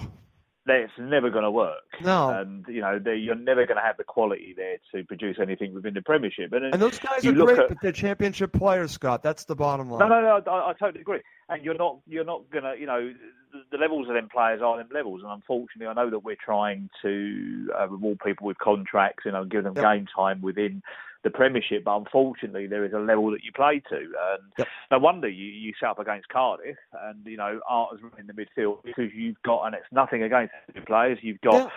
that's 0.66 0.92
never 1.00 1.30
going 1.30 1.44
to 1.44 1.52
work. 1.52 1.84
No. 2.04 2.30
And, 2.30 2.66
you 2.68 2.82
know, 2.82 3.00
you're 3.06 3.36
never 3.36 3.66
going 3.66 3.78
to 3.78 3.84
have 3.84 3.98
the 3.98 4.04
quality 4.04 4.54
there 4.58 4.78
to 4.94 5.06
produce 5.06 5.38
anything 5.42 5.74
within 5.74 5.94
the 5.94 6.02
Premiership. 6.02 6.52
And, 6.52 6.66
and 6.66 6.82
those 6.82 7.00
guys 7.00 7.26
are 7.26 7.32
great, 7.32 7.60
at, 7.60 7.70
but 7.70 7.78
they're 7.82 7.92
championship 7.92 8.54
players, 8.54 8.92
Scott. 8.92 9.24
That's 9.24 9.46
the 9.46 9.56
bottom 9.56 9.90
line. 9.90 10.00
No, 10.00 10.08
no, 10.08 10.22
no, 10.22 10.52
I, 10.52 10.72
I 10.72 10.74
totally 10.74 11.02
agree. 11.02 11.22
And 11.50 11.64
you're 11.64 11.78
not, 11.78 12.00
you're 12.08 12.26
not 12.26 12.50
going 12.50 12.64
to, 12.64 12.76
you 12.78 12.88
know, 12.88 13.14
the, 13.54 13.60
the 13.72 13.78
levels 13.78 14.10
of 14.10 14.16
them 14.16 14.28
players 14.30 14.62
are 14.62 14.78
them 14.78 14.90
levels. 14.94 15.22
And 15.24 15.32
unfortunately, 15.32 15.88
I 15.88 15.94
know 15.94 16.10
that 16.10 16.20
we're 16.20 16.36
trying 16.36 16.90
to 17.02 17.70
uh, 17.80 17.88
reward 17.88 18.20
people 18.26 18.48
with 18.48 18.58
contracts, 18.58 19.24
you 19.26 19.32
know, 19.32 19.46
give 19.46 19.64
them 19.64 19.76
yep. 19.76 19.86
game 19.86 20.08
time 20.14 20.42
within 20.42 20.82
the 21.24 21.30
Premiership, 21.30 21.84
but 21.84 21.98
unfortunately 21.98 22.68
there 22.68 22.86
is 22.86 22.94
a 22.94 23.00
level 23.00 23.32
that 23.32 23.44
you 23.44 23.52
play 23.52 23.82
to. 23.90 23.96
And 23.98 24.52
yep. 24.58 24.68
no 24.92 25.00
wonder 25.00 25.28
you, 25.28 25.46
you 25.46 25.74
set 25.80 25.90
up 25.90 26.00
against 26.00 26.30
Cardiff 26.30 26.78
and, 27.04 27.26
you 27.26 27.38
know, 27.38 27.60
Art 27.68 27.96
is 27.96 28.02
running 28.04 28.28
the 28.28 28.34
midfield 28.34 28.84
because 28.84 29.12
you've 29.14 29.42
got, 29.44 29.66
and 29.66 29.76
it's 29.76 29.86
nothing 29.92 30.24
against 30.24 30.54
the 30.74 30.82
players, 30.82 31.18
you've 31.22 31.42
got 31.42 31.54
yeah. 31.54 31.70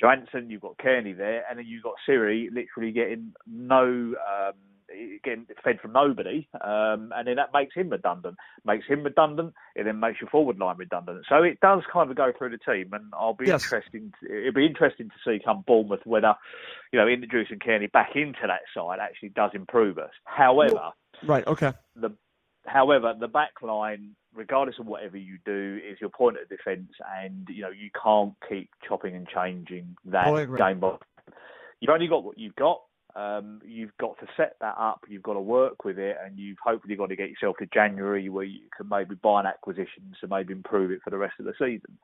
Johansen, 0.00 0.50
you've 0.50 0.62
got 0.62 0.78
Cairney 0.78 1.16
there, 1.16 1.44
and 1.48 1.58
then 1.58 1.66
you've 1.66 1.82
got 1.82 1.94
Seri 2.06 2.50
literally 2.52 2.92
getting 2.92 3.32
no. 3.46 3.84
Um, 3.84 4.54
getting 5.22 5.46
fed 5.62 5.80
from 5.80 5.92
nobody, 5.92 6.48
um, 6.54 7.12
and 7.14 7.26
then 7.26 7.36
that 7.36 7.50
makes 7.52 7.74
him 7.74 7.90
redundant. 7.90 8.36
Makes 8.64 8.86
him 8.86 9.02
redundant, 9.02 9.54
it 9.74 9.84
then 9.84 10.00
makes 10.00 10.20
your 10.20 10.30
forward 10.30 10.58
line 10.58 10.76
redundant. 10.76 11.24
So 11.28 11.42
it 11.42 11.58
does 11.60 11.82
kind 11.92 12.10
of 12.10 12.16
go 12.16 12.32
through 12.36 12.50
the 12.50 12.72
team, 12.72 12.90
and 12.92 13.12
I'll 13.12 13.34
be 13.34 13.46
yes. 13.46 13.64
interesting. 13.64 14.12
It'll 14.22 14.52
be 14.52 14.66
interesting 14.66 15.08
to 15.08 15.14
see 15.24 15.40
come 15.44 15.64
Bournemouth 15.66 16.04
whether, 16.04 16.34
you 16.92 16.98
know, 16.98 17.06
introducing 17.06 17.58
Cairney 17.58 17.90
back 17.90 18.10
into 18.14 18.40
that 18.46 18.62
side 18.74 18.98
actually 19.00 19.30
does 19.30 19.50
improve 19.54 19.98
us. 19.98 20.12
However, 20.24 20.90
right, 21.26 21.46
okay, 21.46 21.72
the 21.94 22.10
however, 22.66 23.14
the 23.18 23.28
back 23.28 23.62
line, 23.62 24.14
regardless 24.34 24.76
of 24.78 24.86
whatever 24.86 25.16
you 25.16 25.38
do, 25.44 25.80
is 25.88 26.00
your 26.00 26.10
point 26.10 26.36
of 26.40 26.48
defence, 26.48 26.92
and 27.20 27.46
you 27.50 27.62
know 27.62 27.70
you 27.70 27.90
can't 28.02 28.34
keep 28.48 28.70
chopping 28.86 29.14
and 29.14 29.28
changing 29.28 29.96
that 30.06 30.26
game 30.56 30.80
by. 30.80 30.96
You've 31.80 31.90
only 31.90 32.08
got 32.08 32.24
what 32.24 32.38
you've 32.38 32.56
got. 32.56 32.80
Um, 33.18 33.60
you've 33.66 33.96
got 33.98 34.16
to 34.20 34.26
set 34.36 34.54
that 34.60 34.76
up. 34.78 35.00
You've 35.08 35.24
got 35.24 35.32
to 35.32 35.40
work 35.40 35.84
with 35.84 35.98
it, 35.98 36.16
and 36.24 36.38
you've 36.38 36.58
hopefully 36.64 36.94
got 36.94 37.08
to 37.08 37.16
get 37.16 37.30
yourself 37.30 37.56
to 37.58 37.66
January 37.66 38.28
where 38.28 38.44
you 38.44 38.60
can 38.76 38.88
maybe 38.88 39.16
buy 39.16 39.40
an 39.40 39.46
acquisition 39.46 40.14
to 40.20 40.28
maybe 40.28 40.52
improve 40.52 40.92
it 40.92 41.00
for 41.02 41.10
the 41.10 41.18
rest 41.18 41.34
of 41.40 41.46
the 41.46 41.52
season. 41.58 41.98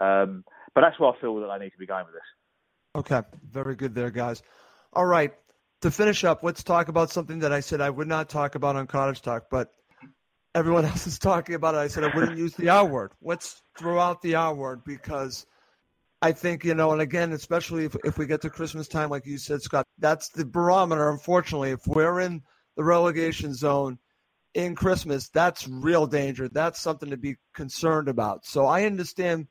Um, 0.00 0.44
but 0.74 0.80
that's 0.80 0.98
where 0.98 1.10
I 1.10 1.20
feel 1.20 1.38
that 1.40 1.50
I 1.50 1.58
need 1.58 1.70
to 1.70 1.78
be 1.78 1.86
going 1.86 2.04
with 2.04 2.14
this. 2.14 2.96
Okay, 2.96 3.22
very 3.48 3.76
good 3.76 3.94
there, 3.94 4.10
guys. 4.10 4.42
All 4.92 5.06
right, 5.06 5.32
to 5.82 5.90
finish 5.92 6.24
up, 6.24 6.42
let's 6.42 6.64
talk 6.64 6.88
about 6.88 7.10
something 7.10 7.38
that 7.40 7.52
I 7.52 7.60
said 7.60 7.80
I 7.80 7.90
would 7.90 8.08
not 8.08 8.28
talk 8.28 8.56
about 8.56 8.74
on 8.74 8.88
Cottage 8.88 9.22
Talk, 9.22 9.44
but 9.48 9.72
everyone 10.52 10.84
else 10.86 11.06
is 11.06 11.18
talking 11.18 11.54
about 11.54 11.76
it. 11.76 11.78
I 11.78 11.86
said 11.86 12.02
I 12.02 12.12
wouldn't 12.12 12.38
use 12.38 12.54
the 12.54 12.70
R 12.70 12.84
word. 12.84 13.12
Let's 13.22 13.62
throw 13.78 14.00
out 14.00 14.20
the 14.20 14.34
R 14.34 14.52
word 14.52 14.82
because 14.84 15.46
I 16.22 16.32
think, 16.32 16.64
you 16.64 16.74
know, 16.74 16.92
and 16.92 17.00
again, 17.00 17.32
especially 17.32 17.84
if, 17.84 17.96
if 18.04 18.18
we 18.18 18.26
get 18.26 18.40
to 18.42 18.50
Christmas 18.50 18.88
time, 18.88 19.10
like 19.10 19.26
you 19.26 19.38
said, 19.38 19.62
Scott, 19.62 19.86
that's 19.98 20.30
the 20.30 20.44
barometer, 20.44 21.10
unfortunately. 21.10 21.70
If 21.70 21.86
we're 21.86 22.20
in 22.20 22.42
the 22.76 22.84
relegation 22.84 23.54
zone 23.54 23.98
in 24.54 24.74
Christmas, 24.74 25.28
that's 25.28 25.68
real 25.68 26.06
danger. 26.06 26.48
That's 26.48 26.80
something 26.80 27.10
to 27.10 27.18
be 27.18 27.36
concerned 27.54 28.08
about. 28.08 28.46
So 28.46 28.64
I 28.66 28.84
understand 28.84 29.46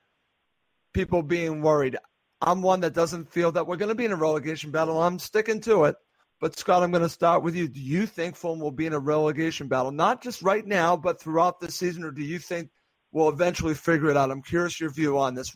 people 0.94 1.22
being 1.22 1.62
worried. 1.62 1.98
I'm 2.42 2.62
one 2.62 2.80
that 2.82 2.94
doesn't 2.94 3.32
feel 3.32 3.52
that 3.52 3.68
we're 3.68 3.78
going 3.78 3.90
to 3.90 3.96
be 3.96 4.06
in 4.06 4.12
a 4.12 4.18
relegation 4.18 4.72
battle. 4.72 5.02
I'm 5.02 5.20
sticking 5.20 5.62
to 5.62 5.86
it. 5.86 5.96
But 6.42 6.58
Scott, 6.58 6.84
I'm 6.84 6.92
going 6.92 7.02
to 7.02 7.10
start 7.10 7.44
with 7.44 7.56
you. 7.56 7.68
Do 7.68 7.80
you 7.80 8.06
think 8.06 8.36
Fulham 8.36 8.60
will 8.60 8.72
be 8.72 8.86
in 8.86 8.94
a 8.94 9.00
relegation 9.00 9.68
battle, 9.68 9.92
not 9.92 10.22
just 10.22 10.42
right 10.42 10.66
now, 10.66 10.98
but 10.98 11.20
throughout 11.20 11.60
the 11.60 11.72
season, 11.72 12.04
or 12.04 12.12
do 12.12 12.24
you 12.24 12.40
think 12.40 12.70
we'll 13.12 13.30
eventually 13.30 13.74
figure 13.74 14.10
it 14.10 14.18
out? 14.18 14.32
I'm 14.32 14.42
curious 14.42 14.80
your 14.80 14.92
view 14.92 15.18
on 15.18 15.34
this. 15.34 15.56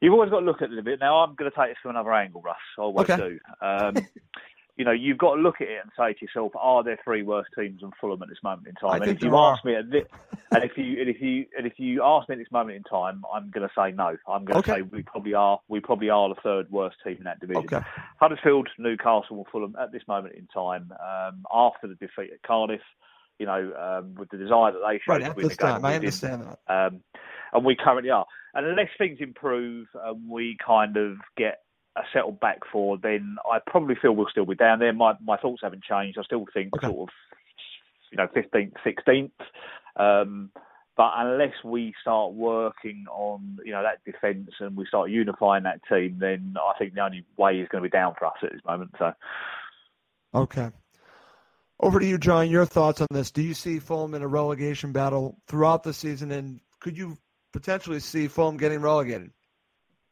You've 0.00 0.14
always 0.14 0.30
got 0.30 0.40
to 0.40 0.46
look 0.46 0.62
at 0.62 0.70
it 0.70 0.78
a 0.78 0.82
bit. 0.82 1.00
Now, 1.00 1.18
I'm 1.18 1.34
going 1.34 1.50
to 1.50 1.56
take 1.56 1.70
this 1.70 1.78
from 1.82 1.90
another 1.90 2.12
angle, 2.12 2.40
Russ. 2.40 2.56
I 2.78 2.82
always 2.82 3.10
okay. 3.10 3.16
do. 3.16 3.38
Um, 3.60 3.94
you 4.80 4.84
know, 4.86 4.92
you've 4.92 5.18
got 5.18 5.34
to 5.34 5.42
look 5.42 5.60
at 5.60 5.68
it 5.68 5.78
and 5.82 5.92
say 5.94 6.14
to 6.14 6.24
yourself, 6.24 6.52
are 6.58 6.82
there 6.82 6.98
three 7.04 7.22
worse 7.22 7.46
teams 7.54 7.82
than 7.82 7.90
Fulham 8.00 8.22
at 8.22 8.30
this 8.30 8.38
moment 8.42 8.66
in 8.66 8.74
time? 8.76 9.02
I 9.02 9.04
and 9.04 9.14
if 9.14 9.22
you 9.22 9.36
are. 9.36 9.52
ask 9.52 9.62
me, 9.62 9.74
and 9.74 9.92
if 9.92 10.72
you 10.78 10.98
and 10.98 11.10
if 11.10 11.20
you 11.20 11.44
and 11.58 11.66
if 11.66 11.74
you 11.78 12.02
ask 12.02 12.30
me 12.30 12.36
at 12.36 12.38
this 12.38 12.50
moment 12.50 12.78
in 12.78 12.82
time, 12.84 13.22
I'm 13.30 13.50
going 13.50 13.68
to 13.68 13.74
say 13.76 13.92
no. 13.94 14.16
I'm 14.26 14.46
going 14.46 14.62
to 14.62 14.70
okay. 14.70 14.80
say 14.80 14.82
we 14.82 15.02
probably 15.02 15.34
are 15.34 15.60
we 15.68 15.80
probably 15.80 16.08
are 16.08 16.30
the 16.30 16.40
third 16.40 16.70
worst 16.70 16.96
team 17.04 17.16
in 17.18 17.24
that 17.24 17.40
division. 17.40 17.64
Okay. 17.64 17.80
Huddersfield, 18.18 18.68
Newcastle, 18.78 19.36
and 19.36 19.46
Fulham 19.52 19.76
at 19.78 19.92
this 19.92 20.02
moment 20.08 20.34
in 20.34 20.46
time, 20.46 20.90
um, 20.92 21.44
after 21.52 21.86
the 21.86 21.94
defeat 21.96 22.30
at 22.32 22.42
Cardiff, 22.42 22.80
you 23.40 23.46
know, 23.46 23.72
um, 23.74 24.14
with 24.16 24.28
the 24.28 24.36
desire 24.36 24.70
that 24.70 24.80
they 24.86 25.00
showed 25.04 25.22
right, 25.22 25.30
to 25.30 25.34
win 25.34 25.48
the 25.48 25.54
game. 25.56 25.84
I 25.84 25.94
understand 25.94 26.42
did, 26.42 26.56
that. 26.68 26.86
Um, 26.86 27.00
and 27.54 27.64
we 27.64 27.74
currently 27.74 28.10
are. 28.10 28.26
And 28.54 28.66
unless 28.66 28.88
things 28.98 29.18
improve 29.20 29.88
and 30.04 30.28
we 30.28 30.58
kind 30.64 30.96
of 30.98 31.16
get 31.38 31.60
a 31.96 32.02
settled 32.12 32.38
back 32.38 32.58
four, 32.70 32.98
then 32.98 33.36
I 33.50 33.58
probably 33.66 33.96
feel 34.00 34.12
we'll 34.12 34.28
still 34.30 34.44
be 34.44 34.54
down 34.54 34.78
there. 34.78 34.92
My 34.92 35.14
my 35.24 35.38
thoughts 35.38 35.62
haven't 35.62 35.84
changed. 35.84 36.18
I 36.18 36.22
still 36.22 36.44
think 36.52 36.76
okay. 36.76 36.86
sort 36.86 37.08
of 37.08 37.14
you 38.12 38.18
know 38.18 38.28
fifteenth, 38.32 38.74
sixteenth. 38.84 39.32
Um, 39.96 40.50
but 40.96 41.12
unless 41.16 41.54
we 41.64 41.94
start 42.02 42.34
working 42.34 43.06
on 43.10 43.58
you 43.64 43.72
know 43.72 43.82
that 43.82 44.04
defence 44.04 44.50
and 44.60 44.76
we 44.76 44.84
start 44.84 45.10
unifying 45.10 45.62
that 45.62 45.80
team, 45.88 46.18
then 46.20 46.56
I 46.58 46.76
think 46.78 46.94
the 46.94 47.00
only 47.00 47.24
way 47.38 47.58
is 47.58 47.68
going 47.68 47.82
to 47.82 47.88
be 47.88 47.96
down 47.96 48.14
for 48.18 48.26
us 48.26 48.36
at 48.42 48.52
this 48.52 48.60
moment. 48.66 48.90
So, 48.98 49.12
okay. 50.34 50.70
Over 51.82 51.98
to 51.98 52.06
you, 52.06 52.18
John. 52.18 52.50
Your 52.50 52.66
thoughts 52.66 53.00
on 53.00 53.06
this? 53.10 53.30
Do 53.30 53.40
you 53.40 53.54
see 53.54 53.78
Fulham 53.78 54.14
in 54.14 54.20
a 54.20 54.28
relegation 54.28 54.92
battle 54.92 55.38
throughout 55.48 55.82
the 55.82 55.94
season, 55.94 56.30
and 56.30 56.60
could 56.78 56.98
you 56.98 57.16
potentially 57.54 58.00
see 58.00 58.28
Fulham 58.28 58.58
getting 58.58 58.80
relegated? 58.82 59.30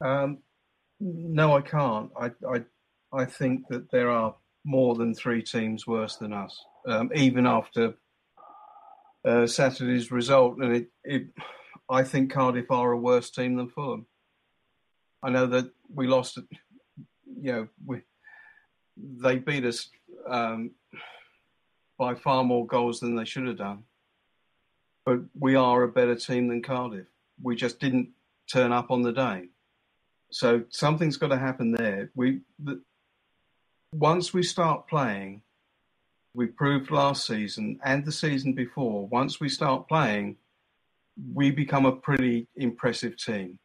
Um, 0.00 0.38
no, 0.98 1.54
I 1.54 1.60
can't. 1.60 2.10
I, 2.18 2.30
I, 2.50 2.64
I 3.12 3.26
think 3.26 3.68
that 3.68 3.90
there 3.90 4.10
are 4.10 4.34
more 4.64 4.94
than 4.94 5.14
three 5.14 5.42
teams 5.42 5.86
worse 5.86 6.16
than 6.16 6.32
us, 6.32 6.58
um, 6.86 7.10
even 7.14 7.46
after 7.46 7.94
uh, 9.26 9.46
Saturday's 9.46 10.10
result. 10.10 10.56
And 10.58 10.74
it, 10.74 10.88
it, 11.04 11.26
I 11.90 12.02
think 12.02 12.32
Cardiff 12.32 12.70
are 12.70 12.92
a 12.92 12.98
worse 12.98 13.30
team 13.30 13.56
than 13.56 13.68
Fulham. 13.68 14.06
I 15.22 15.28
know 15.28 15.46
that 15.46 15.70
we 15.92 16.06
lost. 16.06 16.38
You 17.40 17.52
know, 17.52 17.68
we 17.84 18.00
they 18.96 19.36
beat 19.36 19.64
us 19.64 19.90
um, 20.26 20.72
by 21.98 22.14
far 22.14 22.44
more 22.44 22.66
goals 22.66 23.00
than 23.00 23.16
they 23.16 23.24
should 23.24 23.46
have 23.46 23.58
done. 23.58 23.82
But 25.04 25.20
we 25.38 25.56
are 25.56 25.82
a 25.82 25.88
better 25.88 26.14
team 26.14 26.48
than 26.48 26.62
Cardiff. 26.62 27.06
We 27.42 27.56
just 27.56 27.80
didn't 27.80 28.10
turn 28.50 28.72
up 28.72 28.90
on 28.90 29.02
the 29.02 29.12
day. 29.12 29.48
So 30.30 30.64
something's 30.68 31.16
got 31.16 31.28
to 31.28 31.38
happen 31.38 31.72
there. 31.72 32.10
We 32.14 32.40
the, 32.58 32.80
once 33.92 34.34
we 34.34 34.42
start 34.42 34.86
playing, 34.86 35.42
we 36.34 36.46
proved 36.46 36.90
last 36.90 37.26
season 37.26 37.80
and 37.82 38.04
the 38.04 38.12
season 38.12 38.52
before. 38.52 39.06
Once 39.06 39.40
we 39.40 39.48
start 39.48 39.88
playing, 39.88 40.36
we 41.32 41.50
become 41.50 41.86
a 41.86 41.96
pretty 41.96 42.46
impressive 42.56 43.16
team. 43.16 43.58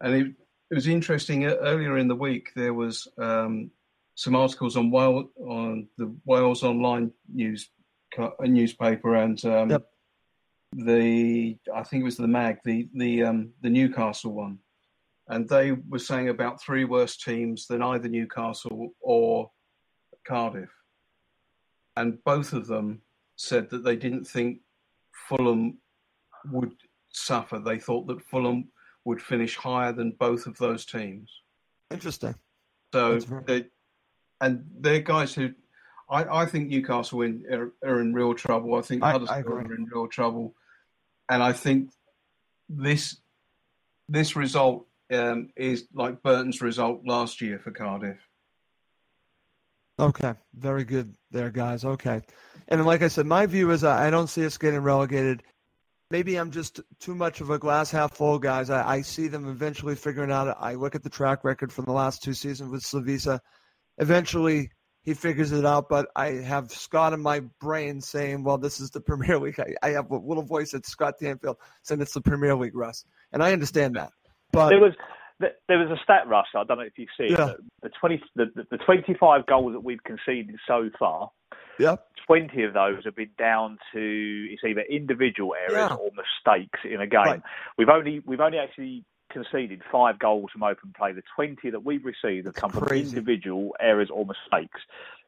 And 0.00 0.14
it, 0.14 0.26
it 0.70 0.74
was 0.74 0.88
interesting. 0.88 1.44
Earlier 1.44 1.98
in 1.98 2.08
the 2.08 2.16
week, 2.16 2.48
there 2.56 2.74
was 2.74 3.06
um, 3.18 3.70
some 4.14 4.34
articles 4.34 4.76
on 4.76 4.90
Wales, 4.90 5.26
on 5.40 5.88
the 5.98 6.14
Wales 6.24 6.62
Online 6.62 7.10
news 7.32 7.70
newspaper 8.40 9.14
and 9.14 9.42
um, 9.46 9.70
yep. 9.70 9.86
the 10.74 11.56
I 11.74 11.82
think 11.82 12.02
it 12.02 12.04
was 12.04 12.18
the 12.18 12.28
Mag, 12.28 12.58
the 12.64 12.88
the 12.94 13.22
um, 13.24 13.52
the 13.62 13.70
Newcastle 13.70 14.32
one 14.32 14.58
and 15.28 15.48
they 15.48 15.72
were 15.72 15.98
saying 15.98 16.28
about 16.28 16.60
three 16.60 16.84
worse 16.84 17.16
teams 17.16 17.66
than 17.66 17.82
either 17.82 18.08
Newcastle 18.08 18.90
or 19.00 19.50
Cardiff. 20.26 20.70
And 21.96 22.22
both 22.24 22.52
of 22.52 22.66
them 22.66 23.02
said 23.36 23.70
that 23.70 23.84
they 23.84 23.96
didn't 23.96 24.24
think 24.24 24.60
Fulham 25.28 25.78
would 26.50 26.74
suffer. 27.10 27.58
They 27.58 27.78
thought 27.78 28.06
that 28.08 28.22
Fulham 28.22 28.68
would 29.04 29.22
finish 29.22 29.56
higher 29.56 29.92
than 29.92 30.16
both 30.18 30.46
of 30.46 30.56
those 30.58 30.84
teams. 30.84 31.30
Interesting. 31.90 32.34
So, 32.92 33.18
they, 33.46 33.66
and 34.42 34.64
they're 34.80 35.00
guys 35.00 35.32
who, 35.32 35.50
I, 36.10 36.42
I 36.42 36.46
think 36.46 36.68
Newcastle 36.68 37.22
in, 37.22 37.44
are, 37.50 37.72
are, 37.88 38.00
in 38.00 38.12
real 38.12 38.34
trouble. 38.34 38.74
I 38.74 38.82
think 38.82 39.02
Huddersfield 39.02 39.46
are 39.46 39.74
in 39.74 39.86
real 39.90 40.08
trouble, 40.08 40.54
and 41.30 41.42
I 41.42 41.52
think 41.52 41.90
this 42.68 43.16
this 44.08 44.36
result 44.36 44.86
um, 45.12 45.50
is 45.56 45.86
like 45.94 46.22
Burton's 46.22 46.60
result 46.60 47.02
last 47.06 47.40
year 47.40 47.58
for 47.60 47.70
Cardiff. 47.70 48.18
Okay, 49.98 50.34
very 50.54 50.84
good 50.84 51.14
there, 51.30 51.50
guys. 51.50 51.84
Okay, 51.84 52.20
and 52.68 52.84
like 52.84 53.02
I 53.02 53.08
said, 53.08 53.26
my 53.26 53.46
view 53.46 53.70
is 53.70 53.84
I 53.84 54.10
don't 54.10 54.28
see 54.28 54.44
us 54.44 54.58
getting 54.58 54.80
relegated. 54.80 55.44
Maybe 56.10 56.36
I'm 56.36 56.50
just 56.50 56.80
too 56.98 57.14
much 57.14 57.40
of 57.40 57.48
a 57.48 57.58
glass 57.58 57.90
half 57.90 58.14
full, 58.14 58.38
guys. 58.38 58.68
I, 58.68 58.96
I 58.96 59.02
see 59.02 59.28
them 59.28 59.48
eventually 59.48 59.94
figuring 59.94 60.32
out. 60.32 60.54
I 60.60 60.74
look 60.74 60.94
at 60.94 61.02
the 61.02 61.08
track 61.08 61.44
record 61.44 61.72
from 61.72 61.86
the 61.86 61.92
last 61.92 62.22
two 62.22 62.34
seasons 62.34 62.70
with 62.70 62.82
Slavisa. 62.82 63.40
Eventually, 63.98 64.70
he 65.02 65.14
figures 65.14 65.52
it 65.52 65.66
out. 65.66 65.88
But 65.88 66.08
I 66.16 66.32
have 66.32 66.70
Scott 66.70 67.12
in 67.12 67.20
my 67.20 67.40
brain 67.60 68.00
saying, 68.00 68.44
"Well, 68.44 68.58
this 68.58 68.80
is 68.80 68.90
the 68.90 69.00
Premier 69.00 69.38
League." 69.38 69.60
I, 69.60 69.74
I 69.82 69.90
have 69.90 70.10
a 70.10 70.16
little 70.16 70.44
voice 70.44 70.74
at 70.74 70.86
Scott 70.86 71.14
Tanfield 71.20 71.56
saying 71.82 72.00
it's 72.00 72.14
the 72.14 72.20
Premier 72.20 72.54
League, 72.54 72.76
Russ, 72.76 73.04
and 73.32 73.42
I 73.42 73.52
understand 73.52 73.96
that. 73.96 74.10
But 74.52 74.68
there 74.68 74.80
was 74.80 74.94
there 75.40 75.78
was 75.78 75.90
a 75.90 76.02
stat 76.02 76.28
rush. 76.28 76.46
I 76.54 76.64
don't 76.64 76.78
know 76.78 76.84
if 76.84 76.96
you 76.96 77.06
see 77.18 77.32
yeah. 77.32 77.52
the 77.82 77.90
twenty 78.00 78.22
the, 78.36 78.46
the 78.70 78.78
twenty 78.78 79.14
five 79.18 79.46
goals 79.46 79.72
that 79.72 79.80
we've 79.80 80.02
conceded 80.04 80.56
so 80.66 80.90
far. 80.98 81.30
Yeah. 81.78 81.96
Twenty 82.26 82.62
of 82.62 82.74
those 82.74 83.04
have 83.04 83.16
been 83.16 83.30
down 83.38 83.78
to 83.92 84.46
it's 84.50 84.62
either 84.64 84.82
individual 84.82 85.54
errors 85.54 85.90
yeah. 85.90 85.94
or 85.94 86.10
mistakes 86.14 86.80
in 86.84 87.00
a 87.00 87.06
game. 87.06 87.22
Right. 87.24 87.42
We've 87.76 87.88
only 87.88 88.22
we've 88.24 88.40
only 88.40 88.58
actually 88.58 89.04
conceded 89.32 89.82
five 89.90 90.18
goals 90.18 90.50
from 90.52 90.62
open 90.62 90.92
play. 90.96 91.12
The 91.12 91.22
twenty 91.34 91.70
that 91.70 91.84
we've 91.84 92.04
received 92.04 92.46
have 92.46 92.54
come 92.54 92.70
from 92.70 92.88
individual 92.88 93.74
errors 93.80 94.10
or 94.12 94.26
mistakes. 94.26 94.80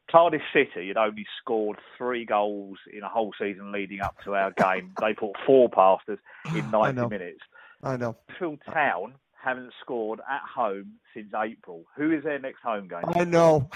Cardiff 0.09 0.41
City 0.53 0.87
had 0.89 0.97
only 0.97 1.25
scored 1.41 1.77
three 1.97 2.25
goals 2.25 2.77
in 2.93 3.03
a 3.03 3.09
whole 3.09 3.33
season 3.39 3.71
leading 3.71 4.01
up 4.01 4.15
to 4.23 4.35
our 4.35 4.51
game. 4.51 4.91
they 5.01 5.13
put 5.13 5.31
four 5.45 5.69
past 5.69 6.07
us 6.09 6.19
in 6.55 6.69
90 6.69 7.07
minutes. 7.07 7.39
I 7.83 7.97
know. 7.97 8.15
Phil 8.37 8.57
Town 8.71 9.15
haven't 9.43 9.71
scored 9.81 10.19
at 10.19 10.41
home 10.41 10.93
since 11.13 11.31
April. 11.35 11.85
Who 11.97 12.11
is 12.11 12.23
their 12.23 12.39
next 12.39 12.61
home 12.63 12.87
game? 12.87 13.03
I 13.15 13.23
know. 13.23 13.69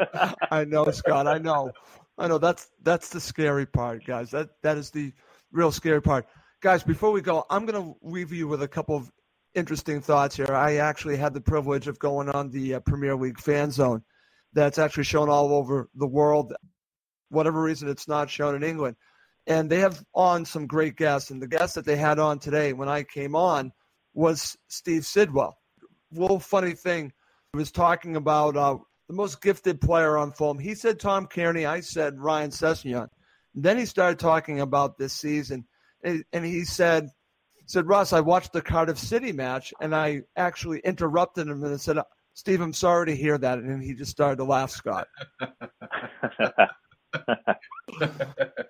I 0.50 0.64
know, 0.64 0.90
Scott. 0.90 1.26
I 1.26 1.38
know. 1.38 1.72
I 2.18 2.28
know. 2.28 2.38
That's 2.38 2.70
that's 2.82 3.10
the 3.10 3.20
scary 3.20 3.66
part, 3.66 4.04
guys. 4.04 4.30
That 4.30 4.50
that 4.62 4.78
is 4.78 4.90
the 4.90 5.12
real 5.52 5.70
scary 5.70 6.02
part, 6.02 6.26
guys. 6.62 6.84
Before 6.84 7.10
we 7.10 7.20
go, 7.20 7.44
I'm 7.50 7.66
going 7.66 7.82
to 7.82 7.96
leave 8.02 8.32
you 8.32 8.46
with 8.46 8.62
a 8.62 8.68
couple 8.68 8.94
of 8.94 9.10
interesting 9.52 10.00
thoughts 10.00 10.36
here. 10.36 10.54
I 10.54 10.76
actually 10.76 11.16
had 11.16 11.34
the 11.34 11.40
privilege 11.40 11.88
of 11.88 11.98
going 11.98 12.28
on 12.28 12.50
the 12.50 12.74
uh, 12.74 12.80
Premier 12.80 13.16
League 13.16 13.40
fan 13.40 13.72
zone. 13.72 14.04
That's 14.52 14.78
actually 14.78 15.04
shown 15.04 15.28
all 15.28 15.52
over 15.52 15.90
the 15.96 16.06
world. 16.06 16.54
whatever 17.30 17.60
reason 17.60 17.88
it's 17.88 18.06
not 18.06 18.30
shown 18.30 18.54
in 18.54 18.62
England. 18.62 18.96
And 19.48 19.68
they 19.68 19.80
have 19.80 20.04
on 20.14 20.44
some 20.44 20.68
great 20.68 20.96
guests. 20.96 21.30
And 21.30 21.42
the 21.42 21.48
guest 21.48 21.74
that 21.74 21.84
they 21.84 21.96
had 21.96 22.20
on 22.20 22.38
today 22.38 22.72
when 22.72 22.88
I 22.88 23.02
came 23.02 23.34
on 23.34 23.72
was 24.14 24.56
Steve 24.68 25.04
Sidwell. 25.04 25.56
Little 26.12 26.38
funny 26.38 26.72
thing, 26.72 27.12
he 27.52 27.58
was 27.58 27.72
talking 27.72 28.14
about 28.14 28.56
uh, 28.56 28.76
the 29.08 29.14
most 29.14 29.42
gifted 29.42 29.80
player 29.80 30.16
on 30.16 30.30
film. 30.30 30.60
He 30.60 30.76
said 30.76 31.00
Tom 31.00 31.26
Cairney. 31.26 31.66
I 31.66 31.80
said 31.80 32.20
Ryan 32.20 32.50
Sessegnon. 32.50 33.08
Then 33.54 33.78
he 33.78 33.84
started 33.84 34.18
talking 34.18 34.60
about 34.60 34.96
this 34.96 35.12
season, 35.12 35.66
and, 36.02 36.24
and 36.32 36.44
he 36.44 36.64
said, 36.64 37.08
said 37.66 37.86
Russ, 37.86 38.12
I 38.12 38.20
watched 38.20 38.52
the 38.52 38.62
Cardiff 38.62 38.98
City 38.98 39.32
match, 39.32 39.72
and 39.80 39.94
I 39.94 40.22
actually 40.36 40.80
interrupted 40.80 41.46
him 41.48 41.62
and 41.62 41.80
said, 41.80 41.98
Steve, 42.34 42.60
I'm 42.60 42.72
sorry 42.72 43.06
to 43.06 43.16
hear 43.16 43.38
that, 43.38 43.58
and 43.58 43.82
he 43.82 43.94
just 43.94 44.10
started 44.10 44.36
to 44.36 44.44
laugh. 44.44 44.70
Scott. 44.70 45.06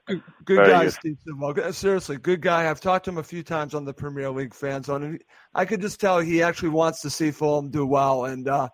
good, 0.08 0.22
good 0.44 0.66
guy, 0.66 0.84
good. 0.84 0.92
Steve 0.92 1.16
Sidwell. 1.24 1.72
Seriously, 1.72 2.16
good 2.16 2.40
guy. 2.40 2.68
I've 2.68 2.80
talked 2.80 3.04
to 3.04 3.10
him 3.10 3.18
a 3.18 3.22
few 3.22 3.42
times 3.42 3.74
on 3.74 3.84
the 3.84 3.94
Premier 3.94 4.30
League 4.30 4.54
fan 4.54 4.82
zone, 4.82 5.02
and 5.04 5.24
I 5.54 5.64
could 5.64 5.80
just 5.80 6.00
tell 6.00 6.18
he 6.18 6.42
actually 6.42 6.70
wants 6.70 7.02
to 7.02 7.10
see 7.10 7.30
Fulham 7.30 7.70
do 7.70 7.86
well. 7.86 8.24
And 8.24 8.48
uh, 8.48 8.68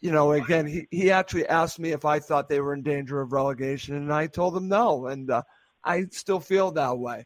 you 0.00 0.10
know, 0.10 0.32
again, 0.32 0.66
he, 0.66 0.86
he 0.90 1.10
actually 1.10 1.46
asked 1.46 1.78
me 1.78 1.92
if 1.92 2.04
I 2.04 2.18
thought 2.18 2.48
they 2.48 2.60
were 2.60 2.74
in 2.74 2.82
danger 2.82 3.20
of 3.20 3.32
relegation, 3.32 3.94
and 3.94 4.12
I 4.12 4.26
told 4.26 4.56
him 4.56 4.68
no. 4.68 5.06
And 5.06 5.30
uh, 5.30 5.42
I 5.84 6.06
still 6.10 6.40
feel 6.40 6.72
that 6.72 6.98
way. 6.98 7.24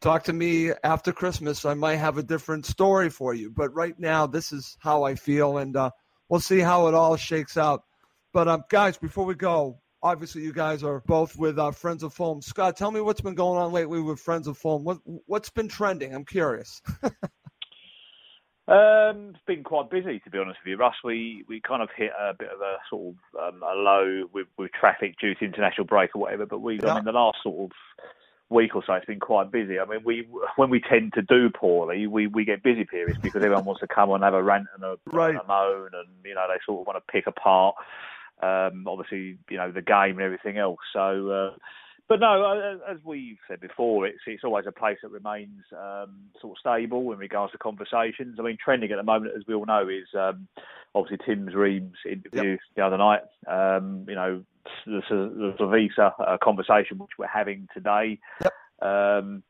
Talk 0.00 0.24
to 0.24 0.32
me 0.32 0.72
after 0.84 1.12
Christmas. 1.12 1.64
I 1.64 1.74
might 1.74 1.96
have 1.96 2.18
a 2.18 2.22
different 2.22 2.66
story 2.66 3.08
for 3.08 3.34
you. 3.34 3.50
But 3.50 3.74
right 3.74 3.98
now, 3.98 4.26
this 4.26 4.52
is 4.52 4.76
how 4.80 5.04
I 5.04 5.14
feel, 5.14 5.58
and 5.58 5.76
uh, 5.76 5.90
we'll 6.28 6.40
see 6.40 6.60
how 6.60 6.86
it 6.88 6.94
all 6.94 7.16
shakes 7.16 7.56
out. 7.56 7.82
But, 8.32 8.48
um, 8.48 8.64
guys, 8.68 8.98
before 8.98 9.24
we 9.24 9.34
go, 9.34 9.80
obviously 10.02 10.42
you 10.42 10.52
guys 10.52 10.82
are 10.82 11.00
both 11.06 11.38
with 11.38 11.58
uh, 11.58 11.70
Friends 11.70 12.02
of 12.02 12.12
Fulham. 12.12 12.42
Scott, 12.42 12.76
tell 12.76 12.90
me 12.90 13.00
what's 13.00 13.22
been 13.22 13.34
going 13.34 13.58
on 13.58 13.72
lately 13.72 14.00
with 14.00 14.20
Friends 14.20 14.46
of 14.46 14.58
Fulham. 14.58 14.84
What, 14.84 14.98
what's 15.04 15.48
been 15.48 15.68
trending? 15.68 16.14
I'm 16.14 16.24
curious. 16.24 16.82
Um, 18.68 19.30
it's 19.30 19.44
been 19.46 19.62
quite 19.62 19.90
busy, 19.90 20.18
to 20.18 20.30
be 20.30 20.38
honest 20.38 20.58
with 20.64 20.70
you, 20.72 20.76
Russ. 20.76 20.96
We 21.04 21.44
we 21.46 21.60
kind 21.60 21.82
of 21.82 21.88
hit 21.96 22.10
a 22.18 22.34
bit 22.34 22.48
of 22.52 22.60
a 22.60 22.78
sort 22.90 23.14
of 23.14 23.54
um, 23.54 23.62
a 23.62 23.76
low 23.76 24.24
with, 24.32 24.48
with 24.58 24.72
traffic 24.72 25.14
due 25.20 25.36
to 25.36 25.44
international 25.44 25.86
break 25.86 26.16
or 26.16 26.22
whatever. 26.22 26.46
But 26.46 26.58
we, 26.58 26.80
yeah. 26.82 26.94
I 26.94 26.94
mean, 26.96 27.04
the 27.04 27.12
last 27.12 27.38
sort 27.44 27.70
of 27.70 27.70
week 28.48 28.74
or 28.74 28.82
so, 28.86 28.94
it's 28.94 29.06
been 29.06 29.20
quite 29.20 29.50
busy. 29.50 29.78
I 29.78 29.84
mean, 29.84 30.00
we 30.04 30.26
when 30.56 30.70
we 30.70 30.80
tend 30.80 31.14
to 31.14 31.22
do 31.22 31.50
poorly, 31.50 32.06
we, 32.06 32.26
we 32.26 32.44
get 32.44 32.62
busy 32.62 32.84
periods 32.84 33.18
because 33.20 33.42
everyone 33.42 33.64
wants 33.64 33.80
to 33.80 33.88
come 33.88 34.10
and 34.12 34.22
have 34.22 34.34
a 34.34 34.42
rant 34.42 34.66
and 34.74 34.84
a, 34.84 34.96
right. 35.06 35.30
and 35.30 35.40
a 35.40 35.46
moan, 35.46 35.90
and 35.92 36.08
you 36.24 36.34
know 36.34 36.46
they 36.48 36.58
sort 36.64 36.80
of 36.80 36.86
want 36.86 36.96
to 37.04 37.12
pick 37.12 37.26
apart, 37.26 37.74
um, 38.42 38.86
obviously, 38.86 39.38
you 39.50 39.56
know 39.56 39.72
the 39.72 39.82
game 39.82 40.18
and 40.18 40.22
everything 40.22 40.58
else. 40.58 40.80
So. 40.92 41.30
Uh, 41.30 41.56
but 42.08 42.20
no, 42.20 42.78
as 42.88 42.98
we've 43.04 43.38
said 43.48 43.60
before, 43.60 44.06
it's 44.06 44.20
it's 44.28 44.44
always 44.44 44.64
a 44.68 44.70
place 44.70 44.98
that 45.02 45.08
remains 45.08 45.64
um, 45.72 46.14
sort 46.40 46.52
of 46.52 46.58
stable 46.60 47.10
in 47.12 47.18
regards 47.18 47.50
to 47.50 47.58
conversations. 47.58 48.36
I 48.38 48.42
mean, 48.42 48.56
trending 48.64 48.92
at 48.92 48.96
the 48.96 49.02
moment, 49.02 49.32
as 49.36 49.42
we 49.48 49.54
all 49.54 49.66
know, 49.66 49.88
is 49.88 50.06
um, 50.14 50.46
obviously 50.94 51.18
Tim's 51.26 51.52
Ream's 51.56 51.96
interview 52.08 52.50
yep. 52.50 52.60
the 52.76 52.82
other 52.86 52.96
night. 52.96 53.22
Um, 53.48 54.06
you 54.08 54.14
know, 54.14 54.44
the, 54.86 55.02
the, 55.10 55.54
the 55.58 55.66
Visa 55.66 56.14
uh, 56.18 56.36
conversation 56.42 56.98
which 56.98 57.12
we're 57.18 57.26
having 57.26 57.68
today. 57.74 58.18
Yep. 58.42 58.52
Um, 58.82 59.42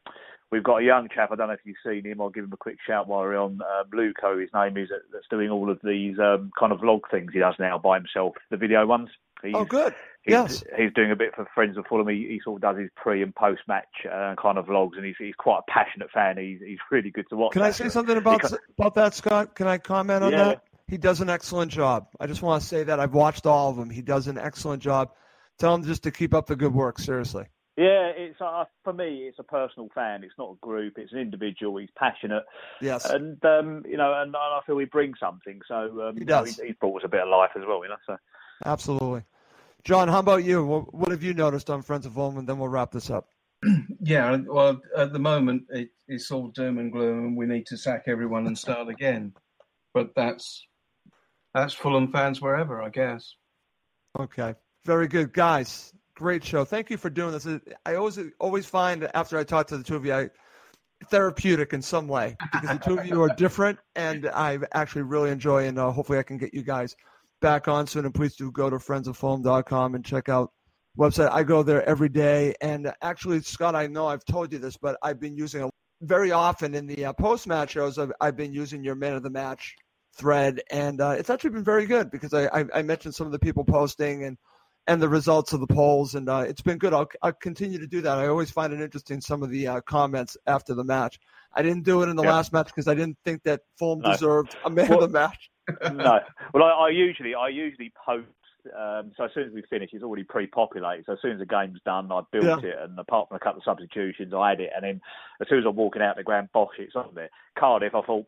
we've 0.50 0.62
got 0.62 0.82
a 0.82 0.84
young 0.84 1.08
chap. 1.08 1.30
I 1.32 1.36
don't 1.36 1.48
know 1.48 1.54
if 1.54 1.60
you've 1.64 1.76
seen 1.84 2.04
him. 2.04 2.20
I'll 2.20 2.30
give 2.30 2.44
him 2.44 2.52
a 2.52 2.56
quick 2.56 2.78
shout 2.86 3.08
while 3.08 3.20
we're 3.20 3.36
on. 3.36 3.60
Um, 3.62 3.90
Luco, 3.92 4.38
his 4.38 4.50
name 4.54 4.76
is, 4.76 4.88
that's 5.12 5.26
doing 5.28 5.50
all 5.50 5.70
of 5.70 5.80
these 5.82 6.18
um, 6.18 6.50
kind 6.58 6.72
of 6.72 6.80
vlog 6.80 7.00
things 7.10 7.32
he 7.32 7.38
does 7.38 7.54
now 7.58 7.78
by 7.78 7.98
himself, 7.98 8.34
the 8.50 8.56
video 8.56 8.86
ones. 8.86 9.08
He's, 9.42 9.52
oh, 9.54 9.64
good. 9.64 9.94
He's, 10.22 10.32
yes. 10.32 10.64
He's 10.76 10.92
doing 10.94 11.10
a 11.10 11.16
bit 11.16 11.34
for 11.34 11.46
Friends 11.54 11.76
of 11.76 11.84
Fulham. 11.86 12.08
He, 12.08 12.26
he 12.28 12.40
sort 12.42 12.62
of 12.62 12.62
does 12.62 12.80
his 12.80 12.90
pre 12.96 13.22
and 13.22 13.34
post 13.34 13.60
match 13.68 13.84
uh, 14.10 14.34
kind 14.40 14.56
of 14.56 14.66
vlogs, 14.66 14.96
and 14.96 15.04
he's, 15.04 15.16
he's 15.18 15.34
quite 15.36 15.60
a 15.60 15.70
passionate 15.70 16.10
fan. 16.10 16.38
He's, 16.38 16.60
he's 16.64 16.78
really 16.90 17.10
good 17.10 17.26
to 17.28 17.36
watch. 17.36 17.52
Can 17.52 17.62
I 17.62 17.70
say 17.70 17.88
something 17.90 18.16
about 18.16 18.42
about 18.78 18.94
that, 18.94 19.14
Scott? 19.14 19.54
Can 19.54 19.66
I 19.66 19.78
comment 19.78 20.24
on 20.24 20.32
yeah. 20.32 20.44
that? 20.44 20.62
He 20.88 20.98
does 20.98 21.20
an 21.20 21.28
excellent 21.28 21.72
job. 21.72 22.08
I 22.20 22.26
just 22.26 22.42
want 22.42 22.62
to 22.62 22.68
say 22.68 22.84
that 22.84 23.00
I've 23.00 23.14
watched 23.14 23.46
all 23.46 23.70
of 23.70 23.76
them. 23.76 23.90
He 23.90 24.02
does 24.02 24.28
an 24.28 24.38
excellent 24.38 24.82
job. 24.82 25.10
Tell 25.58 25.74
him 25.74 25.84
just 25.84 26.04
to 26.04 26.10
keep 26.10 26.32
up 26.32 26.46
the 26.46 26.56
good 26.56 26.74
work. 26.74 26.98
Seriously. 26.98 27.46
Yeah, 27.76 28.10
it's 28.16 28.40
uh, 28.40 28.64
for 28.84 28.92
me. 28.92 29.26
It's 29.28 29.38
a 29.38 29.42
personal 29.42 29.88
fan. 29.94 30.24
It's 30.24 30.34
not 30.38 30.52
a 30.52 30.66
group. 30.66 30.94
It's 30.96 31.12
an 31.12 31.18
individual. 31.18 31.76
He's 31.76 31.90
passionate. 31.98 32.44
Yes. 32.80 33.04
And 33.04 33.42
um, 33.44 33.84
you 33.86 33.96
know, 33.96 34.14
and, 34.14 34.28
and, 34.28 34.36
I 34.36 34.60
feel 34.64 34.78
he 34.78 34.86
brings 34.86 35.18
something. 35.18 35.60
So 35.68 36.08
um, 36.08 36.16
he 36.16 36.24
does. 36.24 36.56
You 36.56 36.62
know, 36.62 36.64
he, 36.64 36.68
he's 36.68 36.76
brought 36.78 37.02
us 37.02 37.04
a 37.04 37.08
bit 37.08 37.20
of 37.20 37.28
life 37.28 37.50
as 37.56 37.62
well. 37.66 37.82
You 37.82 37.90
know. 37.90 37.96
So. 38.06 38.16
Absolutely. 38.64 39.24
John, 39.84 40.08
how 40.08 40.20
about 40.20 40.44
you? 40.44 40.64
What, 40.64 40.94
what 40.94 41.10
have 41.10 41.22
you 41.22 41.34
noticed 41.34 41.68
on 41.68 41.82
Friends 41.82 42.06
of 42.06 42.14
Fulham? 42.14 42.38
And 42.38 42.48
then 42.48 42.58
we'll 42.58 42.68
wrap 42.68 42.92
this 42.92 43.10
up. 43.10 43.28
yeah, 44.00 44.36
well, 44.46 44.80
at 44.96 45.12
the 45.12 45.18
moment 45.18 45.64
it, 45.70 45.90
it's 46.08 46.30
all 46.30 46.48
doom 46.48 46.78
and 46.78 46.92
gloom, 46.92 47.26
and 47.26 47.36
we 47.36 47.46
need 47.46 47.66
to 47.66 47.76
sack 47.76 48.04
everyone 48.06 48.46
and 48.46 48.56
start 48.56 48.88
again. 48.88 49.32
But 49.94 50.10
that's 50.14 50.66
that's 51.56 51.74
Fulham 51.74 52.12
fans 52.12 52.40
wherever, 52.40 52.82
I 52.82 52.90
guess. 52.90 53.34
Okay, 54.18 54.54
very 54.84 55.08
good, 55.08 55.32
guys. 55.32 55.92
Great 56.14 56.44
show. 56.44 56.64
Thank 56.64 56.90
you 56.90 56.96
for 56.96 57.10
doing 57.10 57.32
this. 57.32 57.46
I 57.84 57.94
always 57.94 58.18
always 58.40 58.66
find 58.66 59.08
after 59.14 59.38
I 59.38 59.44
talk 59.44 59.66
to 59.68 59.78
the 59.78 59.84
two 59.84 59.96
of 59.96 60.04
you, 60.04 60.14
I 60.14 60.30
therapeutic 61.10 61.72
in 61.72 61.82
some 61.82 62.08
way 62.08 62.36
because 62.52 62.70
the 62.70 62.84
two 62.84 62.98
of 62.98 63.06
you 63.06 63.22
are 63.22 63.28
different, 63.36 63.78
and 63.94 64.28
I 64.28 64.58
actually 64.72 65.02
really 65.02 65.30
enjoy. 65.30 65.66
And 65.66 65.78
uh, 65.78 65.90
hopefully, 65.90 66.18
I 66.18 66.22
can 66.22 66.38
get 66.38 66.54
you 66.54 66.62
guys 66.62 66.96
back 67.40 67.68
on 67.68 67.86
soon. 67.86 68.04
And 68.04 68.14
please 68.14 68.36
do 68.36 68.50
go 68.50 68.70
to 68.70 68.76
friendsoffulham.com 68.76 69.94
and 69.94 70.04
check 70.04 70.28
out 70.28 70.52
website. 70.98 71.30
I 71.30 71.42
go 71.42 71.62
there 71.62 71.86
every 71.88 72.08
day. 72.08 72.54
And 72.60 72.92
actually, 73.02 73.40
Scott, 73.42 73.74
I 73.74 73.86
know 73.86 74.06
I've 74.06 74.24
told 74.24 74.52
you 74.52 74.58
this, 74.58 74.76
but 74.76 74.96
I've 75.02 75.20
been 75.20 75.36
using 75.36 75.62
a, 75.62 75.70
very 76.02 76.32
often 76.32 76.74
in 76.74 76.86
the 76.86 77.06
uh, 77.06 77.12
post 77.12 77.46
match 77.46 77.70
shows. 77.72 77.98
I've, 77.98 78.12
I've, 78.20 78.36
been 78.36 78.52
using 78.52 78.84
your 78.84 78.94
man 78.94 79.14
of 79.14 79.22
the 79.22 79.30
match 79.30 79.74
thread, 80.16 80.62
and 80.70 81.00
uh, 81.00 81.10
it's 81.10 81.30
actually 81.30 81.50
been 81.50 81.64
very 81.64 81.86
good 81.86 82.10
because 82.10 82.34
I, 82.34 82.46
I, 82.46 82.64
I, 82.74 82.82
mentioned 82.82 83.14
some 83.14 83.26
of 83.26 83.32
the 83.32 83.38
people 83.38 83.64
posting 83.64 84.24
and 84.24 84.38
and 84.86 85.02
the 85.02 85.08
results 85.08 85.52
of 85.52 85.60
the 85.60 85.66
polls, 85.66 86.14
and 86.14 86.28
uh, 86.28 86.44
it's 86.46 86.62
been 86.62 86.78
good. 86.78 86.94
I'll, 86.94 87.08
I'll 87.22 87.32
continue 87.32 87.78
to 87.78 87.86
do 87.86 88.00
that. 88.02 88.18
I 88.18 88.28
always 88.28 88.50
find 88.50 88.72
it 88.72 88.80
interesting 88.80 89.20
some 89.20 89.42
of 89.42 89.50
the 89.50 89.66
uh, 89.66 89.80
comments 89.80 90.36
after 90.46 90.74
the 90.74 90.84
match. 90.84 91.18
I 91.52 91.62
didn't 91.62 91.84
do 91.84 92.02
it 92.02 92.08
in 92.08 92.16
the 92.16 92.22
yeah. 92.22 92.34
last 92.34 92.52
match 92.52 92.66
because 92.66 92.86
I 92.86 92.94
didn't 92.94 93.18
think 93.24 93.42
that 93.44 93.62
Fulham 93.78 94.00
no. 94.00 94.12
deserved 94.12 94.54
a 94.64 94.70
man 94.70 94.88
well, 94.88 95.02
of 95.02 95.12
the 95.12 95.18
match 95.18 95.50
no. 95.92 96.20
Well, 96.54 96.62
I, 96.62 96.86
I, 96.86 96.88
usually 96.90 97.34
I 97.34 97.48
usually 97.48 97.92
post. 98.04 98.28
Um, 98.76 99.12
so 99.16 99.24
as 99.24 99.30
soon 99.32 99.44
as 99.44 99.52
we 99.52 99.62
finish, 99.70 99.90
it's 99.92 100.02
already 100.02 100.24
pre-populated. 100.24 101.04
So 101.06 101.12
as 101.12 101.18
soon 101.22 101.32
as 101.32 101.38
the 101.38 101.46
game's 101.46 101.78
done, 101.84 102.10
I 102.10 102.22
built 102.32 102.64
yeah. 102.64 102.70
it, 102.70 102.76
and 102.80 102.98
apart 102.98 103.28
from 103.28 103.36
a 103.36 103.40
couple 103.40 103.58
of 103.58 103.64
substitutions, 103.64 104.34
I 104.34 104.50
had 104.50 104.60
it. 104.60 104.70
And 104.74 104.84
then 104.84 105.00
as 105.40 105.48
soon 105.48 105.60
as 105.60 105.64
I'm 105.66 105.76
walking 105.76 106.02
out 106.02 106.16
the 106.16 106.24
ground, 106.24 106.48
bosh, 106.52 106.74
it's 106.78 106.96
on 106.96 107.10
there. 107.14 107.30
Cardiff, 107.56 107.94
I 107.94 108.02
thought, 108.02 108.26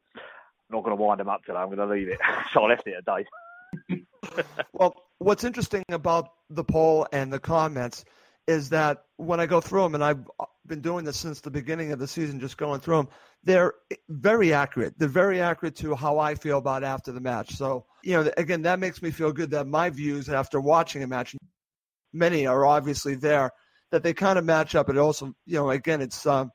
not 0.71 0.85
going 0.85 0.97
to 0.97 1.03
wind 1.03 1.21
them 1.21 1.29
up 1.29 1.45
today. 1.45 1.59
I'm 1.59 1.67
going 1.67 1.79
to 1.79 1.87
leave 1.87 2.09
it. 2.09 2.19
so 2.53 2.65
I 2.65 2.69
left 2.69 2.87
it 2.87 2.95
a 2.99 3.03
day. 3.03 4.45
well, 4.73 4.95
what's 5.19 5.45
interesting 5.45 5.85
about 5.91 6.29
the 6.51 6.65
poll 6.65 7.07
and 7.13 7.33
the 7.33 7.39
comments 7.39 8.05
is 8.47 8.71
that 8.71 9.05
when 9.17 9.41
I 9.41 9.47
go 9.47 9.61
through 9.61 9.83
them, 9.83 9.95
and 9.95 10.05
I've 10.05 10.25
been 10.67 10.81
doing 10.81 11.05
this 11.05 11.19
since 11.19 11.41
the 11.41 11.51
beginning 11.51 11.93
of 11.93 11.99
the 11.99 12.09
season, 12.09 12.41
just 12.41 12.57
going 12.57 12.81
through 12.81 12.97
them, 12.97 13.09
they're 13.45 13.75
very 14.09 14.55
accurate. 14.55 14.95
They're 14.99 15.09
very 15.09 15.41
accurate 15.41 15.77
to 15.77 15.95
how 15.95 16.19
I 16.19 16.35
feel 16.35 16.59
about 16.59 16.83
after 16.83 17.13
the 17.13 17.21
match. 17.21 17.57
So, 17.57 17.85
you 18.03 18.13
know, 18.15 18.31
again, 18.37 18.63
that 18.63 18.79
makes 18.79 19.03
me 19.03 19.11
feel 19.11 19.33
good 19.33 19.51
that 19.51 19.67
my 19.67 19.91
views 19.91 20.29
after 20.31 20.61
watching 20.61 21.03
a 21.03 21.07
match, 21.07 21.37
many 22.13 22.47
are 22.47 22.65
obviously 22.65 23.15
there, 23.15 23.51
that 23.91 24.03
they 24.03 24.15
kind 24.15 24.39
of 24.39 24.45
match 24.47 24.75
up. 24.75 24.89
It 24.89 24.97
also, 24.97 25.35
you 25.45 25.59
know, 25.59 25.71
again, 25.71 26.01
it's 26.01 26.27
um, 26.27 26.51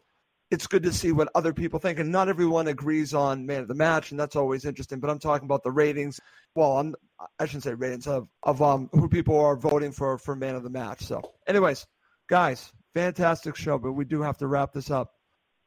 it's 0.53 0.67
good 0.67 0.83
to 0.83 0.93
see 0.93 1.11
what 1.11 1.31
other 1.33 1.51
people 1.51 1.79
think, 1.79 1.97
and 1.97 2.11
not 2.11 2.29
everyone 2.29 2.67
agrees 2.67 3.15
on 3.15 3.43
man 3.43 3.61
of 3.61 3.67
the 3.67 3.73
match, 3.73 4.11
and 4.11 4.19
that's 4.19 4.35
always 4.35 4.65
interesting. 4.65 4.99
But 4.99 5.09
I'm 5.09 5.17
talking 5.17 5.45
about 5.45 5.63
the 5.63 5.71
ratings. 5.71 6.19
Well, 6.53 6.77
I'm 6.77 6.93
I 7.39 7.47
shouldn't 7.47 7.63
say 7.63 7.73
ratings 7.73 8.05
of 8.05 8.29
of 8.43 8.61
um 8.61 8.87
who 8.91 9.09
people 9.09 9.39
are 9.39 9.55
voting 9.55 9.91
for 9.91 10.19
for 10.19 10.35
man 10.35 10.53
of 10.53 10.61
the 10.61 10.69
match. 10.69 11.01
So, 11.07 11.23
anyways, 11.47 11.87
guys, 12.29 12.71
fantastic 12.93 13.55
show, 13.55 13.79
but 13.79 13.93
we 13.93 14.05
do 14.05 14.21
have 14.21 14.37
to 14.37 14.47
wrap 14.47 14.73
this 14.73 14.91
up. 14.91 15.13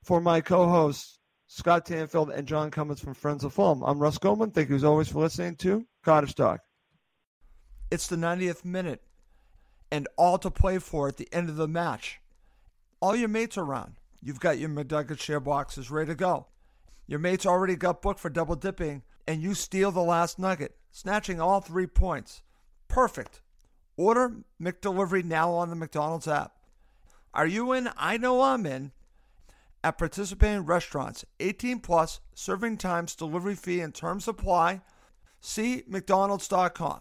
For 0.04 0.20
my 0.20 0.40
co-hosts 0.40 1.18
Scott 1.48 1.84
Tanfield 1.84 2.32
and 2.32 2.46
John 2.46 2.70
Cummins 2.70 3.00
from 3.00 3.14
Friends 3.14 3.42
of 3.42 3.52
Fulham, 3.52 3.82
I'm 3.82 3.98
Russ 3.98 4.18
Goldman. 4.18 4.52
Thank 4.52 4.68
you 4.68 4.76
as 4.76 4.84
always 4.84 5.08
for 5.08 5.18
listening 5.18 5.56
to 5.56 5.84
Cottage 6.04 6.36
Talk. 6.36 6.60
It's 7.90 8.06
the 8.06 8.14
90th 8.14 8.64
minute, 8.64 9.02
and 9.90 10.06
all 10.16 10.38
to 10.38 10.50
play 10.50 10.78
for 10.78 11.08
at 11.08 11.16
the 11.16 11.28
end 11.32 11.48
of 11.48 11.56
the 11.56 11.66
match. 11.66 12.20
All 13.00 13.16
your 13.16 13.28
mates 13.28 13.58
are 13.58 13.64
around. 13.64 13.96
You've 14.26 14.40
got 14.40 14.58
your 14.58 14.70
McNugget 14.70 15.20
share 15.20 15.38
boxes 15.38 15.88
ready 15.88 16.08
to 16.08 16.16
go. 16.16 16.48
Your 17.06 17.20
mates 17.20 17.46
already 17.46 17.76
got 17.76 18.02
booked 18.02 18.18
for 18.18 18.28
double 18.28 18.56
dipping, 18.56 19.04
and 19.24 19.40
you 19.40 19.54
steal 19.54 19.92
the 19.92 20.00
last 20.00 20.36
nugget, 20.36 20.74
snatching 20.90 21.40
all 21.40 21.60
three 21.60 21.86
points. 21.86 22.42
Perfect. 22.88 23.40
Order 23.96 24.38
McDelivery 24.60 25.22
now 25.22 25.52
on 25.52 25.70
the 25.70 25.76
McDonald's 25.76 26.26
app. 26.26 26.56
Are 27.34 27.46
you 27.46 27.70
in? 27.72 27.88
I 27.96 28.16
know 28.16 28.42
I'm 28.42 28.66
in 28.66 28.90
at 29.84 29.96
participating 29.96 30.66
restaurants. 30.66 31.24
18 31.38 31.78
plus, 31.78 32.18
serving 32.34 32.78
times, 32.78 33.14
delivery 33.14 33.54
fee, 33.54 33.78
and 33.78 33.94
terms 33.94 34.26
apply. 34.26 34.80
See 35.40 35.84
McDonald's.com. 35.86 37.00